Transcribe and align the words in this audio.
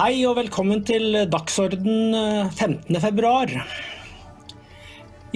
Hei 0.00 0.22
og 0.24 0.38
velkommen 0.38 0.78
til 0.88 1.12
dagsorden 1.28 2.14
15.2. 2.56 3.58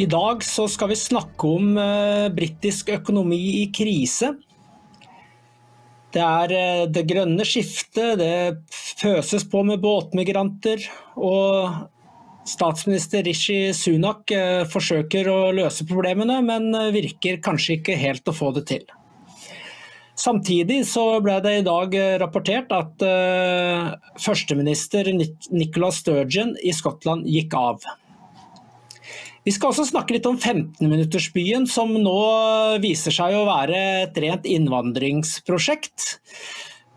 I 0.01 0.07
dag 0.09 0.47
så 0.47 0.65
skal 0.73 0.89
vi 0.89 0.97
snakke 0.97 1.51
om 1.59 1.75
uh, 1.77 2.31
britisk 2.33 2.95
økonomi 2.95 3.43
i 3.59 3.67
krise. 3.77 4.31
Det 6.17 6.25
er 6.25 6.57
uh, 6.57 6.87
det 6.89 7.05
grønne 7.13 7.45
skiftet, 7.45 8.17
det 8.23 8.33
pøses 9.03 9.45
på 9.53 9.67
med 9.69 9.85
båtmigranter. 9.85 10.89
Og 11.21 12.49
statsminister 12.49 13.29
Rishi 13.29 13.61
Sunak 13.77 14.33
forsøker 14.73 15.29
å 15.29 15.41
løse 15.61 15.85
problemene, 15.93 16.41
men 16.41 16.73
virker 16.97 17.43
kanskje 17.45 17.83
ikke 17.83 18.01
helt 18.01 18.33
å 18.33 18.39
få 18.41 18.55
det 18.57 18.65
til. 18.73 18.89
Samtidig 20.15 20.85
så 20.87 21.19
ble 21.23 21.41
det 21.43 21.57
i 21.59 21.67
dag 21.67 21.95
eh, 21.99 22.15
rapportert 22.23 22.71
at 22.75 23.03
uh, 23.03 23.95
førsteminister 24.23 25.11
Nicola 25.51 25.91
Sturgeon 25.95 26.55
i 26.63 26.71
Skottland 26.75 27.27
gikk 27.27 27.57
av. 27.59 27.83
Vi 29.45 29.53
skal 29.53 29.73
også 29.73 29.89
snakke 29.89 30.15
litt 30.15 30.29
om 30.31 30.39
15-minuttersbyen, 30.39 31.67
som 31.69 31.91
nå 31.99 32.21
viser 32.81 33.13
seg 33.13 33.35
å 33.37 33.43
være 33.49 33.81
et 34.05 34.23
rent 34.23 34.47
innvandringsprosjekt. 34.49 36.15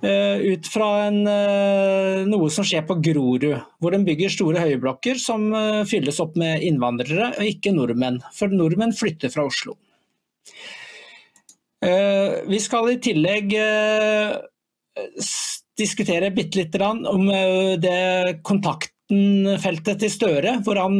Uh, 0.05 0.37
ut 0.53 0.69
fra 0.69 0.91
en, 1.07 1.23
uh, 1.25 2.21
noe 2.29 2.53
som 2.53 2.67
skjer 2.69 2.85
på 2.85 2.99
Grorud, 3.01 3.49
hvor 3.81 3.97
de 3.97 4.03
bygger 4.05 4.29
store 4.29 4.61
høyblokker 4.61 5.17
som 5.17 5.49
fylles 5.89 6.21
opp 6.21 6.37
med 6.37 6.61
innvandrere, 6.69 7.33
og 7.33 7.49
ikke 7.49 7.73
nordmenn. 7.73 8.21
For 8.37 8.53
nordmenn 8.53 8.93
flytter 8.95 9.33
fra 9.33 9.49
Oslo. 9.49 9.73
Eh, 11.85 12.41
vi 12.49 12.57
skal 12.61 12.89
i 12.89 12.99
tillegg 13.01 13.53
eh, 13.53 14.33
diskutere 15.77 16.31
bitte 16.33 16.63
lite 16.63 16.79
grann 16.79 17.03
om 17.05 17.29
eh, 17.29 17.75
det 17.77 18.41
kontaktenfeltet 18.47 20.01
til 20.01 20.13
Støre. 20.13 20.57
hvor 20.65 20.81
han 20.81 20.97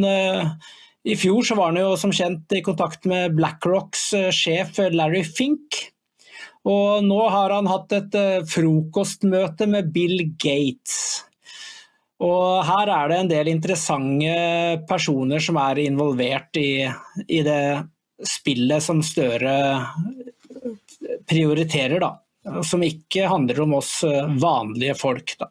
i 1.08 1.16
fjor 1.18 1.42
så 1.46 1.56
var 1.58 1.72
han 1.72 1.82
jo 1.82 1.96
som 1.98 2.14
kjent 2.14 2.52
i 2.54 2.62
kontakt 2.62 3.08
med 3.10 3.34
BlackRocks 3.34 4.10
sjef 4.34 4.78
Larry 4.92 5.24
Fink. 5.24 5.82
Og 6.68 7.04
nå 7.06 7.20
har 7.32 7.54
han 7.54 7.68
hatt 7.70 7.94
et 7.96 8.16
frokostmøte 8.50 9.66
med 9.70 9.90
Bill 9.94 10.34
Gates. 10.36 11.24
Og 12.22 12.64
her 12.66 12.90
er 12.90 13.08
det 13.08 13.18
en 13.18 13.30
del 13.30 13.50
interessante 13.52 14.82
personer 14.88 15.42
som 15.42 15.58
er 15.62 15.84
involvert 15.86 16.58
i, 16.60 16.82
i 17.30 17.44
det 17.46 17.62
spillet 18.26 18.82
som 18.82 19.00
Støre 19.06 19.54
prioriterer, 21.28 22.00
da. 22.02 22.62
Som 22.64 22.84
ikke 22.86 23.28
handler 23.28 23.60
om 23.64 23.76
oss 23.80 24.00
eh, 24.06 24.28
vanlige 24.40 24.96
folk. 24.98 25.34
Da. 25.40 25.50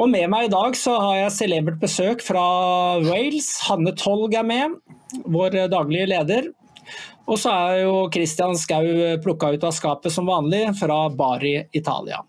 Og 0.00 0.08
med 0.12 0.28
meg 0.32 0.46
i 0.46 0.52
dag 0.52 0.76
så 0.78 0.96
har 1.00 1.16
jeg 1.18 1.36
celebert 1.36 1.80
besøk 1.82 2.24
fra 2.24 2.42
Wales. 3.04 3.50
Hanne 3.68 3.94
Tolg 3.98 4.34
er 4.38 4.46
med, 4.46 4.78
vår 5.24 5.64
daglige 5.72 6.08
leder. 6.14 6.50
Og 7.28 7.38
så 7.38 7.52
er 7.52 7.82
jo 7.84 8.08
Christian 8.12 8.56
Skau 8.58 8.86
plukka 9.22 9.52
ut 9.54 9.66
av 9.68 9.74
skapet 9.76 10.14
som 10.14 10.26
vanlig 10.26 10.64
fra 10.80 11.04
Bari, 11.14 11.54
Italia. 11.76 12.22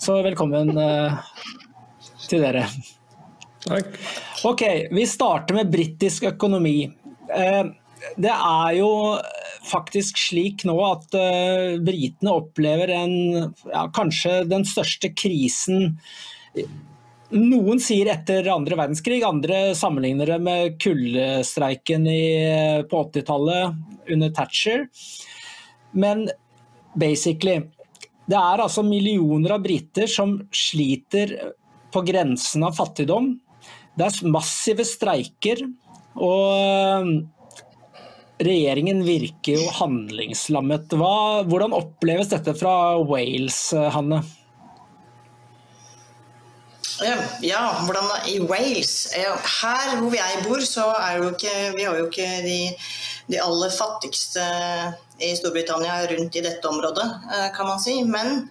Så 0.00 0.16
velkommen 0.24 0.72
til 2.28 2.42
dere. 2.42 2.64
Takk. 3.66 3.98
Ok, 4.48 4.62
vi 4.92 5.04
starter 5.08 5.58
med 5.58 5.70
britisk 5.72 6.30
økonomi. 6.30 6.88
Det 8.16 8.32
er 8.32 8.72
jo 8.78 8.90
faktisk 9.66 10.18
slik 10.18 10.64
nå 10.68 10.76
at 10.86 11.16
uh, 11.16 11.78
britene 11.84 12.36
opplever 12.42 12.92
en, 12.94 13.14
ja, 13.68 13.86
kanskje 13.94 14.42
den 14.48 14.64
største 14.68 15.12
krisen 15.12 15.96
noen 17.30 17.78
sier 17.78 18.08
etter 18.10 18.48
andre 18.50 18.74
verdenskrig, 18.78 19.20
andre 19.22 19.70
sammenligner 19.78 20.32
det 20.32 20.38
med 20.42 20.78
kullstreiken 20.82 22.06
på 22.90 23.02
80-tallet 23.04 24.10
under 24.10 24.32
Thatcher. 24.34 24.88
Men 25.92 26.28
basically 26.94 27.60
Det 28.30 28.38
er 28.38 28.62
altså 28.62 28.82
millioner 28.86 29.56
av 29.56 29.62
briter 29.62 30.06
som 30.06 30.36
sliter 30.54 31.32
på 31.90 32.02
grensen 32.06 32.62
av 32.62 32.76
fattigdom. 32.76 33.32
Det 33.98 34.06
er 34.06 34.30
massive 34.30 34.86
streiker. 34.86 35.64
og 36.14 37.26
Regjeringen 38.40 39.02
virker 39.04 39.58
jo 39.58 39.70
handlingslammet. 39.76 40.94
Hva, 40.96 41.42
hvordan 41.48 41.76
oppleves 41.76 42.30
dette 42.32 42.54
fra 42.56 42.96
Wales, 43.04 43.58
Hanne? 43.92 44.22
Ja, 47.44 47.60
hvordan 47.84 48.08
i 48.28 48.40
Wales? 48.44 49.12
Her 49.14 49.94
hvor 50.00 50.16
jeg 50.16 50.42
bor, 50.44 50.60
så 50.64 50.90
er 50.98 51.20
jo 51.20 51.30
ikke 51.32 51.54
Vi 51.76 51.86
har 51.86 51.96
jo 51.96 52.08
ikke 52.10 52.28
de, 52.44 52.58
de 53.30 53.38
aller 53.40 53.72
fattigste 53.72 54.44
i 55.20 55.32
Storbritannia 55.36 56.02
rundt 56.10 56.36
i 56.36 56.44
dette 56.44 56.68
området, 56.68 57.06
eh, 57.28 57.48
kan 57.56 57.68
man 57.68 57.80
si. 57.80 58.00
Men 58.04 58.48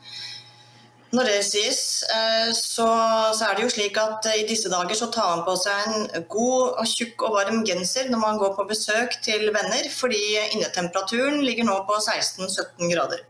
når 1.15 1.25
det 1.25 1.37
sies, 1.47 1.79
eh, 2.13 2.51
så, 2.53 2.85
så, 3.33 3.47
er 3.47 3.57
det 3.57 3.63
jo 3.65 3.71
slik 3.73 3.97
at 3.97 4.27
i 4.35 4.43
disse 4.49 4.69
dager 4.69 4.97
så 4.97 5.07
tar 5.13 5.31
man 5.31 5.45
på 5.47 5.55
seg 5.57 5.87
en 5.87 6.25
god, 6.29 6.75
og 6.81 6.85
tjukk 6.91 7.25
og 7.25 7.37
varm 7.39 7.63
genser 7.65 8.11
når 8.11 8.21
man 8.21 8.37
går 8.41 8.53
på 8.57 8.67
besøk 8.69 9.17
til 9.25 9.47
venner, 9.55 9.89
fordi 9.89 10.21
innetemperaturen 10.53 11.41
ligger 11.45 11.65
nå 11.65 11.79
på 11.89 11.97
16-17 11.97 12.93
grader. 12.93 13.25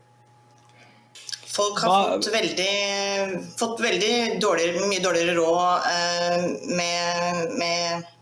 Folk 1.50 1.80
har 1.82 2.12
fått 2.12 2.28
veldig, 2.32 2.74
fått 3.58 3.80
veldig 3.82 4.14
dårligere, 4.42 4.84
mye 4.86 5.02
dårligere 5.02 5.38
råd 5.40 5.88
eh, 5.94 6.44
med, 6.76 7.56
med, 7.62 8.12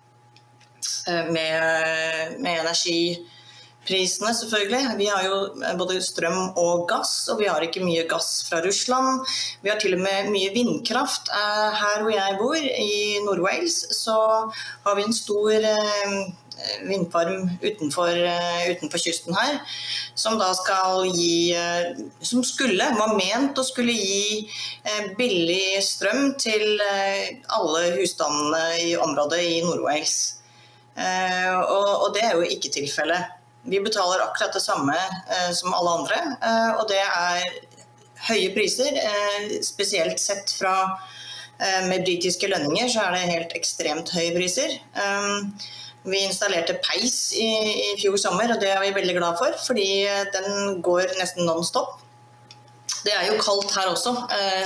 eh, 1.11 1.27
med, 1.35 2.39
med 2.39 2.63
energi 2.63 3.03
prisene, 3.89 4.33
selvfølgelig. 4.37 4.97
Vi 4.99 5.09
har 5.09 5.25
jo 5.27 5.39
eh, 5.63 5.77
både 5.79 6.01
strøm 6.05 6.53
og 6.61 6.87
gass, 6.91 7.29
og 7.33 7.41
vi 7.41 7.49
har 7.49 7.65
ikke 7.65 7.85
mye 7.85 8.07
gass 8.11 8.43
fra 8.49 8.61
Russland. 8.65 9.25
Vi 9.65 9.73
har 9.73 9.81
til 9.81 9.97
og 9.97 10.03
med 10.05 10.33
mye 10.35 10.53
vindkraft. 10.55 11.33
Eh, 11.33 11.79
her 11.83 12.05
hvor 12.05 12.13
jeg 12.15 12.37
bor, 12.41 12.59
i 12.59 13.23
Nord-Wales, 13.25 13.81
så 13.97 14.19
har 14.85 14.99
vi 14.99 15.07
en 15.07 15.17
stor 15.17 15.55
eh, 15.57 16.19
vindfarm 16.89 17.47
utenfor, 17.63 18.19
utenfor, 18.73 18.99
kysten 18.99 19.37
her, 19.39 19.61
som 20.19 20.41
da 20.41 20.49
skal 20.59 21.07
gi 21.15 21.55
Som 22.19 22.43
skulle, 22.43 22.89
var 22.99 23.15
ment 23.15 23.61
å 23.63 23.63
skulle 23.63 23.95
gi 23.95 24.49
billig 25.21 25.79
strøm 25.87 26.33
til 26.43 26.83
alle 26.83 27.85
husstandene 28.01 28.65
i 28.89 28.91
området 28.99 29.39
i 29.39 29.63
Nord-Wales. 29.63 30.19
Og, 30.99 31.91
og 31.95 32.09
det 32.19 32.27
er 32.27 32.35
jo 32.35 32.51
ikke 32.51 32.75
tilfellet. 32.75 33.38
Vi 33.69 33.81
betaler 33.81 34.23
akkurat 34.25 34.53
det 34.53 34.61
samme 34.61 34.97
eh, 34.97 35.53
som 35.53 35.75
alle 35.75 35.91
andre, 36.01 36.19
eh, 36.43 36.71
og 36.81 36.87
det 36.89 37.01
er 37.05 37.49
høye 38.31 38.53
priser. 38.55 38.97
Eh, 38.97 39.59
spesielt 39.65 40.21
sett 40.21 40.53
fra 40.59 40.75
med 41.59 42.05
britiske 42.07 42.47
lønninger 42.47 42.87
så 42.87 43.03
er 43.03 43.17
det 43.17 43.31
helt 43.33 43.55
ekstremt 43.59 44.13
høye 44.15 44.31
priser. 44.31 44.77
Vi 46.07 46.21
installerte 46.23 46.77
peis 46.85 47.33
i, 47.35 47.49
i 47.83 47.89
fjor 47.99 48.15
sommer, 48.23 48.53
og 48.55 48.63
det 48.63 48.69
er 48.71 48.79
vi 48.85 48.93
veldig 48.95 49.17
glad 49.17 49.41
for, 49.41 49.57
fordi 49.65 49.89
den 50.37 50.79
går 50.87 51.17
nesten 51.19 51.51
non 51.51 51.67
stop. 51.67 51.97
Det 53.03 53.11
er 53.11 53.27
jo 53.27 53.41
kaldt 53.43 53.75
her 53.75 53.91
også. 53.91 54.15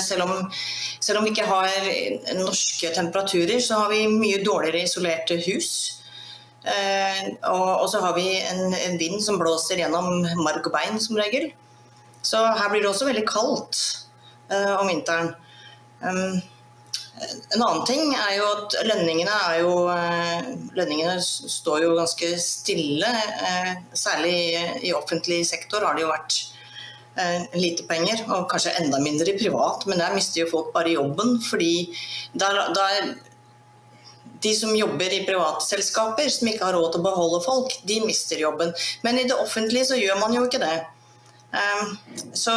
Selv 0.05 0.27
om, 0.27 0.53
selv 1.01 1.23
om 1.23 1.25
vi 1.25 1.33
ikke 1.33 1.49
har 1.49 1.73
norske 2.43 2.93
temperaturer, 2.93 3.57
så 3.65 3.81
har 3.81 3.89
vi 3.95 4.05
mye 4.13 4.45
dårligere 4.45 4.85
isolerte 4.85 5.41
hus. 5.49 5.73
Eh, 6.63 7.33
og, 7.51 7.91
så 7.91 8.01
har 8.05 8.15
vi 8.15 8.39
en, 8.39 8.99
vind 8.99 9.19
som 9.23 9.41
blåser 9.41 9.83
gjennom 9.83 10.23
marg 10.45 10.63
og 10.63 10.75
bein 10.75 11.01
som 11.03 11.19
regel. 11.19 11.51
Så 12.23 12.39
her 12.39 12.71
blir 12.71 12.85
det 12.85 12.91
også 12.93 13.09
veldig 13.09 13.27
kaldt 13.27 13.79
uh, 14.53 14.79
om 14.79 14.87
vinteren. 14.87 15.33
En 16.03 17.59
annen 17.59 17.83
ting 17.87 18.13
er 18.15 18.37
jo 18.37 18.45
at 18.47 18.77
lønningene 18.87 19.39
jo 19.59 19.73
uh, 19.91 20.53
Lønningene 20.79 21.17
står 21.23 21.83
jo 21.83 21.97
ganske 21.99 22.31
stille. 22.39 23.11
Særlig 23.91 24.37
i, 24.39 24.63
i, 24.87 24.95
offentlig 24.95 25.43
sektor 25.51 25.83
har 25.83 25.99
det 25.99 26.07
jo 26.07 26.15
vært 26.15 26.39
lite 27.59 27.85
penger, 27.85 28.23
og 28.33 28.47
kanskje 28.49 28.71
enda 28.81 28.97
mindre 29.03 29.35
i 29.35 29.37
privat, 29.37 29.83
men 29.85 29.99
der 30.01 30.15
mister 30.17 30.41
jo 30.41 30.47
folk 30.49 30.71
bare 30.73 30.95
jobben. 30.95 31.43
fordi 31.45 31.91
der, 32.33 32.63
der 32.73 33.11
de 34.43 34.55
som 34.57 34.77
jobber 34.77 35.13
i 35.15 35.23
private 35.27 35.65
selskaper, 35.67 36.29
som 36.33 36.49
ikke 36.51 36.67
har 36.67 36.77
råd 36.77 36.95
til 36.95 37.03
å 37.03 37.07
beholde 37.07 37.43
folk, 37.45 37.77
de 37.89 38.01
mister 38.07 38.41
jobben. 38.43 38.73
Men 39.07 39.21
i 39.21 39.29
det 39.29 39.39
offentlige 39.39 39.93
så 39.93 39.99
gjør 40.01 40.19
man 40.23 40.35
jo 40.37 40.45
ikke 40.49 40.63
det. 40.63 40.75
Ehm, 41.59 41.97
så 42.35 42.55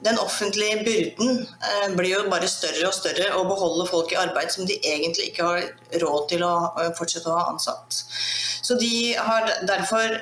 den 0.00 0.18
offentlige 0.18 0.82
byrden 0.86 1.40
eh, 1.42 1.88
blir 1.96 2.12
jo 2.12 2.24
bare 2.30 2.48
større 2.50 2.86
og 2.88 2.94
større 2.94 3.32
å 3.34 3.44
beholde 3.48 3.88
folk 3.90 4.12
i 4.14 4.18
arbeid 4.20 4.52
som 4.54 4.66
de 4.66 4.78
egentlig 4.78 5.30
ikke 5.30 5.46
har 5.46 5.68
råd 6.02 6.28
til 6.32 6.44
å 6.46 6.54
fortsette 6.98 7.30
å 7.30 7.38
ha 7.38 7.46
ansatt. 7.52 8.02
Så 8.62 8.78
de 8.78 9.14
har 9.14 9.48
derfor 9.66 10.20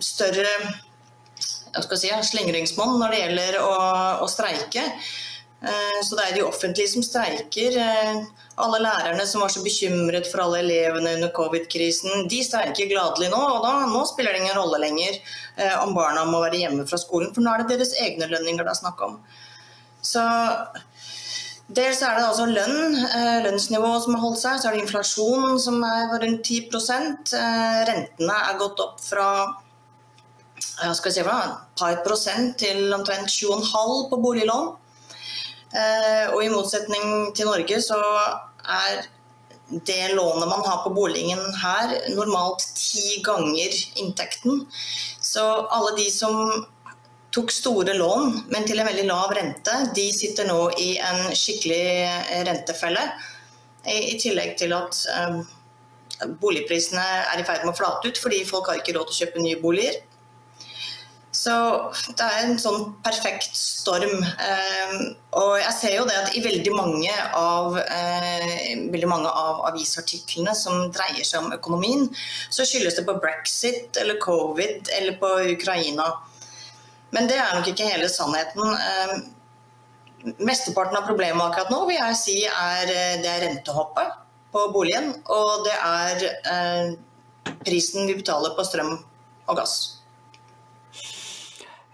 større 0.00 0.48
si, 1.98 2.10
slingringsmonn 2.30 2.98
når 3.00 3.14
det 3.14 3.22
gjelder 3.22 3.60
å, 3.62 3.72
å 4.24 4.28
streike. 4.30 4.84
Eh, 5.60 6.00
så 6.04 6.18
det 6.18 6.28
er 6.28 6.36
de 6.38 6.46
offentlige 6.48 6.92
som 6.94 7.04
streiker. 7.04 7.80
Eh, 8.58 8.64
alle 8.64 8.80
lærerne 8.82 9.26
som 9.26 9.40
var 9.40 9.52
så 9.54 9.62
bekymret 9.62 10.26
for 10.30 10.42
alle 10.44 10.62
elevene 10.64 11.14
under 11.16 11.30
covid-krisen, 11.34 12.28
de 12.28 12.42
streiker 12.44 12.90
gladelig 12.90 13.30
nå. 13.30 13.38
Og 13.38 13.62
da, 13.64 13.74
nå 13.86 14.04
spiller 14.10 14.34
det 14.34 14.42
ingen 14.42 14.58
rolle 14.58 14.82
lenger 14.82 15.20
om 15.82 15.94
barna 15.94 16.22
må 16.26 16.38
være 16.44 16.60
hjemme 16.60 16.84
fra 16.86 16.98
skolen, 17.00 17.32
for 17.34 17.42
nå 17.42 17.50
er 17.50 17.64
det 17.64 17.72
deres 17.72 17.96
egne 17.98 18.28
lønninger 18.30 18.62
det 18.62 18.70
er 18.70 18.78
snakk 18.78 19.00
om. 19.02 19.16
Så 20.06 20.22
Dels 21.68 21.98
er 22.00 22.16
det 22.16 22.24
altså 22.24 22.46
lønn, 22.48 22.94
lønnsnivået 23.44 24.04
som 24.06 24.14
har 24.16 24.22
holdt 24.22 24.40
seg. 24.40 24.56
Så 24.56 24.70
er 24.70 24.76
det 24.76 24.84
inflasjon 24.86 25.58
som 25.60 25.82
er 25.84 26.14
rundt 26.22 26.48
10 26.48 26.70
eh, 27.36 27.80
Rentene 27.90 28.36
er 28.46 28.60
gått 28.62 28.80
opp 28.80 29.02
fra 29.04 29.28
skal 30.96 31.12
si, 31.12 31.20
et 31.20 31.78
par 31.78 31.98
prosent 32.06 32.56
til 32.62 32.94
omtrent 32.96 33.28
7,5 33.28 34.08
på 34.08 34.20
boliglån. 34.22 34.70
Eh, 35.76 36.32
og 36.32 36.40
i 36.40 36.48
motsetning 36.48 37.34
til 37.36 37.50
Norge 37.50 37.82
så 37.84 37.98
er 38.68 39.06
det 39.68 40.14
lånet 40.16 40.48
man 40.48 40.64
har 40.64 40.82
på 40.84 40.90
boligen 40.96 41.42
her, 41.62 41.92
normalt 42.16 42.64
ti 42.76 43.20
ganger 43.24 43.74
inntekten. 44.00 44.64
Så 45.20 45.44
alle 45.68 45.96
de 45.98 46.08
som 46.10 46.66
tok 47.34 47.52
store 47.52 47.94
lån, 47.98 48.40
men 48.48 48.64
til 48.64 48.80
en 48.80 48.88
veldig 48.88 49.04
lav 49.10 49.34
rente, 49.36 49.74
de 49.94 50.06
sitter 50.16 50.48
nå 50.48 50.70
i 50.80 50.94
en 51.04 51.28
skikkelig 51.36 51.84
rentefelle. 52.48 53.04
I 53.88 54.16
tillegg 54.20 54.56
til 54.60 54.72
at 54.76 54.96
eh, 55.12 55.38
boligprisene 56.40 57.04
er 57.32 57.40
i 57.40 57.44
ferd 57.46 57.64
med 57.64 57.72
å 57.74 57.78
flate 57.78 58.10
ut 58.10 58.20
fordi 58.20 58.42
folk 58.48 58.68
har 58.68 58.80
ikke 58.80 58.96
råd 58.96 59.10
til 59.10 59.14
å 59.14 59.20
kjøpe 59.22 59.44
nye 59.44 59.60
boliger. 59.62 60.00
Så 61.38 61.54
det 62.18 62.24
er 62.24 62.44
en 62.48 62.56
sånn 62.58 62.88
perfekt 63.04 63.54
storm. 63.56 64.24
Ehm, 64.42 65.12
og 65.38 65.52
jeg 65.60 65.74
ser 65.76 65.94
jo 65.94 66.06
det 66.08 66.16
at 66.18 66.34
i 66.34 66.42
veldig 66.42 66.72
mange 66.74 67.12
av, 67.38 67.76
eh, 67.78 68.74
veldig 68.90 69.10
mange 69.10 69.30
av 69.30 69.60
avisartiklene 69.70 70.54
som 70.58 70.88
dreier 70.94 71.24
seg 71.24 71.44
om 71.44 71.54
økonomien, 71.54 72.08
så 72.50 72.66
skyldes 72.66 72.98
det 72.98 73.06
på 73.06 73.18
brexit 73.22 74.00
eller 74.02 74.18
covid 74.24 74.90
eller 74.98 75.18
på 75.20 75.30
Ukraina. 75.54 76.08
Men 77.12 77.28
det 77.30 77.38
er 77.38 77.54
nok 77.54 77.70
ikke 77.70 77.86
hele 77.86 78.08
sannheten. 78.10 78.74
Ehm, 78.88 80.34
mesteparten 80.42 80.96
av 80.96 81.06
problemet 81.06 81.44
akkurat 81.44 81.70
nå 81.70 81.86
vil 81.86 82.00
jeg 82.00 82.16
si 82.16 82.38
er, 82.46 82.82
eh, 82.82 83.22
det 83.22 83.30
er 83.30 83.46
rentehoppet 83.46 84.18
på 84.52 84.72
boligen, 84.72 85.22
og 85.28 85.64
det 85.64 85.76
er 85.84 86.26
eh, 86.50 86.96
prisen 87.62 88.06
vi 88.08 88.18
betaler 88.18 88.56
på 88.56 88.66
strøm 88.66 88.98
og 89.46 89.56
gass. 89.56 89.97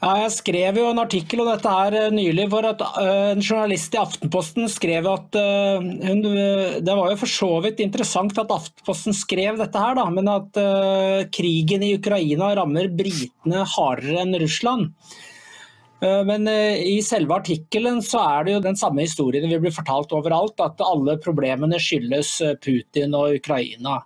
Ja, 0.04 0.18
jeg 0.20 0.32
skrev 0.34 0.76
jo 0.76 0.88
en 0.90 1.00
artikkel 1.00 1.40
om 1.40 1.46
dette 1.48 1.70
her 1.70 1.94
eh, 1.96 2.10
nylig. 2.12 2.44
for 2.52 2.66
at 2.68 2.82
uh, 2.84 3.32
En 3.32 3.40
journalist 3.40 3.94
i 3.96 4.00
Aftenposten 4.02 4.68
skrev 4.68 5.06
at 5.08 5.38
uh, 5.40 5.80
hun, 5.80 6.20
Det 6.84 6.96
var 6.98 7.12
jo 7.12 7.20
for 7.22 7.30
så 7.30 7.48
vidt 7.64 7.80
interessant 7.80 8.36
at 8.36 8.52
Aftenposten 8.52 9.16
skrev 9.16 9.56
dette 9.62 9.80
her, 9.80 9.96
da, 9.96 10.04
men 10.12 10.28
at 10.28 10.60
uh, 10.60 11.24
krigen 11.32 11.86
i 11.86 11.94
Ukraina 11.96 12.50
rammer 12.58 12.90
britene 12.92 13.64
hardere 13.76 14.26
enn 14.26 14.36
Russland. 14.42 14.92
Men 16.04 16.44
i 16.44 16.98
selve 17.00 17.32
artikkelen 17.38 18.02
så 18.04 18.18
er 18.20 18.44
det 18.44 18.52
jo 18.52 18.58
den 18.66 18.76
samme 18.76 19.06
historien 19.06 19.46
vi 19.48 19.56
blir 19.62 19.72
fortalt 19.72 20.10
overalt, 20.12 20.58
at 20.60 20.82
alle 20.84 21.14
problemene 21.22 21.78
skyldes 21.80 22.34
Putin 22.60 23.14
og 23.16 23.38
Ukraina. 23.38 24.02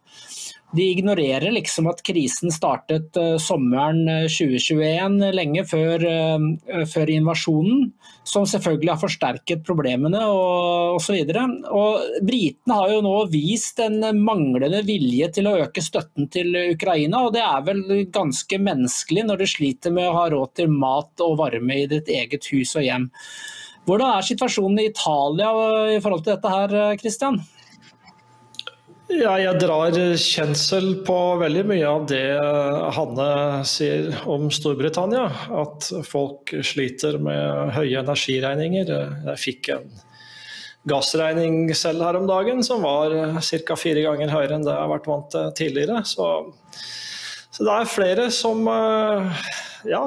De 0.76 0.85
ignorerer 0.85 1.49
liksom 1.50 1.87
at 1.88 2.03
krisen 2.05 2.53
startet 2.53 3.17
uh, 3.17 3.38
sommeren 3.41 4.03
2021, 4.29 5.23
eh, 5.25 5.32
lenge 5.32 5.65
før, 5.65 6.05
uh, 6.05 6.82
før, 6.93 7.12
invasjonen, 7.15 7.87
som 8.29 8.44
selvfølgelig 8.49 8.93
har 8.93 9.00
forsterket 9.00 9.65
problemene 9.65 10.20
og 10.29 10.99
osv. 10.99 11.25
Britene 11.25 12.76
har 12.76 12.93
jo 12.93 13.00
nå 13.06 13.15
vist 13.32 13.81
en 13.81 14.03
manglende 14.20 14.82
vilje 14.85 15.31
til 15.38 15.49
å 15.49 15.56
øke 15.65 15.85
støtten 15.85 16.29
til 16.29 16.53
Ukraina, 16.75 17.25
og 17.25 17.32
det 17.38 17.47
er 17.47 17.65
vel 17.65 17.85
ganske 18.12 18.61
menneskelig 18.61 19.25
når 19.31 19.41
du 19.41 19.49
sliter 19.49 19.94
med 19.97 20.11
å 20.11 20.17
ha 20.20 20.29
råd 20.35 20.59
til 20.61 20.69
mat 20.69 21.25
og 21.25 21.38
varme 21.41 21.81
i 21.81 21.88
ditt 21.88 22.12
eget 22.12 22.53
hus 22.53 22.76
og 22.76 22.85
hjem. 22.85 23.09
Hvordan 23.88 24.19
er 24.19 24.26
situasjonen 24.35 24.82
i 24.82 24.91
Italia 24.91 25.49
i 25.94 26.03
forhold 26.05 26.26
til 26.26 26.37
dette 26.37 26.53
her, 26.53 26.99
Christian? 27.00 27.41
Ja, 29.08 29.38
jeg 29.40 29.56
drar 29.62 29.94
kjensel 30.20 30.90
på 31.06 31.14
veldig 31.40 31.62
mye 31.70 31.87
av 31.88 32.02
det 32.10 32.26
Hanne 32.93 33.28
sier 33.64 34.10
om 34.28 34.50
Storbritannia. 34.52 35.25
At 35.49 35.88
folk 36.05 36.52
sliter 36.60 37.16
med 37.16 37.72
høye 37.72 38.02
energiregninger. 38.02 38.93
Jeg 39.31 39.40
fikk 39.40 39.70
en 39.78 39.88
gassregning 40.88 41.72
selv 41.76 42.05
her 42.05 42.20
om 42.20 42.28
dagen 42.28 42.60
som 42.64 42.84
var 42.84 43.16
ca. 43.40 43.78
fire 43.81 44.05
ganger 44.05 44.34
høyere 44.34 44.58
enn 44.58 44.69
det 44.69 44.76
jeg 44.76 44.84
har 44.84 44.93
vært 44.93 45.08
vant 45.08 45.32
til 45.32 45.50
tidligere. 45.62 46.05
Så, 46.05 46.28
så 47.49 47.64
det 47.64 47.78
er 47.78 47.93
flere 47.96 48.28
som 48.28 48.69
ja, 49.88 50.05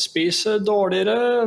spiser 0.00 0.64
dårligere, 0.64 1.44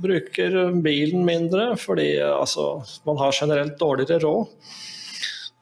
bruker 0.00 0.60
bilen 0.80 1.28
mindre 1.28 1.74
fordi 1.76 2.14
altså, 2.32 2.78
man 3.04 3.20
har 3.20 3.42
generelt 3.44 3.76
dårligere 3.76 4.24
råd. 4.24 4.54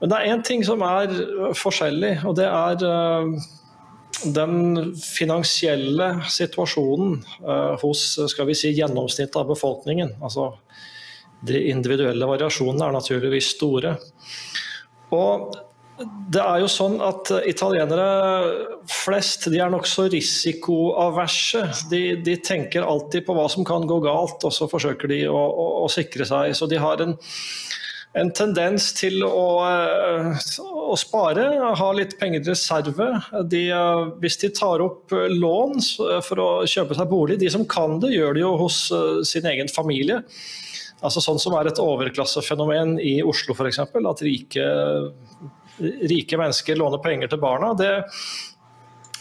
Men 0.00 0.12
det 0.12 0.18
er 0.18 0.32
én 0.34 0.42
ting 0.44 0.64
som 0.66 0.82
er 0.84 1.12
øh, 1.12 1.52
forskjellig, 1.56 2.18
og 2.28 2.36
det 2.36 2.48
er 2.48 2.82
øh, 2.84 3.30
den 4.34 4.56
finansielle 5.00 6.10
situasjonen 6.28 7.22
øh, 7.40 7.76
hos 7.82 8.08
skal 8.32 8.48
vi 8.48 8.56
si, 8.58 8.74
gjennomsnittet 8.76 9.38
av 9.40 9.48
befolkningen. 9.48 10.16
Altså, 10.20 10.50
de 11.46 11.62
individuelle 11.70 12.28
variasjonene 12.28 12.88
er 12.88 12.96
naturligvis 12.96 13.54
store. 13.56 13.96
Og 15.16 15.56
det 16.32 16.42
er 16.42 16.60
jo 16.60 16.68
sånn 16.68 16.98
at 17.00 17.30
Italienere 17.48 18.06
flest 18.90 19.46
de 19.52 19.60
er 19.64 19.70
nokså 19.72 20.10
risikoaverse. 20.12 21.62
De, 21.88 22.02
de, 22.24 22.36
tenker 22.44 22.84
alltid 22.84 23.24
på 23.24 23.36
hva 23.36 23.46
som 23.52 23.64
kan 23.64 23.86
gå 23.88 23.96
galt, 24.04 24.44
og 24.44 24.52
så 24.52 24.68
forsøker 24.68 25.08
de 25.12 25.22
å, 25.30 25.36
å, 25.36 25.66
å 25.86 25.88
sikre 25.92 26.28
seg. 26.28 26.52
Så 26.58 26.68
de 26.68 26.80
har 26.82 27.00
en 27.04 27.16
en 28.16 28.30
tendens 28.32 28.90
til 28.96 29.20
å, 29.26 29.48
eh, 29.68 30.46
å, 30.64 30.94
spare, 30.98 31.46
ha 31.80 31.88
litt 31.96 32.16
penger 32.20 32.40
i 32.40 32.48
reserve. 32.48 33.08
De, 33.52 33.62
eh, 33.70 34.04
hvis 34.22 34.38
de 34.40 34.50
tar 34.56 34.84
opp 34.84 35.12
lån 35.12 35.76
for 36.24 36.42
å 36.42 36.48
kjøpe 36.64 36.96
seg 36.96 37.10
bolig, 37.10 37.38
de 37.42 37.50
som 37.52 37.66
kan 37.68 37.98
det, 38.00 38.14
gjør 38.16 38.34
det 38.34 38.44
jo 38.44 38.54
hos 38.62 38.78
eh, 38.94 39.20
sin 39.28 39.48
egen 39.52 39.68
familie. 39.72 40.22
Altså 41.04 41.20
Sånn 41.20 41.40
som 41.42 41.54
er 41.58 41.68
et 41.68 41.82
overklassefenomen 41.82 42.96
i 43.04 43.18
Oslo 43.22 43.52
f.eks. 43.52 43.82
At 43.84 44.24
rike, 44.24 44.66
rike, 46.08 46.38
mennesker 46.40 46.78
låner 46.80 47.02
penger 47.04 47.28
til 47.28 47.42
barna. 47.42 47.74
Det, 47.76 47.90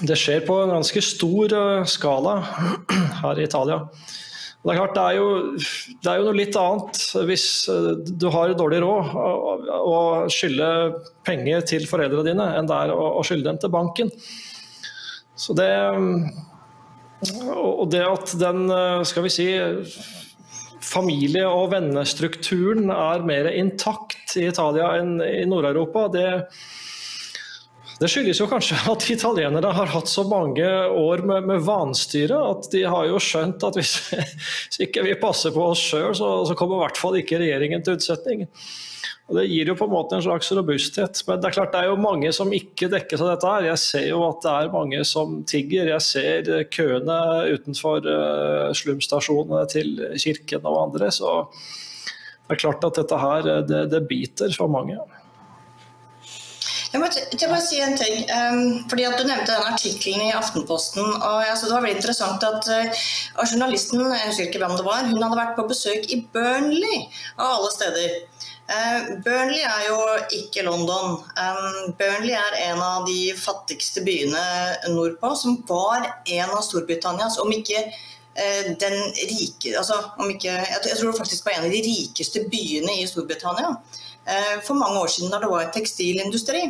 det 0.08 0.15
skjer 0.20 0.48
på 0.48 0.62
en 0.63 0.77
ganske 0.77 1.03
stor 1.03 1.58
skala 1.91 2.38
her 3.25 3.41
i 3.41 3.50
Italia. 3.50 3.84
Det 4.65 4.74
er 4.74 4.79
klart, 4.79 4.95
det 4.98 5.01
er, 5.03 5.17
jo, 5.19 5.25
det 6.01 6.10
er 6.10 6.17
jo 6.17 6.25
noe 6.25 6.38
litt 6.39 6.55
annet 6.57 7.01
hvis 7.29 7.45
eh, 7.69 7.91
du 8.17 8.25
har 8.34 8.55
dårlig 8.57 8.79
råd 8.81 9.12
å 9.77 10.00
skylde 10.34 10.69
penger 11.27 11.62
til 11.69 11.86
foreldrene 11.86 12.25
dine, 12.25 12.48
enn 12.57 12.69
det 12.69 12.79
er 12.88 12.93
å 12.95 13.22
skylde 13.22 13.45
dem 13.45 13.60
til 13.62 13.74
banken. 13.75 14.10
Så 15.38 15.53
det 15.53 15.69
Og 17.53 17.86
det 17.93 18.01
at 18.05 18.34
den, 18.41 18.65
eh, 18.74 19.03
skal 19.05 19.27
vi 19.27 19.34
si 19.34 19.48
familie- 20.81 21.45
og 21.45 21.72
vennestrukturen 21.72 22.89
er 22.89 23.25
mer 23.25 23.51
intakt 23.53 24.34
i 24.38 24.48
Italia 24.50 24.95
enn 25.00 25.22
i 25.22 25.45
Nord-Europa, 25.45 26.07
det, 26.13 26.27
det 27.96 28.10
skyldes 28.12 28.42
jo 28.42 28.48
kanskje 28.52 28.78
at 28.92 29.06
italienere 29.14 29.70
har 29.78 29.92
hatt 29.94 30.10
så 30.12 30.25
mange 30.28 30.66
år 30.92 31.22
med, 31.28 31.46
med 31.48 31.64
vanstyre 31.64 32.40
at 32.50 32.68
de 32.74 32.82
har 32.84 33.08
jo 33.08 33.22
skjønt 33.24 33.64
at 33.64 33.78
hvis, 33.80 33.94
hvis 34.66 34.82
ikke 34.84 35.06
vi 35.06 35.16
passer 35.22 35.56
på 35.56 35.64
oss 35.70 35.84
sjøl, 35.94 36.12
så, 36.18 36.32
så, 36.48 36.58
kommer 36.60 36.82
i 36.82 36.84
hvert 36.84 37.00
fall 37.00 37.16
ikke 37.22 37.40
regjeringen 37.40 37.86
til 37.86 37.96
utsetning. 37.96 38.44
Og 39.25 39.40
Det 39.40 39.48
gir 39.48 39.72
jo 39.72 39.78
på 39.80 39.88
en 39.88 39.94
måte 39.96 40.18
en 40.18 40.25
slags 40.25 40.52
robusthet. 40.54 41.24
Men 41.25 41.40
det 41.42 41.50
er 41.50 41.56
klart 41.56 41.72
det 41.74 41.80
er 41.82 41.90
jo 41.90 41.98
mange 41.98 42.30
som 42.36 42.52
ikke 42.54 42.92
dekkes 42.92 43.24
av 43.24 43.32
dette. 43.32 43.54
her. 43.56 43.70
Jeg 43.72 43.82
ser 43.82 44.06
jo 44.12 44.20
at 44.28 44.44
det 44.44 44.52
er 44.52 44.75
mange 44.75 45.00
som 45.08 45.40
tigger. 45.50 45.90
Jeg 45.96 46.06
ser 46.06 46.52
køene 46.75 47.18
utenfor 47.56 48.06
uh, 48.06 48.70
slumstasjonene 48.78 49.64
til 49.72 49.98
kirken 50.22 50.68
og 50.70 50.78
andre. 50.84 51.10
Så 51.16 51.32
det 51.56 52.54
er 52.54 52.62
klart 52.68 52.86
at 52.86 53.02
dette 53.02 53.22
her, 53.24 53.50
det, 53.66 53.82
det 53.96 54.04
biter 54.12 54.54
for 54.54 54.70
mange. 54.70 55.00
Jeg 56.96 57.02
må, 57.04 57.08
jeg 57.12 57.50
må 57.52 57.58
si 57.60 57.80
en 57.84 57.98
ting. 58.00 58.22
Um, 58.32 58.60
fordi 58.88 59.04
at 59.04 59.18
Du 59.20 59.25
nevnte 59.28 59.52
den 59.52 59.68
artikkelen 59.68 60.30
i 60.30 60.32
Aftenposten. 60.32 61.04
og 61.04 61.42
jeg, 61.44 61.58
Det 61.62 61.74
var 61.74 61.84
veldig 61.84 61.98
interessant 62.00 62.44
at 62.48 62.70
uh, 62.72 63.02
journalisten 63.52 64.00
jeg 64.00 64.30
husker 64.30 64.48
ikke 64.48 64.62
hvem 64.64 64.78
det 64.80 64.86
var, 64.86 65.10
hun 65.10 65.24
hadde 65.24 65.40
vært 65.42 65.58
på 65.58 65.66
besøk 65.68 66.08
i 66.16 66.22
Burnley, 66.32 67.02
av 67.36 67.58
alle 67.58 67.72
steder. 67.74 68.14
Uh, 68.72 69.12
Burnley 69.25 69.66
er 69.68 69.82
jo 69.90 69.98
ikke 70.40 70.64
London. 70.70 71.18
Um, 71.36 71.92
Burnley 72.00 72.38
er 72.40 72.60
en 72.70 72.80
av 72.80 73.04
de 73.10 73.34
fattigste 73.44 74.06
byene 74.08 74.46
nordpå, 74.96 75.34
som 75.36 75.60
var 75.68 76.08
en 76.08 76.48
av 76.48 76.64
Storbritannias, 76.64 77.42
om 77.44 77.52
ikke 77.52 77.90
den 78.36 78.98
rike 79.30 79.78
altså, 79.80 79.96
om 80.20 80.28
ikke, 80.28 80.52
Jeg 80.52 80.98
tror 80.98 81.14
det 81.14 81.20
faktisk 81.22 81.46
var 81.46 81.54
en 81.54 81.70
av 81.70 81.72
de 81.72 81.80
rikeste 81.86 82.42
byene 82.52 82.98
i 83.00 83.06
Storbritannia 83.08 83.70
for 84.68 84.75
mange 84.75 85.00
år 85.00 85.14
siden 85.14 85.32
da 85.32 85.40
det 85.40 85.48
var 85.48 85.64
en 85.64 85.72
tekstilindustri. 85.72 86.66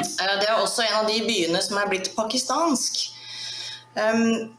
Det 0.00 0.48
er 0.48 0.58
også 0.58 0.84
en 0.86 1.00
av 1.02 1.08
de 1.10 1.20
byene 1.26 1.60
som 1.64 1.78
er 1.80 1.90
blitt 1.90 2.12
pakistansk. 2.16 3.00
Um, 3.90 4.52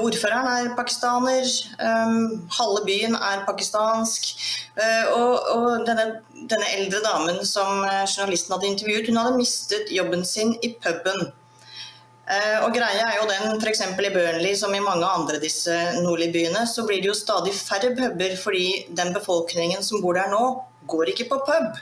ordføreren 0.00 0.46
er 0.48 0.70
pakistaner, 0.76 1.44
um, 1.76 2.46
halve 2.56 2.86
byen 2.86 3.14
er 3.14 3.42
pakistansk. 3.46 4.30
Uh, 4.78 5.10
og, 5.12 5.34
og 5.54 5.66
denne, 5.86 6.06
denne, 6.48 6.70
eldre 6.78 7.02
damen 7.04 7.42
som 7.44 7.84
journalisten 7.84 8.56
hadde 8.56 8.70
intervjuet, 8.70 9.10
hun 9.10 9.20
hadde 9.20 9.36
mistet 9.36 9.92
jobben 9.92 10.24
sin 10.24 10.56
i 10.64 10.72
puben. 10.80 11.28
Uh, 12.28 12.64
og 12.64 12.72
greia 12.76 13.04
er 13.10 13.20
jo 13.20 13.28
den, 13.28 13.60
f.eks. 13.60 13.84
i 13.84 14.12
Burnley 14.12 14.56
som 14.56 14.74
i 14.76 14.80
mange 14.84 15.06
andre 15.06 15.40
disse 15.40 15.76
nordlige 16.00 16.34
byene, 16.34 16.64
så 16.68 16.86
blir 16.88 17.02
det 17.04 17.12
jo 17.12 17.16
stadig 17.16 17.54
færre 17.56 17.92
puber 17.96 18.34
fordi 18.40 18.66
den 18.96 19.12
befolkningen 19.16 19.84
som 19.84 20.02
bor 20.04 20.16
der 20.16 20.32
nå, 20.32 20.42
går 20.88 21.12
ikke 21.12 21.28
på 21.28 21.42
pub. 21.44 21.76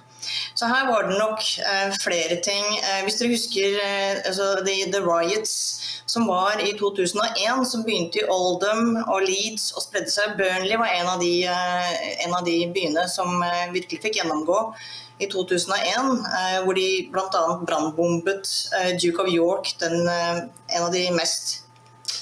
Så 0.55 0.69
her 0.71 0.87
var 0.89 1.09
det 1.09 1.19
nok 1.19 1.43
eh, 1.59 1.95
flere 2.03 2.39
ting. 2.45 2.65
Eh, 2.79 3.03
hvis 3.07 3.19
dere 3.21 3.33
husker 3.33 3.79
eh, 3.83 4.21
altså, 4.25 4.53
the, 4.67 4.77
the, 4.93 5.03
Riots 5.05 5.57
som 6.07 6.27
var 6.31 6.63
i 6.63 6.73
2001, 6.79 7.65
som 7.69 7.85
begynte 7.85 8.23
i 8.23 8.29
Oldham 8.33 8.97
og 9.05 9.27
Leeds 9.27 9.73
og 9.77 9.85
spredde 9.85 10.13
seg. 10.13 10.37
Burnley 10.39 10.79
var 10.81 10.95
en 10.95 11.11
av 11.13 11.21
de, 11.23 11.33
en 12.25 12.37
av 12.37 12.47
de 12.47 12.61
byene 12.73 13.05
som 13.13 13.43
virkelig 13.75 14.01
fikk 14.05 14.21
gjennomgå 14.21 14.61
i 15.19 15.29
2001, 15.33 16.25
eh, 16.39 16.59
hvor 16.65 16.77
de 16.77 16.89
bl.a. 17.13 17.45
brannbombet 17.69 18.51
Duke 19.03 19.25
of 19.25 19.33
York, 19.33 19.75
den, 19.83 20.09
en 20.09 20.83
av 20.83 20.93
de 20.95 21.07
mest 21.17 21.63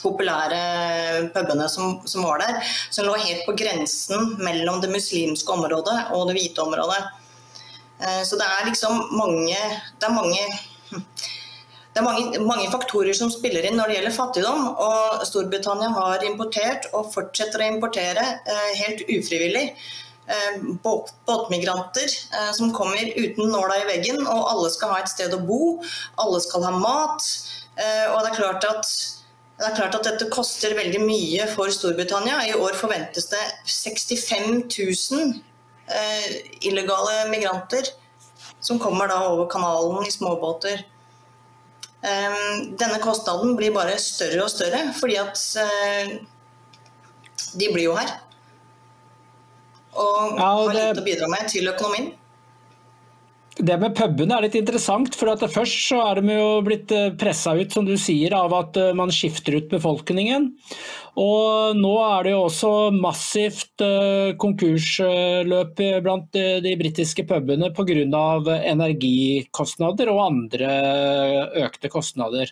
populære 0.04 1.30
pubene 1.34 1.68
som, 1.72 1.98
som, 2.08 2.24
var 2.26 2.42
der, 2.42 2.60
som 2.90 3.06
lå 3.08 3.16
helt 3.20 3.44
på 3.46 3.56
grensen 3.58 4.34
mellom 4.42 4.80
det 4.82 4.92
muslimske 4.92 5.54
området 5.56 5.96
og 6.16 6.28
det 6.28 6.38
hvite 6.38 6.64
området. 6.64 7.02
Eh, 8.00 8.22
så 8.26 8.36
det 8.36 8.46
er 8.46 8.68
liksom 8.68 9.02
mange 9.14 9.58
Det 10.00 10.08
er 10.08 10.14
mange 10.14 10.42
det 11.94 12.00
er 12.02 12.06
mange, 12.08 12.38
mange, 12.42 12.70
faktorer 12.72 13.14
som 13.14 13.30
spiller 13.30 13.62
inn 13.68 13.76
når 13.78 13.86
det 13.86 13.96
gjelder 14.00 14.14
fattigdom. 14.16 14.64
og 14.82 15.20
Storbritannia 15.28 15.92
har 15.94 16.24
importert 16.26 16.88
og 16.90 17.12
fortsetter 17.12 17.62
å 17.62 17.68
importere 17.70 18.24
eh, 18.50 18.72
helt 18.80 19.04
ufrivillig 19.06 19.62
eh, 20.26 20.56
båtmigranter 20.82 22.16
som 22.58 22.74
kommer 22.74 23.14
uten 23.14 23.46
nåla 23.46 23.78
i 23.78 23.86
veggen. 23.92 24.24
Og 24.26 24.42
alle 24.50 24.74
skal 24.74 24.90
ha 24.90 24.98
et 25.04 25.14
sted 25.14 25.38
å 25.38 25.42
bo, 25.46 25.60
alle 26.18 26.42
skal 26.42 26.66
ha 26.66 26.74
mat. 26.74 27.30
Og 27.78 28.18
det 28.18 28.32
er 28.32 28.38
klart 28.42 28.66
at, 28.72 28.90
det 29.62 29.70
er 29.70 29.78
klart 29.78 29.94
at 29.94 30.10
dette 30.10 30.32
koster 30.34 30.74
veldig 30.74 31.06
mye 31.06 31.46
for 31.54 31.70
Storbritannia. 31.70 32.42
I 32.50 32.58
år 32.58 32.74
forventes 32.74 33.30
det 33.30 33.46
65 33.70 34.64
000 34.66 35.34
Eh, 35.36 35.53
illegale 36.64 37.28
migranter 37.28 37.90
som 38.64 38.78
kommer 38.80 39.08
da 39.08 39.18
over 39.28 39.48
kanalen 39.52 40.06
i 40.06 40.12
småbåter. 40.12 40.84
Denne 42.80 42.98
kostnaden 43.00 43.56
blir 43.56 43.72
bare 43.72 43.98
større 44.00 44.44
og 44.44 44.52
større, 44.52 44.80
fordi 44.96 45.16
at 45.20 45.40
eh, 45.60 46.14
de 47.54 47.70
blir 47.72 47.86
jo 47.88 47.94
her. 47.96 48.10
Og 49.94 50.38
har 50.40 50.74
lite 50.74 51.00
å 51.00 51.06
bidra 51.06 51.28
med 51.32 51.48
til 51.52 51.68
økonomien. 51.70 52.12
Det 53.54 53.74
med 53.78 53.92
pubene 53.94 54.34
er 54.34 54.48
litt 54.48 54.56
interessant. 54.58 55.14
for 55.14 55.30
Først 55.38 55.86
så 55.86 56.00
er 56.08 56.18
de 56.18 56.34
jo 56.34 56.62
blitt 56.66 56.90
eh, 56.90 57.12
pressa 57.14 57.54
ut 57.54 57.70
som 57.70 57.86
du 57.86 57.94
sier, 57.94 58.34
av 58.34 58.50
at 58.56 58.76
eh, 58.80 58.94
man 58.96 59.12
skifter 59.14 59.60
ut 59.60 59.68
befolkningen. 59.70 60.48
Og 61.22 61.78
Nå 61.78 61.92
er 62.02 62.26
det 62.26 62.32
jo 62.32 62.40
også 62.48 62.72
massivt 62.96 63.84
eh, 63.84 64.34
konkursløp 64.42 65.78
blant 66.02 66.34
de 66.34 66.74
britiske 66.80 67.26
pubene 67.30 67.70
pga. 67.70 68.58
energikostnader 68.74 70.10
og 70.10 70.24
andre 70.26 70.74
økte 71.62 71.92
kostnader. 71.92 72.50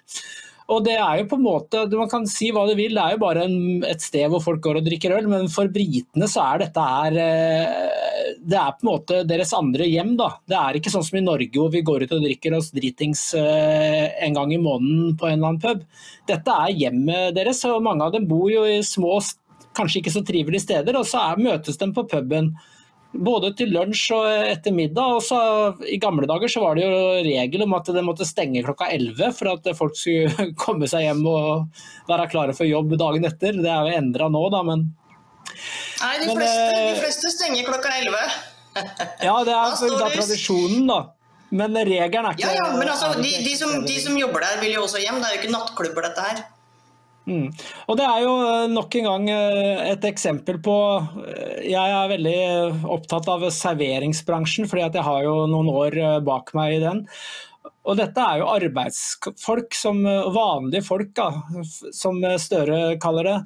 Og 0.70 0.84
det 0.86 0.94
er 0.94 1.18
jo 1.18 1.26
på 1.32 1.36
en 1.36 1.42
måte, 1.42 1.82
Man 1.98 2.08
kan 2.08 2.26
si 2.30 2.52
hva 2.54 2.62
du 2.68 2.76
vil, 2.78 2.94
det 2.94 3.02
er 3.02 3.16
jo 3.16 3.24
bare 3.26 3.42
en, 3.48 3.82
et 3.82 4.00
sted 4.00 4.30
hvor 4.30 4.40
folk 4.40 4.62
går 4.62 4.78
og 4.78 4.86
drikker 4.86 5.18
øl, 5.18 5.26
men 5.26 5.50
for 5.50 5.66
britene 5.66 6.30
så 6.30 6.46
er 6.54 6.62
dette 6.62 6.86
her 6.94 8.11
Det 8.38 8.58
er 8.58 8.74
på 8.76 8.84
en 8.84 8.90
måte 8.90 9.20
deres 9.28 9.52
andre 9.56 9.86
hjem. 9.88 10.14
da. 10.18 10.30
Det 10.48 10.58
er 10.58 10.78
ikke 10.78 10.92
sånn 10.92 11.04
som 11.06 11.18
i 11.18 11.24
Norge 11.24 11.52
hvor 11.54 11.72
vi 11.72 11.84
går 11.86 12.06
ut 12.06 12.16
og 12.16 12.24
drikker 12.24 12.56
oss 12.58 12.72
dritings 12.74 13.28
eh, 13.38 14.10
en 14.26 14.36
gang 14.38 14.52
i 14.54 14.60
måneden 14.62 15.16
på 15.18 15.28
en 15.28 15.38
eller 15.38 15.52
annen 15.52 15.62
pub. 15.62 15.86
Dette 16.30 16.58
er 16.66 16.76
hjemmet 16.78 17.36
deres, 17.38 17.64
og 17.68 17.82
mange 17.84 18.06
av 18.06 18.14
dem 18.16 18.28
bor 18.30 18.50
jo 18.52 18.64
i 18.68 18.80
små, 18.86 19.18
kanskje 19.76 20.02
ikke 20.02 20.14
så 20.14 20.24
trivelige 20.26 20.66
steder, 20.66 20.98
og 20.98 21.08
så 21.08 21.24
er, 21.32 21.42
møtes 21.42 21.80
de 21.80 21.90
på 21.94 22.06
puben. 22.10 22.52
Både 23.12 23.50
til 23.52 23.74
lunsj 23.74 24.06
og 24.16 24.24
etter 24.48 24.72
middag. 24.72 25.18
og 25.18 25.22
så 25.26 25.38
I 25.84 25.98
gamle 26.00 26.24
dager 26.30 26.48
så 26.48 26.62
var 26.62 26.78
det 26.78 26.86
jo 26.86 27.02
regel 27.26 27.66
om 27.66 27.74
at 27.76 27.90
det 27.92 28.04
måtte 28.06 28.24
stenge 28.24 28.62
klokka 28.64 28.88
11 28.88 29.36
for 29.36 29.52
at 29.52 29.68
folk 29.76 29.98
skulle 29.98 30.48
komme 30.64 30.88
seg 30.88 31.04
hjem 31.08 31.20
og 31.28 31.82
være 32.08 32.30
klare 32.32 32.56
for 32.56 32.68
jobb 32.68 32.96
dagen 32.96 33.28
etter. 33.28 33.60
Det 33.60 33.68
er 33.68 33.84
jo 33.90 34.00
endra 34.00 34.30
nå, 34.32 34.46
da, 34.54 34.62
men 34.64 34.88
Nei, 36.02 36.14
de, 36.20 36.28
men, 36.28 36.38
fleste, 36.38 36.68
de 36.70 36.86
eh, 36.92 37.00
fleste, 37.00 37.32
stenger 37.34 37.68
klokka 37.68 37.92
11. 38.00 38.22
ja, 39.28 39.34
det 39.46 39.52
er 39.52 39.74
da, 39.76 39.90
da 40.00 40.08
tradisjonen, 40.14 40.86
da. 40.88 41.02
Men 41.52 41.76
regelen 41.76 42.30
er 42.30 42.32
ikke 42.32 42.48
Ja, 42.48 42.54
ja, 42.56 42.70
men 42.78 42.88
altså, 42.88 43.12
de, 43.20 43.28
de, 43.44 43.52
som, 43.58 43.74
de 43.84 43.98
som 44.00 44.16
jobber 44.16 44.44
der, 44.44 44.56
vil 44.62 44.78
jo 44.78 44.86
også 44.86 45.02
hjem. 45.02 45.20
Det 45.20 45.28
er 45.28 45.36
jo 45.36 45.40
ikke 45.42 45.52
nattklubber, 45.52 46.08
dette 46.08 46.24
her. 46.24 46.42
Mm. 47.28 47.52
Og 47.86 47.98
Det 48.00 48.06
er 48.08 48.24
jo 48.24 48.32
eh, 48.48 48.64
nok 48.72 48.96
en 48.98 49.06
gang 49.06 49.28
eh, 49.30 49.82
et 49.92 50.06
eksempel 50.08 50.56
på 50.58 50.74
Jeg 51.62 51.78
er 51.78 52.08
veldig 52.10 52.38
opptatt 52.90 53.28
av 53.30 53.44
serveringsbransjen, 53.54 54.66
fordi 54.70 54.88
jeg 54.88 55.06
har 55.06 55.28
jo 55.28 55.36
noen 55.52 55.70
år 55.70 55.98
bak 56.26 56.50
meg 56.58 56.80
i 56.80 56.82
den. 56.82 57.04
Og 57.82 57.98
dette 57.98 58.22
er 58.22 58.38
jo 58.38 58.50
arbeidsfolk, 58.52 59.74
som 59.74 60.04
vanlige 60.34 60.84
folk, 60.86 61.10
da, 61.18 61.28
som 61.94 62.20
Støre 62.38 62.96
kaller 63.02 63.26
det. 63.26 63.36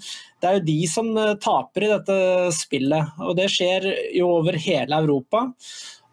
Det 0.41 0.49
er 0.49 0.59
jo 0.59 0.67
de 0.67 0.79
som 0.93 1.13
taper 1.41 1.87
i 1.87 1.93
dette 1.95 2.17
spillet. 2.53 3.17
Og 3.25 3.33
det 3.39 3.49
skjer 3.53 3.89
jo 4.19 4.35
over 4.39 4.59
hele 4.61 5.01
Europa. 5.01 5.47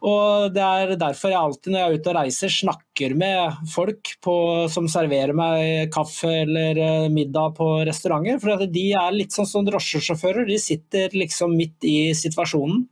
Og 0.03 0.51
Det 0.53 0.63
er 0.63 0.95
derfor 0.99 1.31
jeg 1.31 1.39
alltid 1.39 1.71
når 1.71 1.79
jeg 1.79 1.89
er 1.89 1.99
ute 1.99 2.11
og 2.11 2.17
reiser 2.17 2.51
snakker 2.51 3.13
med 3.15 3.69
folk 3.71 4.15
på, 4.23 4.35
som 4.71 4.89
serverer 4.91 5.31
meg 5.37 5.93
kaffe 5.95 6.27
eller 6.43 6.79
eh, 6.79 7.11
middag 7.13 7.55
på 7.59 7.69
restauranter. 7.87 8.41
For 8.43 8.65
de 8.67 8.85
er 8.99 9.15
litt 9.15 9.35
sånn 9.35 9.47
som 9.47 9.63
drosjesjåfører, 9.67 10.49
de 10.49 10.59
sitter 10.59 11.15
liksom 11.15 11.55
midt 11.55 11.87
i 11.87 12.11
situasjonen. 12.19 12.83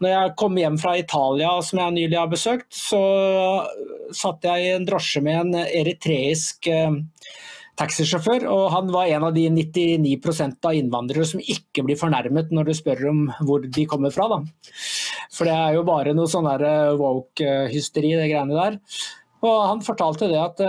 Når 0.00 0.12
jeg 0.14 0.34
kom 0.40 0.56
hjem 0.56 0.78
fra 0.80 0.96
Italia, 0.96 1.52
som 1.64 1.82
jeg 1.82 1.96
nylig 1.96 2.16
har 2.16 2.30
besøkt, 2.30 2.70
så 2.72 3.00
satt 4.16 4.46
jeg 4.48 4.64
i 4.64 4.74
en 4.74 4.86
drosje 4.88 5.20
med 5.24 5.40
en 5.42 5.64
eritreisk 5.66 6.70
eh, 6.72 6.96
taxisjåfør, 7.80 8.46
og 8.48 8.64
han 8.72 8.88
var 8.92 9.12
en 9.12 9.28
av 9.28 9.36
de 9.36 9.44
99% 9.52 10.68
av 10.68 10.76
innvandrere 10.76 11.28
som 11.28 11.44
ikke 11.44 11.84
blir 11.84 12.00
fornærmet 12.00 12.52
når 12.52 12.70
du 12.70 12.74
spør 12.76 13.06
om 13.12 13.22
hvor 13.44 13.64
de 13.64 13.86
kommer 13.88 14.12
fra. 14.14 14.28
Da. 14.32 14.40
For 15.36 15.48
det 15.48 15.56
er 15.56 15.76
jo 15.76 15.86
bare 15.88 16.16
noe 16.16 16.32
sånn 16.32 16.48
eh, 16.56 16.92
woke-hysteri, 17.00 18.16
det 18.16 18.30
greiene 18.32 18.56
der. 18.56 18.80
Og 19.44 19.56
han 19.68 19.84
fortalte 19.84 20.28
det 20.28 20.40
at 20.40 20.64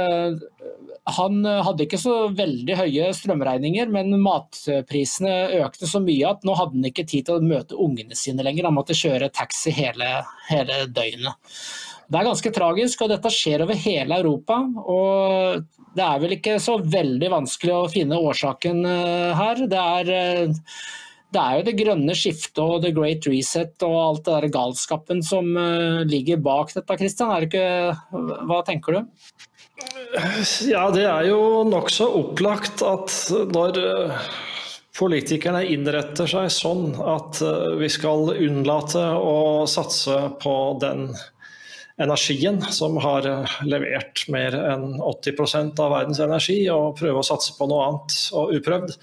han 1.17 1.45
hadde 1.65 1.85
ikke 1.85 1.99
så 2.01 2.15
veldig 2.35 2.75
høye 2.79 3.11
strømregninger, 3.17 3.91
men 3.91 4.15
matprisene 4.23 5.35
økte 5.61 5.89
så 5.89 6.01
mye 6.03 6.33
at 6.33 6.43
nå 6.47 6.55
hadde 6.57 6.77
han 6.79 6.89
ikke 6.91 7.07
tid 7.09 7.27
til 7.27 7.39
å 7.39 7.45
møte 7.45 7.79
ungene 7.79 8.17
sine 8.17 8.45
lenger. 8.45 8.69
Han 8.69 8.77
måtte 8.77 8.97
kjøre 8.97 9.31
taxi 9.35 9.73
hele, 9.75 10.11
hele 10.49 10.85
døgnet. 10.91 11.55
Det 12.11 12.19
er 12.19 12.27
ganske 12.27 12.51
tragisk, 12.51 13.05
og 13.05 13.11
dette 13.13 13.31
skjer 13.31 13.63
over 13.63 13.77
hele 13.79 14.17
Europa. 14.19 14.57
og 14.83 15.61
Det 15.95 16.03
er 16.03 16.17
vel 16.19 16.35
ikke 16.35 16.57
så 16.59 16.75
veldig 16.83 17.29
vanskelig 17.31 17.75
å 17.77 17.91
finne 17.91 18.19
årsaken 18.19 18.83
eh, 18.87 19.37
her. 19.37 19.61
Det 19.71 19.79
er, 19.79 20.11
eh, 20.17 20.81
det 21.31 21.41
er 21.41 21.55
jo 21.55 21.65
det 21.69 21.77
grønne 21.79 22.15
skiftet 22.17 22.59
og 22.63 22.83
the 22.83 22.91
great 22.95 23.27
reset 23.31 23.87
og 23.87 23.95
alt 24.01 24.25
det 24.25 24.35
der 24.35 24.53
galskapen 24.57 25.23
som 25.23 25.55
eh, 25.55 26.03
ligger 26.11 26.43
bak 26.43 26.75
dette, 26.75 26.99
Kristian. 26.99 27.31
Hva 27.31 28.59
tenker 28.67 28.99
du? 28.99 29.15
Ja, 30.67 30.85
det 30.91 31.05
er 31.07 31.27
jo 31.29 31.63
nokså 31.67 32.07
opplagt 32.19 32.83
at 32.83 33.13
når 33.53 33.79
politikerne 34.97 35.63
innretter 35.71 36.27
seg 36.27 36.49
sånn 36.51 36.91
at 36.99 37.39
vi 37.79 37.87
skal 37.89 38.33
unnlate 38.35 39.05
å 39.15 39.63
satse 39.71 40.17
på 40.43 40.55
den 40.83 41.07
energien, 42.01 42.61
som 42.71 42.97
har 42.97 43.27
eh, 43.27 43.55
levert 43.67 44.25
mer 44.31 44.55
enn 44.57 44.99
80% 45.01 45.79
av 45.81 45.93
verdens 45.95 46.21
energi, 46.23 46.63
og 46.73 46.97
prøve 46.99 47.21
å 47.21 47.25
satse 47.25 47.55
på 47.57 47.67
noe 47.69 47.87
annet 47.87 48.17
og 48.37 48.55
uprøvd. 48.57 48.97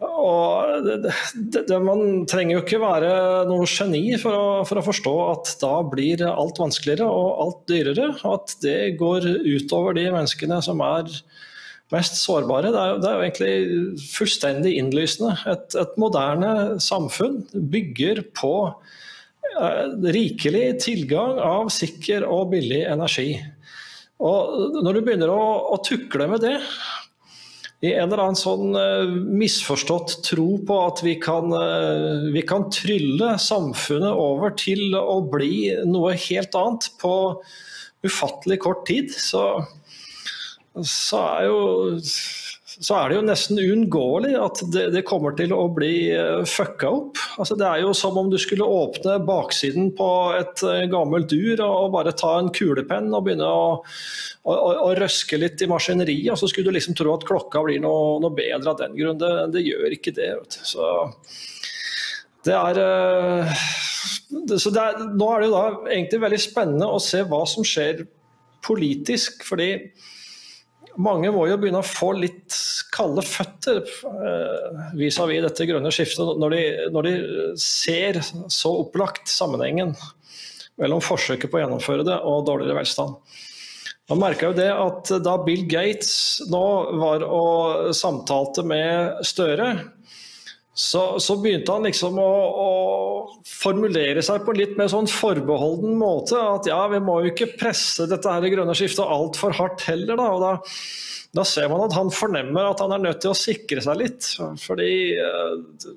Og 0.00 0.86
det, 0.86 0.96
det, 1.04 1.64
det, 1.68 1.78
man 1.84 2.24
trenger 2.28 2.56
jo 2.56 2.62
ikke 2.62 2.80
være 2.80 3.10
noe 3.50 3.66
geni 3.68 4.14
for 4.20 4.36
å, 4.36 4.44
for 4.68 4.80
å, 4.80 4.84
forstå 4.86 5.12
at 5.28 5.52
da 5.60 5.74
blir 5.84 6.24
alt 6.24 6.60
vanskeligere 6.62 7.04
og 7.04 7.42
alt 7.44 7.60
dyrere. 7.68 8.08
Og 8.22 8.38
at 8.38 8.56
det 8.64 8.78
går 9.00 9.28
utover 9.44 9.98
de 9.98 10.06
menneskene 10.08 10.60
som 10.64 10.80
er 10.86 11.12
mest 11.92 12.16
sårbare. 12.22 12.72
Det 12.72 12.80
er, 12.80 13.02
det 13.02 13.10
er 13.10 13.18
jo 13.18 13.26
egentlig 13.26 14.08
fullstendig 14.14 14.74
innlysende. 14.80 15.36
Et, 15.52 15.78
et 15.82 16.00
moderne 16.00 16.80
samfunn 16.80 17.42
bygger 17.52 18.22
på 18.40 18.54
eh, 18.70 19.84
rikelig 20.16 20.66
tilgang 20.86 21.42
av 21.44 21.68
sikker 21.74 22.24
og 22.24 22.54
billig 22.54 22.86
energi. 22.88 23.34
Og 24.20 24.80
når 24.84 24.96
du 24.96 25.04
begynner 25.04 25.32
å, 25.32 25.44
å 25.74 25.80
tukle 25.84 26.28
med 26.30 26.44
det, 26.44 26.56
i 27.80 27.94
en 27.94 28.10
eller 28.10 28.20
annen 28.26 28.36
sånn 28.36 28.74
uh, 28.76 29.08
misforstått 29.08 30.18
tro 30.26 30.58
på 30.68 30.78
at 30.84 31.00
vi 31.04 31.14
kan, 31.22 31.48
uh, 31.48 32.28
vi 32.34 32.42
kan, 32.44 32.68
trylle 32.72 33.32
samfunnet 33.40 34.12
over 34.12 34.52
til 34.60 34.92
å 34.98 35.20
bli 35.32 35.70
noe 35.88 36.12
helt 36.28 36.56
annet 36.60 36.90
på 37.00 37.14
ufattelig 38.04 38.60
kort 38.64 38.84
tid, 38.88 39.08
så, 39.12 39.62
så 40.76 41.22
er 41.24 41.48
jo 41.48 41.62
så 42.80 42.96
er 42.96 43.10
det 43.10 43.16
jo 43.18 43.24
nesten 43.26 43.58
uunngåelig 43.60 44.32
at 44.40 44.60
det, 44.72 44.86
det, 44.94 45.02
kommer 45.08 45.34
til 45.36 45.52
å 45.52 45.66
bli 45.76 46.14
uh, 46.16 46.40
fucka 46.48 46.88
opp. 46.96 47.18
Altså, 47.36 47.56
det 47.60 47.66
er 47.68 47.82
jo 47.82 47.92
som 47.96 48.16
om 48.16 48.30
du 48.32 48.38
skulle 48.40 48.64
åpne 48.64 49.18
baksiden 49.28 49.90
på 49.98 50.08
et 50.38 50.62
uh, 50.64 50.86
gammelt 50.88 51.34
ur 51.36 51.60
og 51.66 51.92
bare 51.92 52.14
ta 52.16 52.38
en 52.38 52.48
kulepenn 52.56 53.12
og 53.12 53.26
begynne 53.26 53.48
å, 53.48 53.74
å, 54.48 54.54
å, 54.54 54.88
røske 54.96 55.36
litt 55.42 55.60
i 55.60 55.68
maskineriet, 55.68 56.32
og 56.32 56.40
så 56.40 56.48
skulle 56.48 56.72
du 56.72 56.78
liksom 56.78 56.96
tro 56.96 57.12
at 57.18 57.26
klokka 57.28 57.60
blir 57.66 57.82
noe, 57.84 58.16
noe 58.24 58.32
bedre 58.36 58.72
av 58.72 58.80
den 58.80 58.96
grunn. 58.96 59.20
Det, 59.20 59.32
det 59.58 59.66
gjør 59.66 59.96
ikke 59.98 60.16
det. 60.16 60.30
Så 60.48 60.88
det 62.48 62.56
er, 62.56 62.80
så 64.56 64.72
det, 64.72 64.80
er, 64.80 65.04
Nå 65.20 65.28
er 65.28 65.42
det 65.42 65.50
jo 65.50 65.58
da 65.58 65.66
egentlig 65.92 66.24
veldig 66.24 66.40
spennende 66.40 66.88
å 66.88 67.02
se 67.04 67.20
hva 67.28 67.42
som 67.44 67.66
skjer 67.66 68.06
politisk. 68.64 69.44
fordi 69.44 69.74
mange 71.00 71.32
må 71.34 71.46
jo 71.48 71.58
begynne 71.60 71.82
å 71.82 71.86
få 71.86 72.12
litt 72.18 72.56
kalde 72.94 73.24
føtter 73.26 73.82
eh, 73.82 74.80
vis-à-vis 74.98 75.40
-vis 75.40 75.46
dette 75.46 75.68
grønne 75.68 75.92
skiftet, 75.94 76.32
når 76.42 76.56
de, 76.56 76.62
når 76.94 77.08
de, 77.08 77.14
ser 77.60 78.20
så 78.22 78.72
opplagt 78.82 79.30
sammenhengen 79.30 79.94
mellom 80.80 81.02
forsøket 81.04 81.50
på 81.50 81.58
å 81.58 81.62
gjennomføre 81.64 82.06
det 82.06 82.18
og 82.24 82.44
dårligere 82.48 82.80
velstand. 82.80 83.16
Man 84.10 84.18
merka 84.24 84.48
jo 84.48 84.56
det 84.56 84.70
at 84.74 85.10
da 85.22 85.36
Bill 85.44 85.66
Gates 85.70 86.42
nå 86.50 86.64
var 86.98 87.22
og 87.22 87.92
samtalte 87.94 88.64
med 88.66 89.20
Støre, 89.26 89.68
så, 90.74 91.18
så, 91.18 91.34
begynte 91.42 91.74
han 91.74 91.86
liksom 91.88 92.18
å, 92.22 92.30
å, 92.62 92.68
formulere 93.46 94.22
seg 94.22 94.44
på 94.46 94.54
litt 94.54 94.76
mer 94.78 94.90
sånn 94.92 95.08
forbeholden 95.10 95.96
måte. 95.98 96.38
At 96.38 96.68
ja, 96.70 96.84
vi 96.92 97.00
må 97.02 97.18
jo 97.20 97.32
ikke 97.32 97.50
presse 97.58 98.06
dette 98.10 98.30
her 98.30 98.52
grønne 98.52 98.76
skiftet 98.78 99.02
altfor 99.02 99.56
hardt 99.58 99.82
heller. 99.88 100.14
Da. 100.20 100.28
Og 100.36 100.44
da, 100.44 100.52
da, 101.36 101.46
ser 101.48 101.68
man 101.72 101.84
at 101.88 101.96
han 101.98 102.12
fornemmer 102.14 102.70
at 102.70 102.84
han 102.84 102.94
er 102.94 103.02
nødt 103.02 103.22
til 103.24 103.34
å 103.34 103.38
sikre 103.38 103.82
seg 103.84 103.98
litt. 103.98 104.30
Fordi 104.62 104.92
uh, 105.18 105.90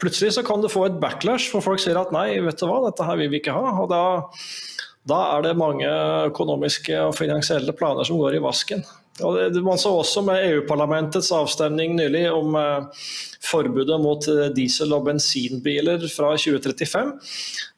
plutselig 0.00 0.32
så 0.38 0.46
kan 0.46 0.64
du 0.64 0.72
få 0.72 0.88
et 0.88 1.00
backlash, 1.02 1.50
for 1.52 1.64
folk 1.64 1.82
sier 1.82 2.00
at 2.00 2.14
nei, 2.16 2.30
vet 2.44 2.60
du 2.60 2.66
hva, 2.70 2.80
dette 2.88 3.06
her 3.06 3.20
vil 3.20 3.30
vi 3.34 3.42
ikke 3.44 3.54
ha. 3.56 3.76
Og 3.84 3.90
da, 3.92 4.04
da 5.12 5.22
er 5.36 5.50
det 5.50 5.58
mange 5.60 5.92
økonomiske 6.32 7.04
og 7.04 7.18
finansielle 7.20 7.76
planer 7.76 8.08
som 8.08 8.18
går 8.22 8.40
i 8.40 8.46
vasken. 8.48 8.86
Og 9.24 9.56
man 9.64 9.80
så 9.80 9.94
også 9.96 10.20
med 10.26 10.42
EU-parlamentets 10.44 11.30
avstemning 11.32 11.94
nylig 11.96 12.26
om 12.28 12.56
eh, 12.60 13.04
forbudet 13.46 13.96
mot 14.02 14.26
eh, 14.28 14.50
diesel- 14.56 14.92
og 14.92 15.06
bensinbiler 15.08 16.04
fra 16.12 16.34
2035. 16.36 17.14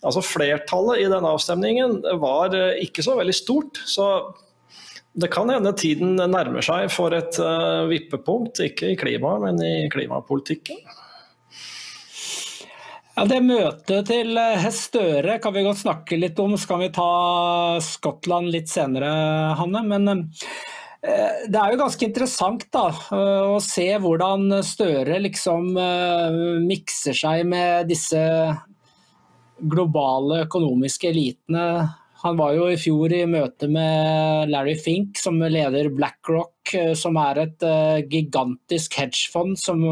Altså 0.03 0.25
Flertallet 0.27 1.05
i 1.05 1.07
denne 1.07 1.31
avstemningen 1.31 2.01
var 2.19 2.57
eh, 2.59 2.83
ikke 2.89 3.07
så 3.07 3.15
veldig 3.21 3.37
stort. 3.37 3.83
så 3.87 4.11
det 5.19 5.33
kan 5.35 5.51
hende 5.51 5.73
tiden 5.75 6.13
nærmer 6.15 6.63
seg 6.63 6.93
for 6.95 7.11
et 7.17 7.35
vippepunkt, 7.91 8.61
ikke 8.63 8.93
i 8.93 8.99
klimaet, 9.01 9.41
men 9.43 9.57
i 9.67 9.89
klimapolitikken. 9.91 10.79
Ja, 13.17 13.25
Det 13.27 13.41
møtet 13.43 14.07
til 14.13 14.39
Støre 14.77 15.41
kan 15.43 15.57
vi 15.57 15.65
godt 15.67 15.81
snakke 15.81 16.21
litt 16.21 16.39
om. 16.39 16.55
Så 16.55 16.71
kan 16.71 16.85
vi 16.85 16.93
ta 16.95 17.09
Skottland 17.83 18.53
litt 18.55 18.71
senere, 18.71 19.11
Hanne. 19.59 19.83
Men 19.91 20.29
det 20.99 21.55
er 21.55 21.71
jo 21.73 21.79
ganske 21.79 22.07
interessant 22.09 22.65
da, 22.75 22.89
eh, 23.15 23.45
å 23.55 23.61
se 23.63 23.87
hvordan 24.03 24.51
Støre 24.67 25.21
liksom 25.23 25.71
eh, 25.79 26.39
mikser 26.65 27.15
seg 27.15 27.45
med 27.47 27.87
disse 27.93 28.19
globale 29.59 30.43
økonomiske 30.47 31.11
elitene. 31.13 31.65
Han 32.25 32.39
var 32.39 32.57
jo 32.57 32.67
i 32.67 32.79
fjor 32.79 33.15
i 33.15 33.23
møte 33.31 33.69
med 33.71 34.51
Larry 34.51 34.75
Fink, 34.79 35.19
som 35.23 35.39
leder 35.39 35.91
BlackRock, 35.95 36.75
som 36.99 37.19
er 37.23 37.45
et 37.45 37.67
gigantisk 38.11 38.97
hedgefond 38.99 39.59
som, 39.59 39.83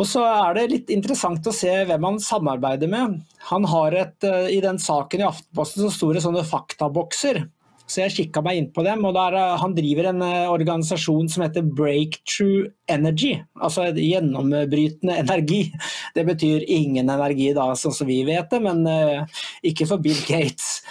Og 0.00 0.08
så 0.08 0.24
er 0.24 0.56
det 0.56 0.68
litt 0.72 0.90
interessant 0.94 1.44
å 1.44 1.52
se 1.52 1.70
hvem 1.84 2.04
han 2.08 2.20
samarbeider 2.24 2.88
med. 2.88 3.18
Han 3.50 3.66
har 3.68 3.96
et, 4.00 4.24
eh, 4.24 4.56
I 4.56 4.60
den 4.64 4.78
saken 4.80 5.20
i 5.20 5.28
Aftenposten 5.28 5.84
så 5.84 5.90
sto 5.92 6.12
det 6.12 6.22
sånne 6.24 6.44
faktabokser. 6.48 7.42
Så 7.90 8.04
jeg 8.04 8.14
kikka 8.14 8.40
meg 8.40 8.56
inn 8.56 8.70
på 8.72 8.84
dem. 8.86 9.04
og 9.04 9.14
der, 9.14 9.34
eh, 9.34 9.58
Han 9.58 9.74
driver 9.74 10.06
en 10.08 10.22
eh, 10.22 10.48
organisasjon 10.48 11.28
som 11.28 11.42
heter 11.42 11.62
Breakthrough 11.62 12.70
Energy. 12.88 13.42
Altså 13.60 13.92
gjennombrytende 13.92 15.18
energi. 15.24 15.70
Det 16.14 16.24
betyr 16.24 16.64
ingen 16.66 17.10
energi, 17.10 17.52
da, 17.52 17.74
sånn 17.74 17.92
som 17.92 18.06
vi 18.06 18.24
vet 18.24 18.48
det, 18.48 18.62
men 18.62 18.86
uh, 18.86 19.26
ikke 19.62 19.86
for 19.86 19.98
Bill 19.98 20.16
Gates. 20.26 20.82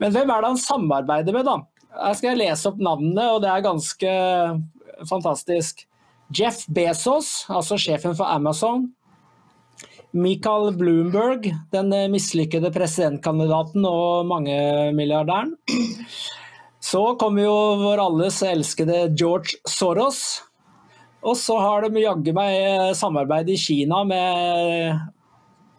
Men 0.00 0.10
hvem 0.10 0.30
er 0.30 0.40
det 0.40 0.48
han 0.48 0.58
samarbeider 0.58 1.32
med, 1.32 1.44
da? 1.44 1.60
Her 1.96 2.14
skal 2.14 2.34
jeg 2.34 2.48
lese 2.48 2.66
opp 2.66 2.80
navnene, 2.82 3.30
og 3.32 3.42
det 3.42 3.48
er 3.52 3.64
ganske 3.64 4.16
fantastisk. 5.06 5.86
Jeff 6.34 6.64
Bezos, 6.66 7.46
altså 7.52 7.78
sjefen 7.78 8.16
for 8.18 8.26
Amazon. 8.26 8.88
Michael 10.16 10.72
Bloomberg, 10.78 11.50
den 11.74 11.92
mislykkede 12.12 12.70
presidentkandidaten 12.72 13.84
og 13.84 14.26
mangemilliardæren. 14.30 15.52
Så 16.80 17.02
kommer 17.20 17.44
jo 17.44 17.56
vår 17.82 18.00
alles 18.04 18.40
elskede 18.46 19.08
George 19.18 19.58
Soros. 19.68 20.42
Og 21.26 21.36
så 21.38 21.56
har 21.58 21.84
de 21.84 22.04
jaggu 22.04 22.32
meg 22.36 22.94
samarbeid 22.96 23.50
i 23.50 23.58
Kina 23.58 24.02
med 24.06 25.00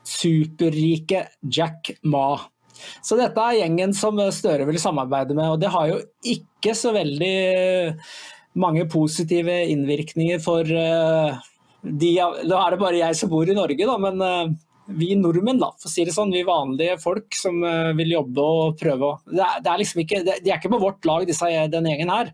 superrike 0.07 1.23
Jack 1.43 1.93
Ma. 2.03 2.37
Så 3.01 3.17
dette 3.17 3.41
er 3.41 3.61
gjengen 3.61 3.95
som 3.97 4.19
Støre 4.33 4.67
vil 4.67 4.79
samarbeide 4.81 5.35
med, 5.37 5.55
og 5.55 5.61
det 5.61 5.71
har 5.73 5.87
jo 5.89 6.01
ikke 6.35 6.75
så 6.77 6.93
veldig 6.95 7.37
mange 8.59 8.87
positive 8.91 9.59
innvirkninger 9.71 10.41
for 10.43 10.67
uh, 10.67 11.37
de 11.81 12.13
Da 12.17 12.61
er 12.63 12.73
det 12.73 12.81
bare 12.81 12.99
jeg 12.99 13.17
som 13.19 13.29
bor 13.31 13.47
i 13.47 13.55
Norge, 13.55 13.85
da, 13.87 13.97
men 14.01 14.23
uh, 14.23 14.55
vi 14.97 15.13
nordmenn, 15.19 15.59
da, 15.61 15.73
for 15.75 15.89
å 15.89 15.93
si 15.93 16.05
det 16.07 16.15
sånn, 16.15 16.33
vi 16.33 16.45
vanlige 16.47 16.97
folk 17.01 17.35
som 17.35 17.59
uh, 17.63 17.93
vil 17.97 18.15
jobbe 18.17 18.49
og 18.59 18.77
prøve. 18.79 19.13
Det 19.29 19.43
er, 19.43 19.63
det 19.63 19.71
er 19.71 19.81
liksom 19.83 20.03
ikke, 20.03 20.21
de 20.27 20.51
er 20.51 20.57
ikke 20.57 20.73
på 20.73 20.83
vårt 20.83 21.07
lag, 21.09 21.27
disse, 21.29 21.49
den 21.71 21.89
gjengen 21.91 22.13
her. 22.13 22.33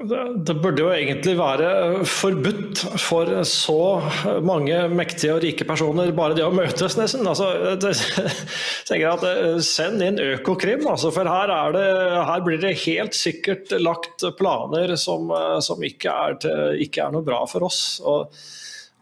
Det 0.00 0.54
burde 0.62 0.80
jo 0.80 0.90
egentlig 0.94 1.34
være 1.36 2.04
forbudt 2.08 2.80
for 3.02 3.28
så 3.44 4.00
mange 4.44 4.78
mektige 4.96 5.34
og 5.34 5.42
rike 5.44 5.66
personer 5.68 6.12
bare 6.16 6.38
det 6.38 6.46
å 6.46 6.54
møtes, 6.54 6.96
nesten. 6.96 7.26
Altså, 7.28 7.76
det, 7.80 7.92
tenker 8.88 9.10
at 9.10 9.26
eh, 9.28 9.58
Send 9.64 10.00
inn 10.04 10.20
Økokrim, 10.22 10.86
altså, 10.88 11.12
for 11.12 11.28
her, 11.28 11.52
det, 11.76 11.84
her, 12.30 12.46
blir 12.46 12.62
det 12.62 12.78
helt 12.86 13.18
sikkert 13.18 13.74
lagt 13.82 14.24
planer 14.38 14.96
som, 15.00 15.28
eh, 15.36 15.58
som 15.64 15.84
ikke, 15.84 16.16
er 16.16 16.40
til, 16.46 16.80
ikke, 16.86 17.04
er 17.04 17.14
noe 17.18 17.26
bra 17.26 17.42
for 17.50 17.68
oss. 17.68 17.82
Og, 18.00 18.32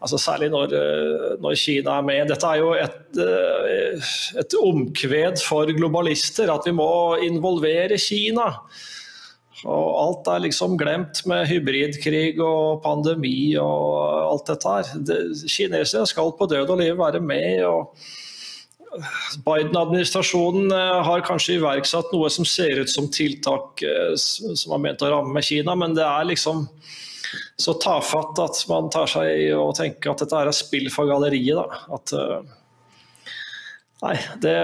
altså, 0.03 0.19
særlig 0.19 0.51
når, 0.51 0.75
eh, 0.81 1.25
når, 1.39 1.57
Kina 1.63 1.95
er 1.95 2.11
med. 2.11 2.27
Dette 2.33 2.51
er 2.51 2.59
jo 2.59 2.75
et, 2.75 3.23
et 4.43 4.59
omkved 4.59 5.39
for 5.47 5.71
globalister, 5.79 6.51
at 6.51 6.67
vi 6.67 6.75
må 6.75 6.91
involvere 7.23 8.01
Kina. 8.03 8.51
Og 9.67 9.87
alt 9.99 10.29
er 10.31 10.45
liksom 10.45 10.77
glemt 10.79 11.19
med 11.27 11.47
hybridkrig 11.49 12.39
og 12.39 12.79
pandemi 12.85 13.57
og 13.59 14.29
alt 14.29 14.47
dette 14.53 14.75
her. 14.75 14.91
Kinesere 15.51 16.07
skal 16.07 16.31
på 16.37 16.47
død 16.47 16.71
og 16.71 16.79
liv 16.79 16.95
være 16.99 17.19
med. 17.19 17.65
og 17.67 17.95
Biden-administrasjonen 19.45 20.71
eh, 20.73 21.01
har 21.05 21.25
kanskje 21.27 21.59
iverksatt 21.59 22.09
noe 22.15 22.29
som 22.33 22.47
ser 22.47 22.79
ut 22.81 22.89
som 22.89 23.09
tiltak 23.13 23.83
eh, 23.85 24.15
som 24.17 24.73
er 24.73 24.81
ment 24.87 25.03
å 25.05 25.11
ramme 25.13 25.43
Kina, 25.45 25.75
men 25.77 25.93
det 25.97 26.07
er 26.07 26.29
liksom 26.31 26.65
så 27.59 27.75
tafatt 27.77 28.39
at 28.41 28.63
man 28.71 28.87
tar 28.89 29.11
seg 29.11 29.27
i 29.43 29.49
å 29.53 29.67
tenke 29.77 30.09
at 30.09 30.23
dette 30.23 30.39
er 30.39 30.49
spill 30.55 30.87
for 30.89 31.05
galleriet. 31.11 31.59
Da. 31.59 31.99
At, 31.99 32.15
nei, 34.01 34.15
det 34.41 34.55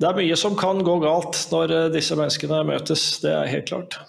det 0.00 0.08
er 0.08 0.16
mye 0.16 0.36
som 0.40 0.56
kan 0.56 0.80
gå 0.84 0.96
galt 1.02 1.36
når 1.52 1.76
eh, 1.76 1.90
disse 1.92 2.16
menneskene 2.16 2.64
møtes, 2.68 3.04
det 3.20 3.34
er 3.36 3.52
helt 3.52 3.68
klart. 3.68 4.00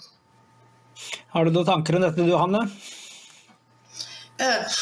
Har 1.36 1.46
du 1.46 1.52
noen 1.52 1.68
tanker 1.68 1.98
om 1.98 2.06
dette 2.06 2.24
du, 2.28 2.34
Hanne? 2.40 2.66
Eh, 4.42 4.78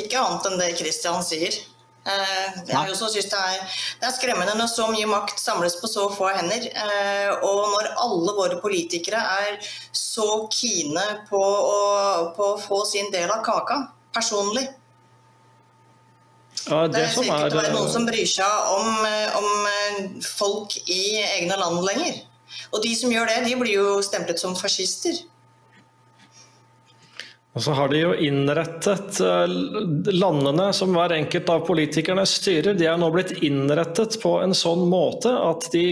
ikke 0.00 0.20
annet 0.20 0.48
enn 0.48 0.60
det 0.60 0.74
Kristian 0.78 1.24
sier. 1.24 1.54
Eh, 2.06 2.58
jeg 2.68 2.92
også 2.92 3.08
synes 3.10 3.28
det 3.32 3.38
er, 3.38 3.76
det 4.00 4.08
er 4.08 4.14
skremmende 4.14 4.54
når 4.58 4.68
så 4.70 4.86
mye 4.92 5.08
makt 5.10 5.40
samles 5.42 5.76
på 5.80 5.90
så 5.90 6.06
få 6.14 6.30
hender. 6.36 6.68
Eh, 6.70 7.32
og 7.36 7.62
når 7.74 7.92
alle 8.04 8.34
våre 8.36 8.60
politikere 8.62 9.22
er 9.42 9.58
så 9.92 10.46
kine 10.52 11.04
på 11.30 11.40
å, 11.42 11.78
på 12.36 12.52
å 12.52 12.60
få 12.62 12.84
sin 12.88 13.10
del 13.14 13.32
av 13.32 13.42
kaka 13.46 13.82
personlig. 14.14 14.68
Ja, 16.66 16.86
det, 16.90 16.98
det 16.98 17.10
sikkert 17.14 17.26
ikke 17.26 17.36
ut 17.36 17.52
til 17.52 17.58
å 17.58 17.62
være 17.62 17.74
noen 17.76 17.86
eh, 17.86 17.92
som 17.94 18.08
bryr 18.08 18.28
seg 18.30 18.72
om, 18.74 18.88
eh, 19.06 19.38
om 19.38 19.68
eh, 19.70 20.26
folk 20.26 20.74
i 20.90 21.02
egne 21.22 21.58
land 21.60 21.78
lenger. 21.86 22.18
Og 22.74 22.82
de 22.82 22.92
som 22.98 23.12
gjør 23.12 23.30
det, 23.30 23.40
de 23.46 23.54
blir 23.60 23.76
jo 23.76 23.96
stemplet 24.02 24.42
som 24.42 24.56
fascister. 24.58 25.20
Og 27.56 27.62
så 27.64 27.72
har 27.72 27.88
de 27.88 28.02
jo 28.02 28.10
innrettet 28.20 29.16
landene 30.12 30.66
som 30.76 30.92
hver 30.92 31.14
enkelt 31.16 31.48
av 31.54 31.62
politikerne 31.64 32.26
styrer, 32.28 32.76
de 32.76 32.84
er 32.90 32.98
nå 33.00 33.08
blitt 33.14 33.32
innrettet 33.46 34.18
på 34.20 34.34
en 34.42 34.52
sånn 34.52 34.84
måte 34.90 35.32
at 35.32 35.64
de 35.72 35.86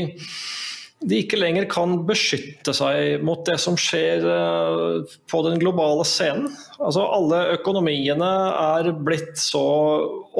de 1.05 1.19
ikke 1.21 1.39
lenger 1.39 1.67
kan 1.71 1.99
beskytte 2.09 2.73
seg 2.77 3.25
mot 3.25 3.43
det 3.47 3.57
som 3.61 3.77
skjer 3.81 4.25
eh, 4.25 5.15
på 5.31 5.43
den 5.47 5.61
globale 5.61 6.07
scenen. 6.09 6.49
Altså 6.79 7.05
Alle 7.17 7.41
økonomiene 7.59 8.31
er 8.61 8.91
blitt 9.05 9.37
så 9.41 9.65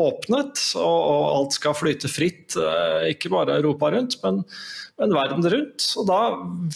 åpnet, 0.01 0.61
og 0.81 1.11
alt 1.35 1.59
skal 1.59 1.77
flyte 1.77 2.11
fritt. 2.11 2.57
Eh, 2.57 3.11
ikke 3.13 3.33
bare 3.35 3.59
Europa 3.61 3.93
rundt, 3.95 4.17
men, 4.25 4.43
men 5.01 5.17
verden 5.17 5.45
rundt. 5.57 5.91
Og 6.01 6.09
da 6.09 6.21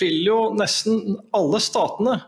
vil 0.01 0.21
jo 0.27 0.41
nesten 0.59 1.17
alle 1.37 1.63
statene 1.65 2.21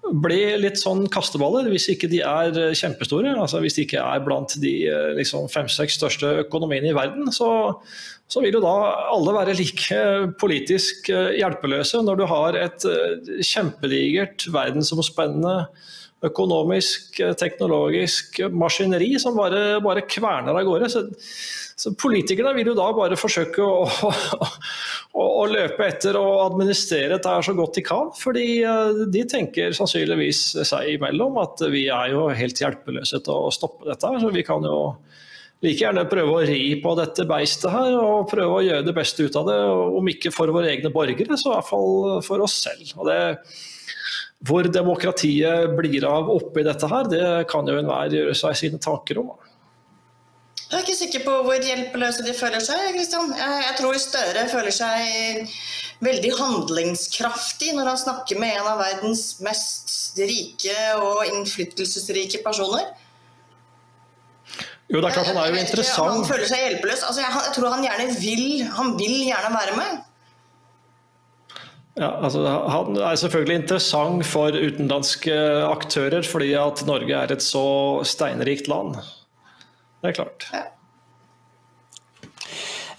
bli 0.00 0.38
litt 0.60 0.80
sånn 0.80 1.04
kasteballer 1.12 1.68
hvis 1.70 1.90
ikke 1.92 2.08
de 2.10 2.22
er 2.24 2.56
eh, 2.56 2.76
kjempestore. 2.76 3.34
altså 3.36 3.60
Hvis 3.62 3.76
de 3.76 3.84
ikke 3.86 4.00
er 4.02 4.24
blant 4.24 4.56
de 4.62 4.74
eh, 4.88 5.12
liksom, 5.18 5.50
fem-seks 5.52 5.98
største 6.00 6.32
økonomiene 6.46 6.90
i 6.90 6.96
verden, 6.96 7.28
så, 7.34 7.50
så, 8.30 8.42
vil 8.42 8.56
jo 8.56 8.64
da 8.64 8.74
alle 9.12 9.36
være 9.36 9.56
like 9.58 10.02
politisk 10.40 11.12
eh, 11.12 11.36
hjelpeløse 11.40 12.02
når 12.06 12.20
du 12.20 12.26
har 12.30 12.58
et 12.58 12.88
kjempedigert 13.44 14.48
verdensomspennende 14.54 15.56
økonomisk, 16.26 17.16
teknologisk 17.40 18.42
maskineri 18.52 19.14
som 19.20 19.38
bare, 19.38 19.80
bare 19.84 20.04
kverner 20.08 20.56
av 20.56 20.66
gårde. 20.68 20.90
Så, 20.92 21.04
så 21.80 21.94
politikerne 21.96 22.52
vil 22.58 22.72
jo 22.72 22.76
da 22.76 22.90
bare 22.96 23.16
forsøke 23.16 23.64
å, 23.64 23.86
å, 25.20 25.24
å, 25.24 25.46
løpe 25.48 25.86
etter 25.86 26.18
og 26.20 26.42
administrere 26.50 27.16
dette 27.16 27.38
så 27.46 27.56
godt 27.56 27.80
de 27.80 27.86
kan. 27.86 28.12
Fordi 28.20 28.46
eh, 28.68 29.02
de 29.14 29.24
tenker 29.32 29.76
sannsynligvis 29.76 30.44
seg 30.68 30.96
imellom 30.98 31.40
at 31.40 31.64
vi 31.72 31.86
er 31.88 32.12
jo 32.12 32.28
helt 32.36 32.60
hjelpeløse 32.60 33.22
til 33.24 33.48
å 33.48 33.54
stoppe 33.54 33.88
dette. 33.88 34.12
Så 34.20 34.34
vi 34.34 34.44
kan 34.46 34.66
jo 34.68 34.80
like 35.64 35.80
gjerne 35.82 36.06
prøve 36.08 36.36
å 36.36 36.44
ri 36.48 36.76
på 36.80 36.94
dette 36.96 37.26
beistet 37.28 37.72
her 37.72 37.96
og 37.96 38.28
prøve 38.30 38.60
å 38.60 38.62
gjøre 38.64 38.86
det 38.86 38.96
beste 38.96 39.24
ut 39.24 39.40
av 39.40 39.48
det. 39.48 39.58
Om 40.00 40.14
ikke 40.14 40.32
for 40.36 40.52
våre 40.52 40.72
egne 40.72 40.92
borgere, 40.92 41.36
så 41.40 41.52
i 41.52 41.56
hvert 41.56 41.72
fall 41.72 42.24
for 42.24 42.44
oss 42.44 42.60
selv. 42.68 42.92
Og 43.00 43.08
det, 43.08 43.20
hvor 44.46 44.64
demokratiet 44.72 45.74
blir 45.76 46.04
av 46.08 46.30
oppi 46.32 46.64
dette 46.64 46.88
her, 46.88 47.08
det 47.12 47.24
kan 47.50 47.68
jo 47.68 47.76
enhver 47.80 48.14
gjøre 48.14 48.36
seg 48.38 48.56
sine 48.56 48.80
tanker 48.80 49.20
om. 49.20 49.34
Jeg 50.70 50.78
er 50.78 50.84
ikke 50.84 51.00
sikker 51.00 51.22
på 51.26 51.34
hvor 51.42 51.66
hjelpeløse 51.66 52.22
de 52.22 52.32
føler 52.36 52.62
seg. 52.62 52.92
Christian. 52.94 53.32
Jeg 53.34 53.74
tror 53.80 53.96
Støre 53.98 54.44
føler 54.52 54.74
seg 54.74 55.54
veldig 56.00 56.30
handlingskraftig 56.38 57.74
når 57.76 57.90
han 57.90 57.98
snakker 58.00 58.38
med 58.40 58.54
en 58.54 58.68
av 58.70 58.78
verdens 58.80 59.24
mest 59.44 60.20
rike 60.20 60.76
og 61.02 61.24
innflytelsesrike 61.26 62.40
personer. 62.46 62.86
Jo, 64.90 64.98
det 64.98 65.10
er 65.10 65.14
klart 65.14 65.28
Han 65.30 65.42
er 65.42 65.50
jo 65.50 65.58
interessant. 65.58 66.14
Han 66.14 66.24
føler 66.26 66.48
seg 66.50 66.62
hjelpeløs. 66.64 67.02
Altså, 67.06 67.22
jeg, 67.22 67.34
jeg, 67.34 67.52
tror 67.56 67.74
han 67.74 67.84
gjerne 67.86 68.06
vil 68.18 68.46
Han 68.78 68.94
vil 68.98 69.18
gjerne 69.26 69.52
være 69.54 69.76
med. 69.78 70.00
Ja, 72.00 72.14
altså, 72.24 72.42
Han 72.72 72.96
er 72.96 73.16
selvfølgelig 73.20 73.56
interessant 73.60 74.26
for 74.26 74.56
utenlandske 74.56 75.36
aktører 75.68 76.24
fordi 76.24 76.54
at 76.56 76.84
Norge 76.88 77.16
er 77.16 77.32
et 77.34 77.44
så 77.44 78.00
steinrikt 78.08 78.70
land. 78.72 78.96
Det 80.00 80.12
er 80.12 80.22
klart. 80.22 80.46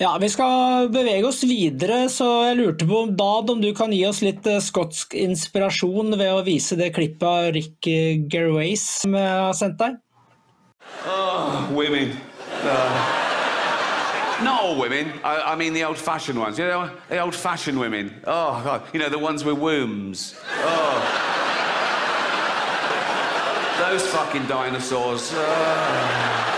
Ja, 0.02 0.18
Vi 0.22 0.30
skal 0.34 0.90
bevege 0.94 1.26
oss 1.30 1.44
videre, 1.46 2.04
så 2.10 2.28
jeg 2.48 2.58
lurte 2.58 2.88
på 2.90 3.04
Dad, 3.18 3.50
om 3.54 3.62
du 3.62 3.70
kan 3.78 3.94
gi 3.94 4.04
oss 4.08 4.22
litt 4.26 4.46
eh, 4.50 4.62
skotsk 4.62 5.14
inspirasjon 5.18 6.16
ved 6.18 6.32
å 6.34 6.46
vise 6.46 6.78
det 6.78 6.94
klippet 6.96 7.26
av 7.26 7.52
Rick 7.58 7.90
Gervais 8.30 8.86
som 9.02 9.18
jeg 9.18 9.36
har 9.46 9.58
sendt 9.58 9.82
deg? 9.82 10.00
Oh, 11.06 11.70
women. 11.74 12.18
Uh, 12.62 13.31
not 14.44 14.62
all 14.62 14.78
women. 14.78 15.14
I, 15.24 15.54
I 15.54 15.56
mean 15.56 15.74
the 15.74 15.84
old-fashioned 15.84 16.40
ones. 16.40 16.58
You 16.60 16.66
know, 16.66 16.92
the 17.10 17.20
old-fashioned 17.20 17.80
women. 17.80 18.22
Oh, 18.26 18.62
God. 18.64 18.84
You 18.94 19.00
know, 19.00 19.10
the 19.10 19.20
ones 19.20 19.44
with 19.44 19.58
wombs. 19.58 20.36
Oh. 20.50 21.28
Those 23.80 24.06
fucking 24.08 24.48
dinosaurs. 24.48 25.34
Uh. 25.34 26.58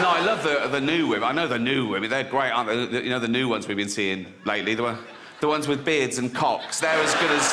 No, 0.00 0.08
I 0.10 0.20
love 0.20 0.42
the 0.42 0.68
the 0.68 0.80
new 0.80 1.06
women. 1.06 1.24
I 1.24 1.32
know 1.32 1.46
the 1.46 1.58
new 1.58 1.88
women. 1.88 2.10
They're 2.10 2.24
great, 2.24 2.50
aren't 2.50 2.68
they? 2.68 2.86
The, 2.86 3.02
you 3.04 3.10
know 3.10 3.18
the 3.18 3.28
new 3.28 3.48
ones 3.48 3.66
we've 3.66 3.76
been 3.76 3.88
seeing 3.88 4.26
lately. 4.44 4.74
The, 4.74 4.98
the 5.40 5.48
ones 5.48 5.68
with 5.68 5.84
beards 5.84 6.18
and 6.18 6.34
cocks. 6.34 6.80
They're 6.80 6.98
as 6.98 7.14
good 7.14 7.30
as 7.30 7.52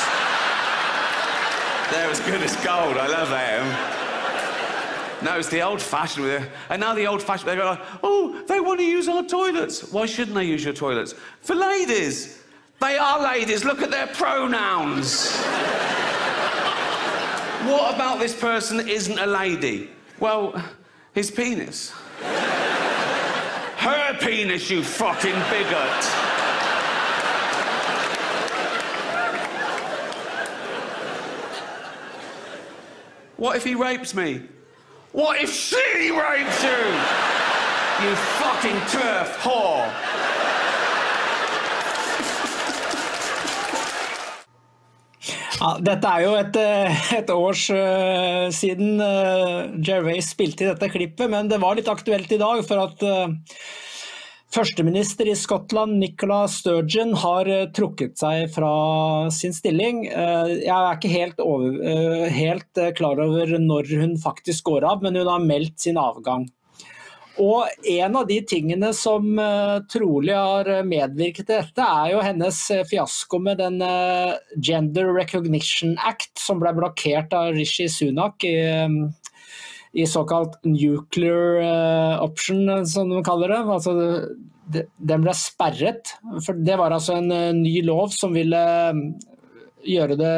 they're 1.92 2.10
as 2.10 2.20
good 2.22 2.42
as 2.42 2.56
gold. 2.58 2.98
I 2.98 3.08
love 3.08 3.30
them. 3.30 4.03
No, 5.24 5.38
it's 5.38 5.48
the 5.50 5.62
old-fashioned 5.62 6.26
with 6.26 6.50
and 6.70 6.82
now 6.82 6.94
the 6.94 7.08
old-fashioned. 7.08 7.48
They 7.48 7.56
go, 7.56 7.78
oh, 8.04 8.44
they 8.48 8.60
want 8.60 8.80
to 8.80 8.86
use 8.86 9.08
our 9.08 9.24
toilets. 9.24 9.92
Why 9.92 10.06
shouldn't 10.06 10.36
they 10.36 10.44
use 10.44 10.66
your 10.66 10.74
toilets? 10.74 11.16
For 11.42 11.56
ladies. 11.56 12.44
They 12.82 12.98
are 12.98 13.24
ladies. 13.24 13.64
Look 13.64 13.82
at 13.82 13.90
their 13.90 14.08
pronouns. 14.08 15.38
what 17.66 17.96
about 17.96 18.20
this 18.20 18.38
person 18.38 18.86
isn't 18.88 19.18
a 19.18 19.26
lady? 19.26 19.90
Well, 20.20 20.62
his 21.14 21.32
penis. 21.32 21.92
Her 23.78 24.18
penis, 24.20 24.70
you 24.70 24.84
fucking 24.84 25.34
bigot. 25.50 26.04
What 33.38 33.56
if 33.56 33.64
he 33.64 33.76
rapes 33.76 34.14
me? 34.14 34.42
What 35.14 35.38
if 35.40 35.54
she 35.54 36.10
rapes 36.10 36.64
you? 36.64 36.82
You 38.02 38.16
fucking 38.42 38.80
turf 38.90 39.30
whore. 39.46 39.86
Ja, 45.60 45.78
dette 45.86 46.10
er 46.10 46.24
jo 46.26 46.34
et, 46.40 46.58
eh, 46.58 47.04
et 47.20 47.30
års 47.30 47.68
uh, 47.70 48.50
siden 48.50 48.98
uh, 49.06 49.70
Gervais 49.86 50.34
spilte 50.34 50.66
i 50.66 50.72
dette 50.72 50.90
klippet, 50.90 51.30
men 51.30 51.46
det 51.48 51.62
var 51.62 51.78
litt 51.78 51.94
aktuelt 51.94 52.34
i 52.34 52.42
dag. 52.42 52.66
For 52.66 52.82
at 52.88 53.06
uh, 53.06 53.30
førsteminister 54.54 55.30
i 55.32 55.36
Skottland, 55.38 55.98
Nicola 56.00 56.44
Sturgeon, 56.52 57.14
har 57.18 57.50
trukket 57.76 58.18
seg 58.22 58.50
fra 58.54 58.74
sin 59.34 59.56
stilling. 59.56 60.06
Jeg 60.08 60.74
er 60.74 60.98
ikke 60.98 61.14
helt, 61.14 61.40
over, 61.44 62.28
helt 62.34 62.84
klar 62.98 63.22
over 63.24 63.56
når 63.60 63.94
hun 64.00 64.18
faktisk 64.22 64.70
går 64.70 64.86
av, 64.92 65.06
men 65.06 65.18
hun 65.20 65.32
har 65.32 65.48
meldt 65.48 65.88
sin 65.88 66.00
avgang. 66.02 66.46
Og 67.42 67.66
En 67.90 68.16
av 68.20 68.28
de 68.30 68.38
tingene 68.46 68.92
som 68.94 69.26
trolig 69.90 70.36
har 70.38 70.70
medvirket 70.86 71.48
til 71.48 71.64
dette, 71.64 71.82
er 71.82 72.12
jo 72.14 72.22
hennes 72.22 72.60
fiasko 72.92 73.40
med 73.42 73.58
den 73.64 73.82
Gender 74.62 75.10
Recognition 75.18 75.98
Act, 75.98 76.36
som 76.38 76.62
ble 76.62 76.76
blokkert 76.78 77.34
av 77.34 77.56
Rishi 77.58 77.90
Sunak 77.90 78.46
i, 78.46 78.54
i 79.94 80.08
såkalt 80.08 80.58
nuclear 80.66 81.62
eh, 81.62 82.24
option, 82.24 82.88
som 82.88 83.10
de 83.10 83.22
kaller 83.24 83.54
det. 83.54 83.62
Altså, 83.76 83.94
den 84.98 85.26
ble 85.26 85.36
sperret. 85.38 86.16
For 86.42 86.58
det 86.58 86.80
var 86.82 86.96
altså 86.96 87.20
en 87.20 87.30
eh, 87.32 87.54
ny 87.54 87.78
lov 87.86 88.10
som 88.16 88.34
ville 88.34 88.64
mm, 88.98 89.06
gjøre 89.86 90.18
det 90.18 90.36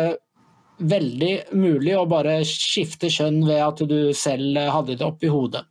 veldig 0.76 1.34
mulig 1.56 1.94
å 1.96 2.08
bare 2.12 2.42
skifte 2.44 3.08
kjønn 3.08 3.46
ved 3.48 3.62
at 3.64 3.84
du 3.88 4.00
selv 4.18 4.60
hadde 4.60 4.98
det 5.00 5.08
oppi 5.08 5.32
hodet. 5.32 5.64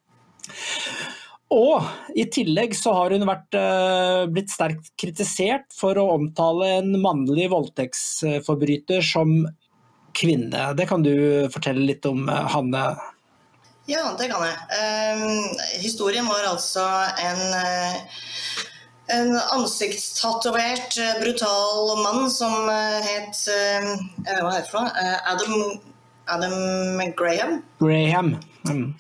Og 1.53 1.85
i 2.17 2.25
tillegg 2.33 2.73
så 2.75 2.95
har 2.97 3.13
hun 3.13 3.27
vært, 3.29 3.53
blitt 4.33 4.49
sterkt 4.51 4.89
kritisert 4.99 5.69
for 5.77 6.01
å 6.01 6.07
omtale 6.15 6.71
en 6.79 6.89
mannlig 7.03 7.51
voldtektsforbryter 7.53 9.05
som 9.05 9.43
kvinne. 10.17 10.71
Det 10.79 10.89
kan 10.89 11.05
du 11.05 11.13
fortelle 11.53 11.85
litt 11.85 12.09
om, 12.09 12.25
Hanne? 12.27 12.87
Ja, 13.87 14.15
det 14.19 14.31
kan 14.33 14.45
jeg. 14.47 14.57
Uh, 14.73 15.81
historien 15.83 16.29
var 16.29 16.47
altså 16.49 16.85
en 17.21 17.43
en 19.13 19.35
ansiktstatovert, 19.53 20.97
brutal 21.21 21.91
mann 22.01 22.31
som 22.33 22.71
het 23.05 23.37
Hva 24.25 24.55
heter 24.55 24.79
det? 24.79 25.11
Adam, 25.29 25.57
Adam 26.25 27.03
Graham. 27.13 27.59
Graham. 27.83 28.39
Mm. 28.65 28.95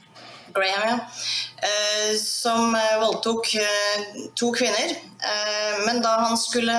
Graham, 0.54 0.88
ja. 0.88 0.98
Eh, 1.68 2.16
som 2.18 2.74
eh, 2.74 3.00
voldtok 3.00 3.54
eh, 3.54 4.00
to 4.34 4.52
kvinner. 4.52 4.94
Men 5.86 6.02
da 6.02 6.08
han 6.20 6.36
skulle 6.36 6.74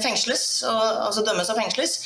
fengsles, 0.00 0.62
altså 0.64 1.20
dømmes 1.20 1.50
og 1.52 1.58
fengsles, 1.58 1.98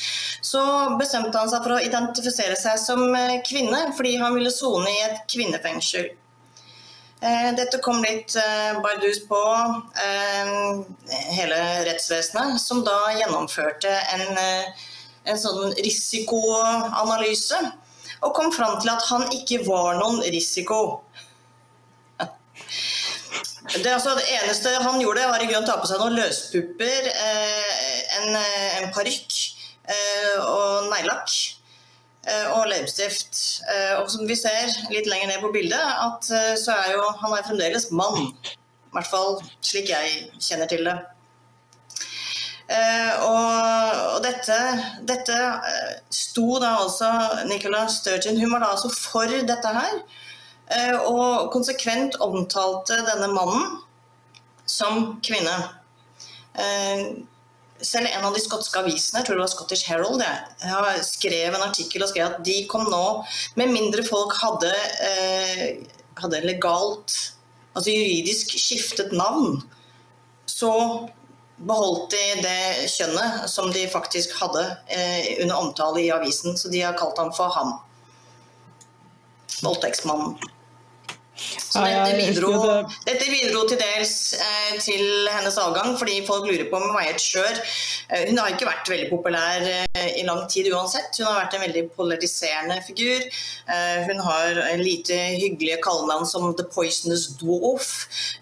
så 0.43 0.63
bestemte 0.99 1.39
han 1.39 1.47
seg 1.47 1.63
for 1.63 1.77
å 1.77 1.79
identifisere 1.79 2.57
seg 2.59 2.75
som 2.81 3.15
kvinne, 3.47 3.79
fordi 3.95 4.17
han 4.19 4.35
ville 4.35 4.51
sone 4.51 4.91
i 4.91 5.05
et 5.05 5.21
kvinnefengsel. 5.31 6.09
Dette 7.55 7.79
kom 7.79 8.03
litt 8.03 8.35
bardus 8.83 9.21
på 9.29 9.39
hele 11.37 11.61
rettsvesenet, 11.87 12.59
som 12.59 12.83
da 12.83 12.97
gjennomførte 13.21 13.93
en, 14.17 14.43
en 15.23 15.39
sånn 15.45 15.71
risikoanalyse 15.79 17.63
og 18.23 18.33
kom 18.35 18.51
fram 18.55 18.79
til 18.81 18.91
at 18.93 19.05
han 19.09 19.25
ikke 19.35 19.63
var 19.67 19.99
noen 19.99 20.21
risiko. 20.33 21.03
Det, 23.73 23.89
altså, 23.89 24.13
det, 24.19 24.27
eneste 24.35 24.69
han 24.83 25.01
gjorde, 25.01 25.25
var 25.31 25.43
i 25.43 25.55
å 25.55 25.63
ta 25.65 25.77
på 25.79 25.87
seg 25.89 26.01
noen 26.01 26.17
løspupper, 26.17 27.07
eh, 27.09 27.99
en, 28.19 28.35
eh, 28.35 28.79
en 28.81 28.89
parykk 28.93 29.37
eh, 29.87 30.39
og 30.43 30.89
neglelakk. 30.91 31.35
Og 32.55 32.69
leppestift. 32.71 33.35
Og 33.99 34.05
som 34.07 34.21
vi 34.23 34.37
ser 34.39 34.69
litt 34.93 35.09
lenger 35.11 35.27
ned 35.27 35.41
på 35.43 35.49
bildet, 35.51 35.75
at 35.75 36.29
så 36.55 36.71
er 36.71 36.93
jo 36.93 37.09
han 37.19 37.33
er 37.35 37.43
fremdeles 37.43 37.89
mann. 37.91 38.29
I 38.47 38.93
hvert 38.95 39.09
fall 39.11 39.35
slik 39.59 39.91
jeg 39.91 40.29
kjenner 40.39 40.71
til 40.71 40.87
det. 40.87 40.93
Uh, 42.63 43.13
og, 43.27 44.21
dette, 44.23 44.57
dette 45.03 45.35
uh, 45.35 45.95
sto 46.13 46.61
da 46.63 46.77
altså 46.85 47.09
Nicola 47.49 47.81
Sturgeon 47.91 48.39
Hun 48.39 48.53
var 48.53 48.63
da 48.63 48.69
altså 48.71 48.91
for 48.93 49.27
dette 49.27 49.73
her. 49.77 49.97
Uh, 50.71 50.97
og 51.11 51.51
konsekvent 51.53 52.15
omtalte 52.23 53.01
denne 53.03 53.27
mannen 53.35 53.79
som 54.65 55.17
kvinne. 55.25 55.53
selv 57.83 58.07
en 58.07 58.25
av 58.25 58.33
de 58.33 58.39
skotske 58.39 58.79
avisene, 58.79 59.19
jeg 59.19 59.27
tror 59.27 59.35
det 59.35 59.43
var 59.43 59.51
Scottish 59.51 59.89
Herald, 59.89 60.21
jeg, 60.23 61.01
skrev 61.03 61.55
en 61.57 61.65
artikkel 61.65 62.05
og 62.05 62.11
skrev 62.11 62.29
at 62.29 62.43
de 62.45 62.55
kom 62.71 62.85
nå 62.87 63.25
Med 63.59 63.73
mindre 63.73 64.05
folk 64.07 64.31
hadde, 64.39 64.71
hadde 66.21 66.41
legalt, 66.45 67.17
altså 67.73 67.91
juridisk 67.91 68.55
skiftet 68.55 69.11
navn, 69.17 69.59
så 70.47 70.71
beholdt 71.57 72.11
de 72.11 72.41
det 72.41 72.89
kjønnet 72.91 73.49
som 73.51 73.71
de 73.73 73.85
faktisk 73.91 74.33
hadde 74.39 74.63
eh, 74.87 75.43
under 75.43 75.59
omtale 75.59 76.01
i 76.01 76.11
avisen, 76.11 76.57
så 76.57 76.71
de 76.73 76.81
har 76.81 76.97
kalt 76.97 77.19
ham 77.21 77.33
for 77.35 77.53
ham. 77.53 77.75
Voldtektsmannen. 79.63 80.37
Så 81.35 81.81
dette 81.81 82.13
bidro, 82.13 82.51
dette 83.07 83.25
bidro 83.25 83.63
til 83.65 83.79
dels 83.79 84.13
eh, 84.37 84.75
til 84.83 85.29
hennes 85.33 85.55
avgang, 85.57 85.95
fordi 85.97 86.19
folk 86.27 86.45
lurer 86.45 86.67
på 86.69 86.77
om 86.77 86.85
hun 86.85 86.97
veier 86.97 87.15
et 87.15 87.23
skjør. 87.23 87.61
Eh, 88.13 88.27
hun 88.29 88.37
har 88.37 88.53
ikke 88.53 88.67
vært 88.69 88.91
veldig 88.93 89.07
populær 89.09 89.65
eh, 89.65 90.11
i 90.19 90.25
lang 90.27 90.43
tid 90.51 90.69
uansett. 90.73 91.09
Hun 91.17 91.31
har 91.31 91.39
vært 91.41 91.57
en 91.57 91.65
veldig 91.65 91.83
polariserende 91.97 92.77
figur. 92.85 93.25
Eh, 93.25 94.03
hun 94.09 94.21
har 94.27 94.61
lite 94.81 95.17
hyggelige 95.39 95.79
kallenavn 95.85 96.29
som 96.29 96.51
The 96.53 96.67
Poisonous 96.69 97.31
Dwarf, 97.41 97.95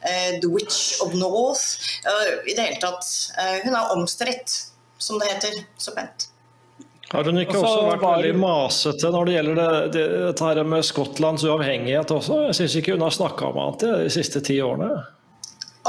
eh, 0.03 0.35
The 0.43 0.51
Witch 0.51 0.99
of 1.05 1.15
North. 1.15 1.79
I 2.03 2.57
det 2.57 2.67
hele 2.67 2.81
tatt, 2.83 3.07
eh, 3.39 3.61
hun 3.63 3.77
er 3.77 3.95
omstridt, 3.95 4.57
som 4.99 5.21
det 5.21 5.31
heter 5.31 5.63
så 5.79 5.95
pent. 5.95 6.27
Har 7.11 7.27
hun 7.27 7.41
ikke 7.41 7.57
også, 7.59 7.67
også 7.67 7.87
vært 7.89 8.03
var... 8.05 8.19
veldig 8.21 8.35
masete 8.39 9.09
når 9.11 9.27
det 9.27 9.33
gjelder 9.35 9.57
det, 9.57 9.71
det, 9.95 10.03
dette 10.29 10.45
her 10.47 10.61
med 10.73 10.85
Skottlands 10.87 11.43
uavhengighet 11.43 12.13
også? 12.15 12.37
Jeg 12.47 12.59
syns 12.61 12.77
ikke 12.79 12.95
hun 12.95 13.03
har 13.03 13.15
snakka 13.15 13.49
om 13.49 13.59
annet 13.65 13.83
de 13.83 14.13
siste 14.15 14.39
ti 14.47 14.61
årene. 14.63 15.01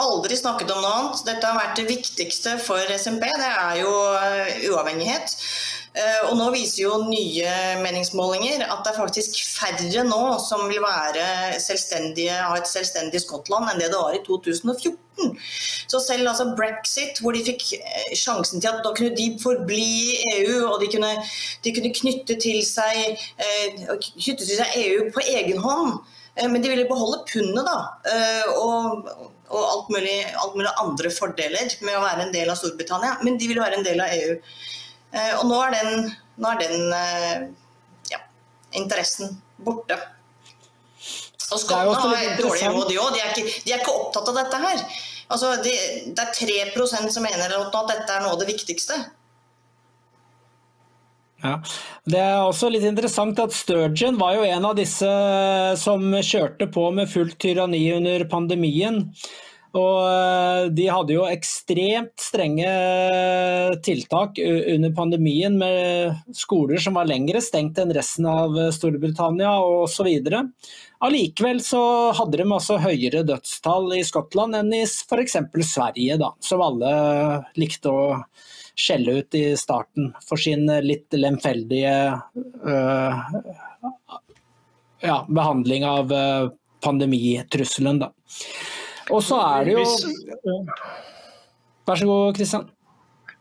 Aldri 0.03 0.39
snakket 0.41 0.73
om 0.73 0.81
noe 0.83 0.95
annet. 0.97 1.23
Dette 1.29 1.47
har 1.47 1.59
vært 1.61 1.79
det 1.79 1.87
viktigste 1.91 2.57
for 2.65 2.91
SMP. 2.97 3.29
Det 3.29 3.51
er 3.51 3.79
jo 3.83 3.93
eh, 4.17 4.67
uavhengighet. 4.73 5.37
Eh, 5.93 6.21
og 6.31 6.39
nå 6.39 6.47
viser 6.55 6.87
jo 6.87 6.95
nye 7.05 7.53
meningsmålinger 7.83 8.63
at 8.65 8.81
det 8.81 8.95
er 8.95 8.97
faktisk 8.97 9.37
færre 9.45 10.05
nå 10.09 10.21
som 10.41 10.65
vil 10.71 10.81
være 10.81 11.59
selvstendige, 11.61 12.33
ha 12.33 12.57
et 12.57 12.71
selvstendig 12.71 13.21
Skottland 13.21 13.69
enn 13.69 13.83
det 13.83 13.91
det 13.93 14.01
var 14.01 14.17
i 14.17 14.23
2014. 14.25 14.97
Så 15.93 16.01
selv 16.01 16.31
altså 16.31 16.47
brexit, 16.57 17.21
hvor 17.21 17.37
de 17.37 17.45
fikk 17.45 17.75
eh, 17.77 18.17
sjansen 18.17 18.63
til 18.63 18.73
at 18.73 18.81
da 18.87 18.95
kunne 18.97 19.13
de 19.19 19.29
forbli 19.43 19.85
i 20.15 20.33
EU, 20.39 20.57
og 20.71 20.81
de 20.81 20.89
kunne, 20.95 21.13
de 21.61 21.77
kunne 21.77 21.93
knytte, 22.01 22.41
til 22.41 22.65
seg, 22.65 23.21
eh, 23.37 23.85
knytte 24.01 24.47
til 24.47 24.57
seg 24.57 24.81
EU 24.87 25.11
på 25.13 25.29
egen 25.37 25.61
hånd, 25.61 25.99
men 26.41 26.63
de 26.65 26.73
ville 26.73 26.89
beholde 26.89 27.21
pundet, 27.29 27.67
da. 27.69 27.75
Og, 28.57 29.11
og 29.53 29.65
alt, 29.67 29.91
mulig, 29.93 30.15
alt 30.41 30.55
mulig 30.57 30.71
andre 30.81 31.11
fordeler 31.13 31.75
med 31.85 31.99
å 31.99 32.05
være 32.07 32.25
en 32.25 32.33
del 32.33 32.49
av 32.49 32.57
Storbritannia. 32.57 33.19
Men 33.21 33.37
de 33.37 33.51
ville 33.51 33.61
være 33.61 33.77
en 33.77 33.85
del 33.85 34.01
av 34.01 34.15
EU. 34.17 34.39
Eh, 35.13 35.33
og 35.39 35.47
nå 35.49 35.61
er 35.67 35.77
den, 35.77 36.11
nå 36.41 36.53
er 36.55 36.61
den 36.63 36.93
eh, 36.97 37.47
ja, 38.13 38.21
interessen 38.79 39.37
borte. 39.61 39.99
Og 41.53 41.61
Skottene 41.61 42.13
har 42.17 42.39
dårlig 42.41 42.69
råd, 42.73 42.87
de 42.89 43.01
òg. 43.01 43.17
De, 43.17 43.43
de, 43.45 43.73
er 43.75 43.83
ikke 43.83 43.93
opptatt 43.93 44.31
av 44.33 44.39
dette 44.41 44.61
her. 44.63 44.85
Altså, 45.33 45.51
de, 45.65 45.73
det 46.17 46.25
er 46.25 46.71
3% 46.73 47.13
som 47.13 47.27
mener 47.27 47.53
at 47.59 47.77
dette 47.91 48.15
er 48.15 48.25
noe 48.25 48.33
av 48.37 48.41
det 48.41 48.49
viktigste. 48.49 48.97
Ja. 51.43 51.57
Det 52.09 52.21
er 52.23 52.41
også 52.47 52.71
litt 52.71 52.85
interessant 52.87 53.41
at 53.43 53.55
Sturgeon 53.55 54.19
var 54.21 54.37
jo 54.37 54.45
en 54.47 54.67
av 54.69 54.77
disse 54.79 55.09
som 55.81 56.05
kjørte 56.15 56.69
på 56.73 56.87
med 56.95 57.11
fullt 57.11 57.37
tyranni 57.43 57.83
under 57.97 58.25
pandemien. 58.31 59.09
Og 59.73 59.99
eh, 60.05 60.67
de 60.77 60.87
hadde 60.93 61.15
jo 61.15 61.25
ekstremt 61.25 62.13
strenge 62.21 62.69
tiltak 63.85 64.37
under 64.43 64.93
pandemien 64.97 65.57
med 65.59 66.19
skoler 66.37 66.83
som 66.83 66.99
var 66.99 67.09
lengre 67.09 67.41
stengt 67.45 67.81
enn 67.81 67.95
resten 67.97 68.29
av 68.29 68.59
Storbritannia 68.77 69.55
osv. 69.65 70.11
Allikevel 71.03 71.63
så 71.65 71.83
hadde 72.19 72.43
de 72.43 72.47
altså 72.47 72.77
høyere 72.83 73.25
dødstall 73.27 73.95
i 73.97 74.03
Skottland 74.07 74.59
enn 74.61 74.75
i 74.77 74.83
f.eks. 74.85 75.39
Sverige, 75.73 76.19
da, 76.21 76.35
som 76.45 76.65
alle 76.65 76.93
likte 77.57 77.91
å 77.91 78.05
skjelle 78.77 79.19
ut 79.21 79.37
i 79.37 79.45
starten 79.61 80.13
for 80.25 80.41
sin 80.41 80.69
litt 80.85 81.13
lemfeldige 81.17 81.97
øh, 82.69 83.25
ja, 85.03 85.19
behandling 85.29 85.89
av 85.89 86.13
pandemitrusselen. 86.85 88.05
Da. 88.05 88.13
Og 89.13 89.21
så 89.25 89.41
er 89.45 89.69
det 89.69 89.77
jo 89.77 90.63
Vær 91.83 91.99
så 91.99 92.07
god, 92.07 92.37
Kristian. 92.37 92.71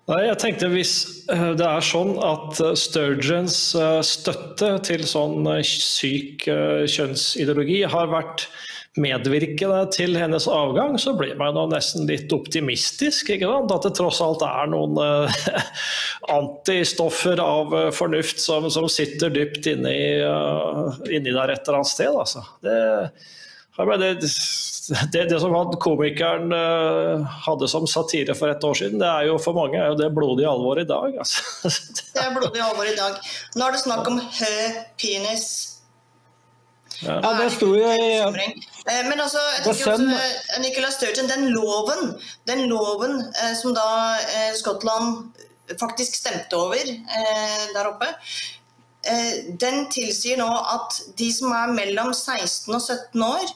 Nei, 0.09 0.25
jeg 0.25 0.39
tenkte 0.41 0.71
Hvis 0.73 0.95
eh, 1.31 1.51
det 1.59 1.67
er 1.67 1.85
sånn 1.85 2.15
at 2.25 2.59
eh, 2.63 2.75
Sturgeons 2.79 3.59
eh, 3.77 4.01
støtte 4.05 4.73
til 4.87 5.05
sånn 5.07 5.47
syk 5.67 6.47
kjønnsideologi 6.49 7.83
har 7.89 8.11
vært 8.11 8.47
medvirkende 8.99 9.85
til 9.95 10.17
hennes 10.19 10.49
avgang, 10.51 10.97
så 10.99 11.13
blir 11.15 11.37
man 11.39 11.55
jo 11.55 11.61
nesten 11.71 12.09
litt 12.09 12.33
optimistisk. 12.35 13.29
ikke 13.31 13.47
sant? 13.47 13.71
At 13.71 13.85
det 13.87 13.93
tross 13.95 14.19
alt 14.25 14.43
er 14.43 14.67
noen 14.73 14.99
antistoffer 16.39 17.39
av 17.39 17.71
fornuft 17.95 18.43
som, 18.43 18.67
som 18.73 18.89
sitter 18.91 19.31
dypt 19.31 19.69
inni, 19.71 19.95
inni 21.07 21.31
der 21.31 21.55
et 21.55 21.63
eller 21.63 21.79
annet 21.79 21.93
sted. 21.93 22.11
Altså. 22.11 22.43
Det, 22.67 22.75
det, 24.03 24.11
det, 25.13 25.25
det, 25.29 25.39
som 25.39 25.53
komikeren 25.81 26.53
uh, 26.53 27.25
hadde 27.45 27.67
som 27.69 27.87
satire 27.89 28.35
for 28.37 28.49
et 28.49 28.63
år 28.65 28.77
siden, 28.79 29.01
det 29.01 29.09
er 29.09 29.27
jo 29.29 29.35
for 29.41 29.57
mange 29.57 29.77
er 29.77 29.91
jo 29.91 29.97
det 29.99 30.09
blodig 30.15 30.47
alvor 30.49 30.81
i 30.81 30.87
dag. 30.89 31.19
Altså. 31.21 31.43
det 32.15 32.23
er 32.23 32.33
blodig 32.33 32.63
alvor 32.65 32.89
i 32.89 32.95
dag. 32.97 33.19
Nå 33.55 33.67
er 33.67 33.77
det 33.77 33.83
snakk 33.83 34.09
om 34.09 34.17
hø 34.21 34.55
penis. 35.01 35.51
Ja. 37.01 37.17
Ja, 37.17 37.33
det 37.39 37.49
sto 37.55 37.71
jo 37.73 37.87
i. 37.89 38.09
Eh, 38.21 39.03
Men 39.09 39.19
altså, 39.19 39.41
jeg 39.57 39.63
tenker 39.65 39.93
også, 39.93 40.17
eh, 40.17 40.59
Nicola 40.61 40.91
Sturgeon, 40.93 41.29
den 41.29 41.47
loven, 41.55 42.13
den 42.49 42.67
loven 42.69 43.21
eh, 43.21 43.53
som 43.57 43.73
da 43.77 43.87
eh, 44.21 44.51
Skottland 44.57 45.31
faktisk 45.79 46.15
stemte 46.17 46.57
over 46.57 46.81
eh, 46.81 47.63
der 47.73 47.89
oppe, 47.89 48.09
eh, 48.09 48.60
den 49.61 49.87
tilsier 49.89 50.37
nå 50.37 50.45
at 50.45 50.99
de 51.17 51.31
som 51.33 51.49
er 51.57 51.71
mellom 51.73 52.11
16 52.13 52.69
og 52.69 52.81
17 52.83 53.23
år, 53.25 53.53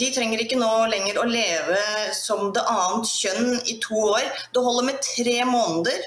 de 0.00 0.08
trenger 0.12 0.40
ikke 0.40 0.58
nå 0.60 0.70
lenger 0.92 1.20
å 1.20 1.26
leve 1.28 1.80
som 2.16 2.50
det 2.56 2.64
annet 2.64 3.10
kjønn 3.10 3.54
i 3.68 3.76
to 3.84 4.00
år. 4.08 4.24
Det 4.52 4.64
holder 4.64 4.88
med 4.88 5.02
tre 5.04 5.38
måneder. 5.48 6.04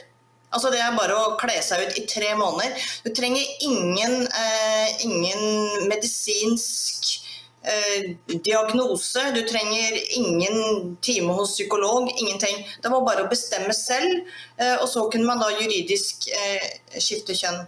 Altså 0.49 0.71
Det 0.73 0.81
er 0.81 0.97
bare 0.97 1.15
å 1.15 1.33
kle 1.37 1.57
seg 1.61 1.85
ut 1.85 1.97
i 2.01 2.05
tre 2.09 2.33
måneder. 2.37 2.73
Du 3.05 3.11
trenger 3.13 3.45
ingen, 3.65 4.23
eh, 4.25 5.05
ingen 5.05 5.89
medisinsk 5.89 7.09
eh, 7.61 8.15
diagnose. 8.45 9.31
Du 9.35 9.41
trenger 9.47 9.99
ingen 10.17 10.97
time 11.01 11.33
hos 11.37 11.53
psykolog. 11.53 12.09
Ingenting. 12.17 12.65
Det 12.81 12.89
var 12.89 13.05
bare 13.05 13.25
å 13.25 13.29
bestemme 13.29 13.73
selv, 13.73 14.25
eh, 14.57 14.77
og 14.81 14.87
så 14.89 15.09
kunne 15.11 15.29
man 15.29 15.41
da 15.41 15.51
juridisk 15.53 16.29
eh, 16.33 16.97
skifte 16.97 17.37
kjønn. 17.37 17.67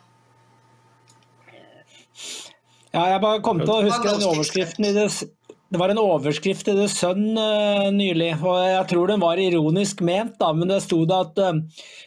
Ja, 2.92 3.06
jeg 3.14 3.22
bare 3.24 3.44
kom 3.44 3.62
til 3.62 3.72
å 3.72 3.84
huske 3.86 4.10
den 4.10 4.26
overskriften 4.28 4.90
i 4.90 4.96
det 4.96 5.08
det 5.72 5.80
var 5.80 5.90
en 5.90 6.00
overskrift 6.02 6.68
i 6.68 6.74
The 6.76 6.86
Sun 6.92 7.38
uh, 7.40 7.88
nylig, 7.96 8.34
og 8.44 8.58
jeg 8.60 8.88
tror 8.90 9.08
den 9.08 9.22
var 9.24 9.40
ironisk 9.40 10.02
ment, 10.04 10.34
da, 10.42 10.50
men 10.52 10.68
det 10.68 10.82
sto 10.84 11.06
det 11.08 11.16
at 11.16 11.40
eh, 11.40 11.62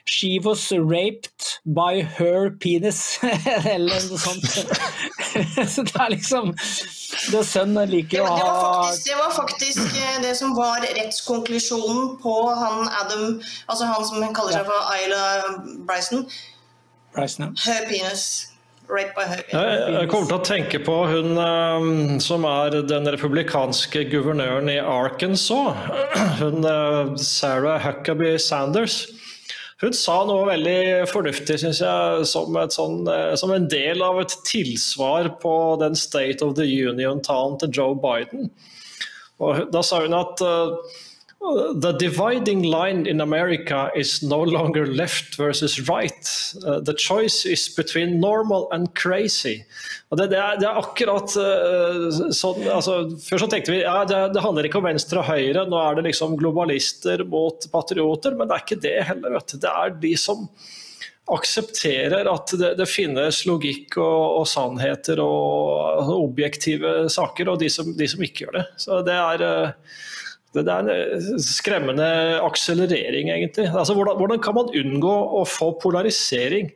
'She 0.04 0.36
was 0.44 0.66
raped 0.76 1.48
by 1.64 2.04
her 2.18 2.50
penis', 2.60 3.16
eller 3.74 4.04
noe 4.10 4.20
sånt. 4.20 4.44
Så 5.72 5.86
det 5.88 5.96
er 5.96 6.12
liksom 6.12 6.52
The 7.32 7.40
Sun 7.40 7.80
liker 7.88 8.28
å 8.28 8.36
ha 8.36 8.52
det, 8.92 9.00
det 9.08 9.16
var 9.16 9.32
faktisk 9.32 9.96
eh, 9.96 10.20
det 10.20 10.36
som 10.36 10.52
var 10.58 10.84
rettskonklusjonen 10.84 12.18
på 12.20 12.34
han 12.52 12.84
Adam 13.00 13.40
Altså 13.64 13.88
han 13.88 14.04
som 14.04 14.34
kaller 14.36 14.60
seg 14.60 14.68
for 14.68 14.92
Isla 15.00 15.24
Bryson. 15.88 16.28
Bryson, 17.16 17.48
ja. 17.48 17.54
Her 17.64 17.88
penis. 17.88 18.53
Her. 18.84 19.40
Jeg, 19.48 20.08
kommer 20.12 20.28
til 20.28 20.36
å 20.36 20.44
tenke 20.44 20.78
på 20.84 20.94
hun 21.08 21.38
eh, 21.40 21.86
som 22.20 22.44
er 22.48 22.76
den 22.84 23.08
republikanske 23.08 24.04
guvernøren 24.12 24.68
i 24.68 24.76
Arkansas. 24.78 25.78
Hun 26.42 26.66
eh, 26.68 27.14
Sarah 27.16 27.80
Huckabee 27.80 28.36
Sanders. 28.38 29.06
Hun 29.80 29.96
sa 29.96 30.20
noe 30.28 30.46
veldig 30.48 31.08
fornuftig, 31.10 31.56
syns 31.60 31.80
jeg, 31.82 32.28
som, 32.28 32.54
sånn, 32.72 33.00
eh, 33.10 33.32
som 33.40 33.54
en 33.56 33.66
del 33.72 34.04
av 34.04 34.20
et 34.22 34.36
tilsvar 34.46 35.32
på 35.42 35.56
den 35.80 35.96
State 35.98 36.44
of 36.44 36.54
the 36.60 36.68
Union-talen 36.68 37.58
til 37.62 37.72
Joe 37.80 37.98
Biden. 37.98 38.52
Og 39.42 39.66
da 39.74 39.82
sa 39.82 40.04
hun 40.04 40.14
at 40.16 40.44
eh, 40.44 41.00
The 41.44 41.92
dividing 41.92 42.62
line 42.62 43.06
in 43.06 43.20
America 43.20 43.90
is 43.94 44.22
no 44.22 44.40
longer 44.40 44.86
left 44.86 45.36
versus 45.36 45.88
right. 45.88 46.54
Uh, 46.64 46.80
the 46.80 46.94
choice 46.94 47.44
is 47.44 47.68
between 47.68 48.18
normal 48.18 48.68
and 48.72 48.94
crazy. 48.94 49.64
Og 50.08 50.18
det, 50.18 50.30
det, 50.32 50.38
er, 50.38 50.56
det 50.60 50.68
er 50.70 50.78
akkurat 50.80 51.34
uh, 51.36 52.30
sånn 52.32 52.64
altså, 52.72 52.94
Før 53.26 53.42
så 53.42 53.48
tenkte 53.50 53.74
vi 53.74 53.82
ja, 53.82 53.98
det, 54.08 54.22
det 54.32 54.44
handler 54.44 54.68
ikke 54.68 54.80
om 54.80 54.88
venstre 54.88 55.20
og 55.20 55.28
høyre, 55.28 55.66
nå 55.68 55.82
er 55.82 55.98
det 55.98 56.06
liksom 56.08 56.38
globalister 56.40 57.26
mot 57.28 57.68
patrioter, 57.72 58.38
men 58.38 58.48
det 58.48 58.56
er 58.56 58.64
ikke 58.64 58.80
det 58.86 58.96
heller. 59.10 59.36
Vet 59.36 59.52
du. 59.52 59.60
Det 59.66 59.74
er 59.74 59.94
de 60.06 60.14
som 60.24 60.48
aksepterer 61.34 62.28
at 62.28 62.56
det, 62.60 62.72
det 62.80 62.88
finnes 62.88 63.44
logikk 63.48 63.98
og, 64.00 64.40
og 64.40 64.48
sannheter 64.48 65.20
og 65.24 66.08
objektive 66.16 67.04
saker, 67.12 67.52
og 67.52 67.60
de 67.60 67.68
som, 67.72 67.92
de 67.96 68.08
som 68.08 68.24
ikke 68.24 68.46
gjør 68.46 68.58
det. 68.62 68.66
Så 68.80 69.04
det 69.04 69.20
er 69.20 69.44
uh, 69.44 70.02
det 70.54 70.70
er 70.70 70.86
en 70.86 71.42
skremmende 71.42 72.06
akselerering, 72.44 73.30
egentlig. 73.32 73.66
Altså, 73.72 73.96
hvordan, 73.98 74.16
hvordan, 74.20 74.40
kan 74.42 74.54
man 74.54 74.70
unngå 74.70 75.16
å 75.40 75.42
få 75.48 75.72
polarisering 75.82 76.70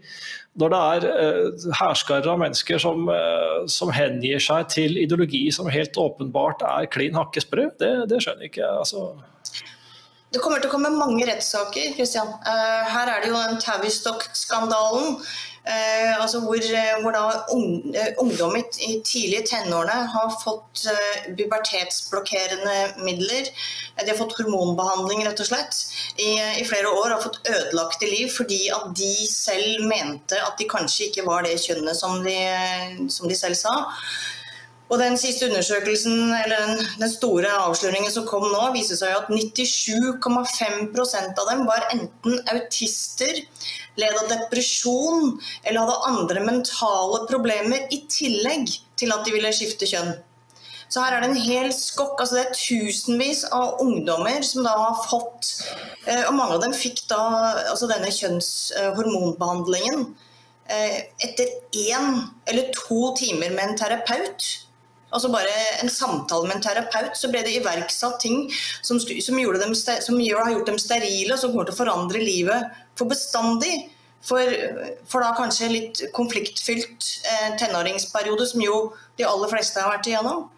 når 0.59 0.73
det 0.73 0.79
er 0.83 1.05
uh, 1.07 1.67
hærskarer 1.79 2.27
av 2.33 2.41
mennesker 2.43 2.81
som, 2.83 3.07
uh, 3.07 3.62
som, 3.71 3.93
hengir 3.95 4.43
seg 4.43 4.67
til 4.75 4.99
ideologi 4.99 5.45
som 5.55 5.71
helt 5.71 5.95
åpenbart 6.01 6.64
er 6.67 6.91
klin 6.91 7.14
hakkesprø? 7.19 7.69
Det, 7.79 7.93
det 8.11 8.19
skjønner 8.25 8.49
jeg 8.49 8.57
ikke. 8.57 8.73
Altså. 8.81 9.05
Det 10.35 10.43
kommer 10.43 10.59
til 10.61 10.69
å 10.69 10.75
komme 10.75 10.91
mange 10.93 11.29
rettssaker. 11.31 11.95
Christian. 11.95 12.35
Uh, 12.43 12.83
her 12.91 13.14
er 13.14 13.23
det 13.23 13.31
jo 13.31 13.38
den 13.38 13.62
Tavistock-skandalen. 13.62 15.21
Uh, 15.66 16.14
altså 16.23 16.40
hvor, 16.44 16.62
hvor 17.03 17.12
da 17.12 17.25
ung, 17.53 17.83
ungdom 18.23 18.57
i, 18.57 18.62
i 18.87 18.92
tidlige 19.05 19.44
tenårene 19.51 19.97
har 20.14 20.31
fått 20.44 20.87
pubertetsblokkerende 21.37 23.05
midler. 23.05 23.51
De 23.99 24.09
har 24.09 24.21
fått 24.21 24.38
hormonbehandling 24.38 25.27
rett 25.27 25.42
og 25.42 25.51
slett 25.51 25.83
i, 26.16 26.31
i 26.62 26.64
flere 26.68 26.88
år. 26.88 27.16
Har 27.16 27.27
fått 27.27 27.42
ødelagte 27.51 28.09
liv 28.09 28.33
fordi 28.33 28.62
at 28.75 28.90
de 28.97 29.12
selv 29.29 29.85
mente 29.90 30.40
at 30.40 30.57
de 30.61 30.71
kanskje 30.71 31.11
ikke 31.11 31.27
var 31.29 31.44
det 31.44 31.59
kjønnet 31.62 31.99
som 31.99 32.23
de, 32.25 32.38
som 33.12 33.29
de 33.29 33.37
selv 33.38 33.59
sa. 33.59 33.77
Og 34.88 34.97
den 34.99 35.18
siste 35.21 35.47
undersøkelsen, 35.51 36.31
eller 36.44 36.57
den, 36.66 36.79
den, 37.01 37.11
store 37.12 37.51
avsløringen 37.61 38.12
som 38.12 38.27
kom 38.29 38.47
nå, 38.49 38.73
viser 38.73 38.97
seg 38.97 39.12
at 39.12 39.29
97,5% 39.29 41.42
av 41.42 41.51
dem 41.51 41.66
var 41.68 41.85
enten 41.92 42.38
autister, 42.55 43.42
led 43.99 44.15
av 44.23 44.31
depresjon 44.31 45.35
eller 45.63 45.81
hadde 45.83 46.07
andre 46.13 46.45
mentale 46.47 47.25
problemer 47.31 47.87
i 47.95 48.03
tillegg 48.11 48.71
til 48.99 49.15
at 49.15 49.25
de 49.27 49.35
ville 49.35 49.53
skifte 49.55 49.89
kjønn. 49.91 50.15
Så 50.89 51.03
her 51.05 51.13
er 51.17 51.21
det 51.21 51.29
en 51.31 51.43
hel 51.45 51.69
skokk. 51.75 52.17
altså 52.21 52.39
Det 52.39 52.45
er 52.47 52.57
tusenvis 52.57 53.43
av 53.53 53.83
ungdommer 53.85 54.41
som 54.47 54.65
da 54.65 54.73
har 54.73 55.03
fått 55.05 55.51
Og 56.09 56.33
mange 56.33 56.55
av 56.57 56.63
dem 56.63 56.73
fikk 56.73 57.03
da 57.11 57.21
altså 57.69 57.87
denne 57.91 58.09
kjønnshormonbehandlingen 58.09 60.07
etter 60.69 61.49
én 61.73 62.09
eller 62.49 62.73
to 62.77 63.15
timer 63.17 63.55
med 63.55 63.63
en 63.71 63.79
terapeut 63.81 64.68
altså 65.11 65.31
bare 65.33 65.53
en 65.83 65.90
samtale 65.92 66.49
med 66.49 66.59
en 66.59 66.64
terapeut, 66.64 67.14
så 67.16 67.31
ble 67.33 67.42
det 67.47 67.57
iverksatt 67.59 68.18
ting 68.23 68.47
som, 68.83 68.99
som, 69.01 69.38
dem, 69.62 69.75
som 69.75 70.18
har 70.21 70.53
gjort 70.53 70.68
dem 70.68 70.81
sterile, 70.81 71.33
og 71.35 71.40
som 71.40 71.55
kommer 71.55 71.68
til 71.68 71.77
å 71.77 71.81
forandre 71.83 72.23
livet 72.23 72.83
for 72.99 73.11
bestandig. 73.11 73.88
For, 74.29 74.51
for 75.09 75.23
da 75.23 75.31
kanskje 75.38 75.71
litt 75.71 76.01
konfliktfylt 76.12 77.07
eh, 77.31 77.53
tenåringsperiode, 77.61 78.49
som 78.51 78.61
jo 78.61 78.81
de 79.16 79.25
aller 79.25 79.53
fleste 79.53 79.81
har 79.81 79.94
vært 79.94 80.11
igjennom. 80.11 80.49